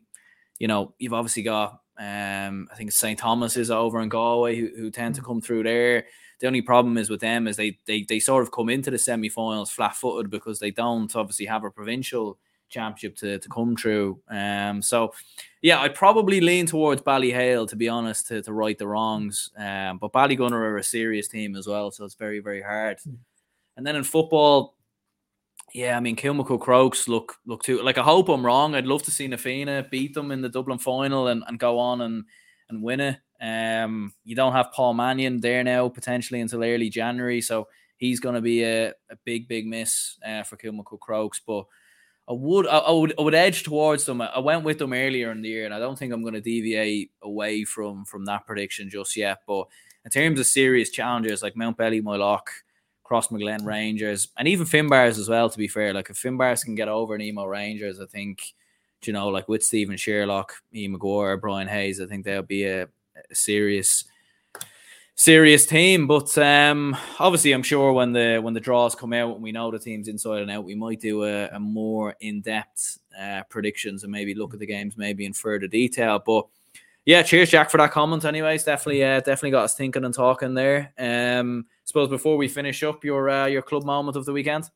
You 0.60 0.68
know, 0.68 0.94
you've 1.00 1.14
obviously 1.14 1.44
got 1.44 1.80
um, 1.98 2.68
I 2.72 2.76
think 2.76 2.92
St 2.92 3.18
Thomas 3.20 3.56
is 3.56 3.72
over 3.72 4.02
in 4.02 4.10
Galway 4.10 4.56
who, 4.56 4.70
who 4.76 4.92
tend 4.92 5.16
to 5.16 5.22
mm. 5.22 5.26
come 5.26 5.42
through 5.42 5.64
there. 5.64 6.06
The 6.40 6.48
only 6.48 6.62
problem 6.62 6.98
is 6.98 7.10
with 7.10 7.22
them 7.22 7.48
is 7.48 7.56
they 7.56 7.78
they 7.86 8.04
they 8.04 8.20
sort 8.20 8.44
of 8.44 8.52
come 8.52 8.70
into 8.70 8.92
the 8.92 8.98
semi-finals 8.98 9.72
flat-footed 9.72 10.30
because 10.30 10.60
they 10.60 10.72
don't 10.72 11.16
obviously 11.16 11.46
have 11.46 11.64
a 11.64 11.72
provincial 11.72 12.38
championship 12.74 13.16
to, 13.18 13.40
to 13.40 13.50
come 13.50 13.76
true. 13.76 14.20
Um, 14.30 14.82
so 14.82 15.14
yeah, 15.62 15.80
I'd 15.80 15.96
probably 15.96 16.42
lean 16.42 16.66
towards 16.66 17.02
Ballyhale 17.02 17.68
to 17.70 17.76
be 17.76 17.88
honest 17.88 18.28
to, 18.28 18.42
to 18.42 18.54
right 18.54 18.78
the 18.78 18.88
wrongs. 18.88 19.52
Um, 19.58 19.98
but 19.98 20.12
Ballygunner 20.12 20.54
are 20.54 20.78
a 20.78 20.84
serious 20.84 21.28
team 21.28 21.56
as 21.56 21.68
well, 21.68 21.92
so 21.92 22.04
it's 22.06 22.16
very 22.16 22.40
very 22.40 22.62
hard. 22.62 23.00
Hmm. 23.04 23.16
And 23.78 23.88
then 23.88 23.96
in 23.96 24.04
football, 24.04 24.76
yeah, 25.74 25.98
I 25.98 26.00
mean 26.00 26.16
Kilmacud 26.16 26.60
Crokes 26.60 27.08
look 27.08 27.36
look 27.46 27.64
too 27.64 27.82
like 27.82 27.98
I 27.98 28.04
hope 28.04 28.30
I'm 28.30 28.46
wrong. 28.46 28.76
I'd 28.76 28.86
love 28.86 29.04
to 29.04 29.12
see 29.12 29.28
Na 29.28 29.38
Fianna 29.38 29.88
beat 29.90 30.14
them 30.14 30.32
in 30.32 30.42
the 30.42 30.50
Dublin 30.50 30.80
final 30.80 31.28
and, 31.28 31.44
and 31.48 31.60
go 31.60 31.80
on 31.80 32.02
and 32.02 32.26
and 32.70 32.84
win 32.84 33.00
it. 33.00 33.18
Um, 33.42 34.14
you 34.24 34.36
don't 34.36 34.54
have 34.54 34.72
Paul 34.72 34.94
Mannion 34.94 35.42
there 35.42 35.64
now 35.64 35.90
potentially 35.90 36.42
until 36.42 36.64
early 36.64 36.90
January, 36.90 37.42
so 37.42 37.68
he's 37.98 38.20
going 38.20 38.36
to 38.36 38.42
be 38.42 38.64
a, 38.64 38.90
a 38.90 39.16
big 39.26 39.48
big 39.48 39.66
miss 39.66 40.18
uh, 40.26 40.44
for 40.44 40.58
Kilmacud 40.58 41.00
Crokes. 41.00 41.42
But 41.46 41.66
I 42.28 42.34
would 42.34 42.68
I, 42.68 42.78
I, 42.78 42.92
would 42.92 43.14
I 43.20 43.22
would 43.22 43.36
edge 43.36 43.64
towards 43.64 44.06
them. 44.06 44.22
I 44.22 44.40
went 44.40 44.64
with 44.64 44.78
them 44.78 44.94
earlier 44.94 45.32
in 45.32 45.42
the 45.42 45.50
year, 45.50 45.66
and 45.66 45.74
I 45.74 45.80
don't 45.80 45.98
think 45.98 46.14
I'm 46.14 46.22
going 46.22 46.36
to 46.36 46.42
deviate 46.42 47.12
away 47.22 47.66
from 47.66 48.06
from 48.06 48.26
that 48.26 48.46
prediction 48.46 48.90
just 48.90 49.18
yet. 49.18 49.40
But 49.46 49.68
in 50.06 50.12
terms 50.12 50.40
of 50.40 50.46
serious 50.46 50.90
challenges 50.90 51.44
like 51.44 51.56
Mountbellew, 51.56 52.02
Moylough 52.02 52.42
Crossmaglen 53.06 53.66
Rangers, 53.66 54.30
and 54.38 54.48
even 54.48 54.66
Finbarr's 54.66 55.20
as 55.20 55.28
well. 55.28 55.50
To 55.50 55.58
be 55.58 55.68
fair, 55.68 55.94
like 55.94 56.10
if 56.10 56.18
Finbarr's 56.18 56.64
can 56.64 56.76
get 56.76 56.88
over 56.88 57.18
Nemo 57.18 57.46
Rangers, 57.46 58.00
I 58.00 58.06
think 58.06 58.54
you 59.06 59.12
know, 59.14 59.28
like 59.28 59.50
with 59.50 59.64
Stephen 59.64 59.98
Sherlock, 59.98 60.54
E. 60.72 60.88
McGuire, 60.88 61.40
Brian 61.40 61.68
Hayes, 61.68 62.00
I 62.00 62.06
think 62.06 62.24
they'll 62.24 62.42
be 62.42 62.64
a, 62.64 62.84
a 62.84 63.36
serious 63.36 64.06
serious 65.16 65.66
team. 65.66 66.08
But 66.08 66.38
um, 66.38 66.96
obviously, 67.20 67.52
I'm 67.52 67.64
sure 67.64 67.94
when 67.94 68.12
the 68.14 68.40
when 68.42 68.54
the 68.54 68.60
draws 68.60 68.96
come 68.96 69.14
out 69.14 69.36
and 69.36 69.44
we 69.44 69.52
know 69.52 69.72
the 69.72 69.80
teams 69.80 70.08
inside 70.08 70.42
and 70.42 70.52
out, 70.52 70.64
we 70.64 70.76
might 70.76 71.00
do 71.00 71.24
a, 71.24 71.48
a 71.48 71.60
more 71.60 72.16
in 72.20 72.42
depth 72.42 73.00
uh, 73.20 73.44
predictions 73.50 74.04
and 74.04 74.12
maybe 74.12 74.36
look 74.36 74.54
at 74.54 74.60
the 74.60 74.66
games 74.66 74.98
maybe 74.98 75.26
in 75.26 75.34
further 75.34 75.68
detail. 75.68 76.22
But 76.26 76.48
yeah, 77.06 77.22
cheers, 77.22 77.50
Jack, 77.50 77.70
for 77.70 77.78
that 77.78 77.92
comment. 77.92 78.24
Anyways, 78.24 78.64
definitely, 78.64 79.04
uh, 79.04 79.20
definitely 79.20 79.52
got 79.52 79.66
us 79.66 79.76
thinking 79.76 80.06
and 80.06 80.14
talking 80.14 80.54
there. 80.54 80.94
Um, 80.98 81.66
suppose 81.84 82.08
before 82.10 82.38
we 82.38 82.48
finish 82.48 82.82
up, 82.84 83.04
your 83.04 83.30
uh, 83.30 83.46
your 83.48 83.62
club 83.62 83.84
moment 83.84 84.18
of 84.18 84.26
the 84.26 84.34
weekend. 84.34 84.70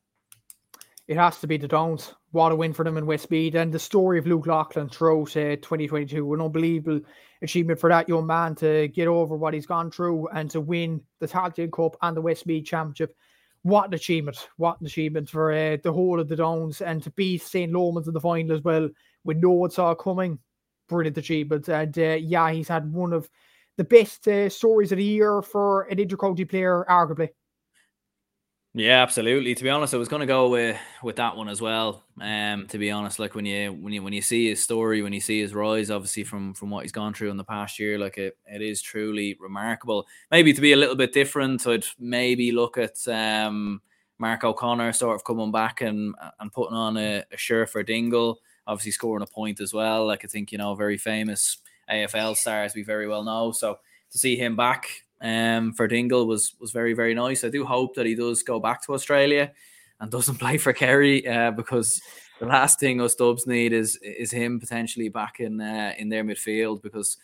It 1.06 1.16
has 1.16 1.38
to 1.38 1.46
be 1.46 1.56
the 1.56 1.68
Downs. 1.68 2.12
What 2.32 2.52
a 2.52 2.56
win 2.56 2.74
for 2.74 2.84
them 2.84 2.98
in 2.98 3.06
Westmeath. 3.06 3.54
And 3.54 3.72
the 3.72 3.78
story 3.78 4.18
of 4.18 4.26
Luke 4.26 4.46
Loughlin 4.46 4.90
throughout 4.90 5.36
uh, 5.36 5.56
2022. 5.56 6.34
An 6.34 6.40
unbelievable 6.42 7.00
achievement 7.40 7.80
for 7.80 7.88
that 7.88 8.08
young 8.08 8.26
man 8.26 8.54
to 8.56 8.88
get 8.88 9.08
over 9.08 9.34
what 9.34 9.54
he's 9.54 9.66
gone 9.66 9.90
through 9.90 10.28
and 10.28 10.50
to 10.50 10.60
win 10.60 11.00
the 11.20 11.28
Tailteann 11.28 11.72
Cup 11.72 11.96
and 12.02 12.16
the 12.16 12.20
Westmeath 12.20 12.66
Championship. 12.66 13.16
What 13.62 13.88
an 13.88 13.94
achievement. 13.94 14.48
What 14.56 14.78
an 14.80 14.86
achievement 14.86 15.30
for 15.30 15.52
uh, 15.52 15.78
the 15.82 15.92
whole 15.92 16.20
of 16.20 16.28
the 16.28 16.36
Downs 16.36 16.82
and 16.82 17.02
to 17.02 17.10
beat 17.12 17.42
St. 17.42 17.72
Lomans 17.72 18.08
in 18.08 18.14
the 18.14 18.20
final 18.20 18.54
as 18.54 18.62
well 18.62 18.90
with 19.24 19.38
no 19.38 19.50
one 19.50 19.70
saw 19.70 19.94
coming 19.94 20.38
brilliant 20.88 21.18
achievement. 21.18 21.68
And 21.68 21.96
uh, 21.98 22.18
yeah, 22.20 22.50
he's 22.50 22.68
had 22.68 22.92
one 22.92 23.12
of 23.12 23.28
the 23.76 23.84
best 23.84 24.26
uh, 24.28 24.48
stories 24.48 24.92
of 24.92 24.98
the 24.98 25.04
year 25.04 25.40
for 25.40 25.82
an 25.82 25.98
intercounty 25.98 26.48
player, 26.48 26.84
arguably. 26.90 27.28
Yeah, 28.74 29.02
absolutely. 29.02 29.54
To 29.54 29.64
be 29.64 29.70
honest, 29.70 29.94
I 29.94 29.96
was 29.96 30.08
going 30.08 30.20
to 30.20 30.26
go 30.26 30.50
with 30.50 30.78
with 31.02 31.16
that 31.16 31.36
one 31.36 31.48
as 31.48 31.60
well. 31.60 32.04
Um, 32.20 32.66
to 32.68 32.78
be 32.78 32.90
honest, 32.90 33.18
like 33.18 33.34
when 33.34 33.46
you 33.46 33.72
when 33.72 33.92
you 33.92 34.02
when 34.02 34.12
you 34.12 34.22
see 34.22 34.48
his 34.48 34.62
story, 34.62 35.02
when 35.02 35.12
you 35.12 35.20
see 35.20 35.40
his 35.40 35.54
rise, 35.54 35.90
obviously 35.90 36.22
from 36.22 36.54
from 36.54 36.70
what 36.70 36.82
he's 36.84 36.92
gone 36.92 37.14
through 37.14 37.30
in 37.30 37.36
the 37.38 37.44
past 37.44 37.78
year, 37.78 37.98
like 37.98 38.18
it 38.18 38.36
it 38.46 38.62
is 38.62 38.82
truly 38.82 39.36
remarkable. 39.40 40.06
Maybe 40.30 40.52
to 40.52 40.60
be 40.60 40.72
a 40.72 40.76
little 40.76 40.94
bit 40.96 41.12
different, 41.12 41.66
I'd 41.66 41.86
maybe 41.98 42.52
look 42.52 42.76
at 42.78 42.96
um 43.08 43.80
Mark 44.18 44.44
O'Connor 44.44 44.92
sort 44.92 45.14
of 45.16 45.24
coming 45.24 45.50
back 45.50 45.80
and 45.80 46.14
and 46.38 46.52
putting 46.52 46.76
on 46.76 46.96
a, 46.98 47.24
a 47.32 47.36
shirt 47.36 47.70
for 47.70 47.82
Dingle 47.82 48.38
obviously 48.66 48.92
scoring 48.92 49.22
a 49.22 49.26
point 49.26 49.60
as 49.62 49.72
well. 49.72 50.06
Like 50.06 50.26
I 50.26 50.28
think 50.28 50.52
you 50.52 50.58
know, 50.58 50.74
very 50.74 50.98
famous 50.98 51.56
AFL 51.88 52.34
star 52.34 52.64
as 52.64 52.74
we 52.74 52.82
very 52.82 53.08
well 53.08 53.24
know. 53.24 53.50
So 53.50 53.78
to 54.10 54.18
see 54.18 54.36
him 54.36 54.56
back 54.56 54.86
um, 55.20 55.72
for 55.72 55.86
Dingle 55.88 56.26
was 56.26 56.54
was 56.60 56.72
very 56.72 56.94
very 56.94 57.14
nice. 57.14 57.44
I 57.44 57.48
do 57.48 57.64
hope 57.64 57.94
that 57.96 58.06
he 58.06 58.14
does 58.14 58.42
go 58.42 58.60
back 58.60 58.84
to 58.86 58.94
Australia 58.94 59.52
and 60.00 60.10
doesn't 60.10 60.36
play 60.40 60.58
for 60.58 60.72
Kerry 60.72 61.26
uh, 61.26 61.50
because 61.50 62.00
the 62.40 62.46
last 62.46 62.78
thing 62.78 63.00
us 63.00 63.14
Dubs 63.14 63.46
need 63.46 63.72
is 63.72 63.96
is 64.02 64.30
him 64.30 64.60
potentially 64.60 65.08
back 65.08 65.40
in 65.40 65.60
uh, 65.60 65.94
in 65.98 66.08
their 66.08 66.24
midfield 66.24 66.82
because 66.82 67.16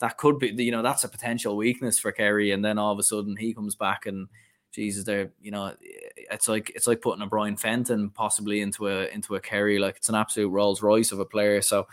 that 0.00 0.16
could 0.16 0.38
be 0.38 0.48
you 0.58 0.72
know 0.72 0.82
that's 0.82 1.04
a 1.04 1.08
potential 1.08 1.56
weakness 1.56 1.98
for 1.98 2.12
Kerry 2.12 2.50
and 2.50 2.64
then 2.64 2.78
all 2.78 2.92
of 2.92 2.98
a 2.98 3.02
sudden 3.02 3.36
he 3.36 3.54
comes 3.54 3.74
back 3.74 4.06
and 4.06 4.28
Jesus, 4.72 5.04
they're 5.04 5.30
you 5.40 5.50
know, 5.50 5.74
it's 5.82 6.48
like 6.48 6.72
it's 6.74 6.86
like 6.86 7.02
putting 7.02 7.22
a 7.22 7.26
Brian 7.26 7.56
Fenton 7.56 8.10
possibly 8.10 8.60
into 8.62 8.88
a 8.88 9.06
into 9.08 9.34
a 9.34 9.40
Kerry. 9.40 9.78
Like 9.78 9.96
it's 9.96 10.08
an 10.08 10.14
absolute 10.14 10.48
Rolls 10.48 10.82
Royce 10.82 11.12
of 11.12 11.20
a 11.20 11.26
player. 11.26 11.60
So 11.60 11.86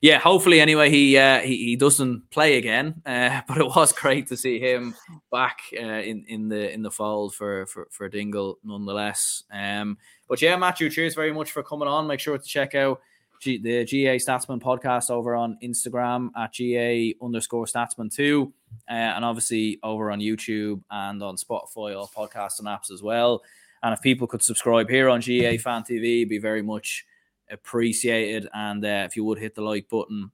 yeah, 0.00 0.18
hopefully 0.18 0.60
anyway 0.60 0.90
he 0.90 1.18
uh, 1.18 1.40
he, 1.40 1.56
he 1.56 1.76
doesn't 1.76 2.30
play 2.30 2.56
again. 2.56 3.02
Uh, 3.04 3.40
but 3.48 3.58
it 3.58 3.66
was 3.66 3.92
great 3.92 4.26
to 4.28 4.36
see 4.36 4.58
him 4.58 4.94
back 5.32 5.58
uh, 5.74 5.82
in 5.82 6.24
in 6.28 6.48
the 6.48 6.72
in 6.72 6.82
the 6.82 6.90
fold 6.90 7.34
for 7.34 7.66
for 7.66 7.88
for 7.90 8.08
Dingle 8.08 8.58
nonetheless. 8.62 9.44
Um, 9.52 9.98
but 10.28 10.40
yeah, 10.40 10.56
Matthew, 10.56 10.90
cheers 10.90 11.14
very 11.14 11.32
much 11.32 11.50
for 11.50 11.62
coming 11.62 11.88
on. 11.88 12.06
Make 12.06 12.20
sure 12.20 12.38
to 12.38 12.44
check 12.44 12.74
out 12.74 13.00
G- 13.40 13.58
the 13.58 13.84
GAA 13.84 14.18
Statsman 14.18 14.60
podcast 14.60 15.10
over 15.10 15.34
on 15.34 15.58
Instagram 15.62 16.30
at 16.36 16.54
GAA 16.56 17.24
underscore 17.24 17.66
Statsman 17.66 18.14
two, 18.14 18.52
uh, 18.88 18.92
and 18.92 19.24
obviously 19.24 19.80
over 19.82 20.10
on 20.12 20.20
YouTube 20.20 20.80
and 20.90 21.22
on 21.22 21.36
Spotify, 21.36 21.96
all 21.96 22.10
podcasts 22.14 22.60
and 22.60 22.68
apps 22.68 22.92
as 22.92 23.02
well. 23.02 23.42
And 23.82 23.94
if 23.94 24.00
people 24.00 24.26
could 24.26 24.42
subscribe 24.42 24.88
here 24.90 25.08
on 25.08 25.20
GAA 25.20 25.56
Fan 25.58 25.82
TV, 25.82 26.28
be 26.28 26.38
very 26.38 26.62
much 26.62 27.04
appreciated. 27.50 28.48
And 28.52 28.84
uh, 28.84 29.06
if 29.08 29.16
you 29.16 29.24
would 29.24 29.38
hit 29.38 29.54
the 29.54 29.62
like 29.62 29.88
button, 29.88 30.30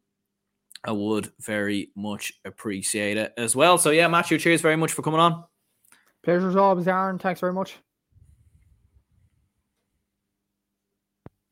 I 0.84 0.92
would 0.92 1.32
very 1.40 1.90
much 1.96 2.32
appreciate 2.44 3.16
it 3.16 3.32
as 3.36 3.56
well. 3.56 3.78
So 3.78 3.90
yeah, 3.90 4.08
Matthew, 4.08 4.38
cheers 4.38 4.60
very 4.60 4.76
much 4.76 4.92
for 4.92 5.02
coming 5.02 5.20
on. 5.20 5.44
Pleasure 6.22 6.48
as 6.48 6.56
always, 6.56 6.88
Aaron. 6.88 7.18
Thanks 7.18 7.40
very 7.40 7.52
much. 7.52 7.78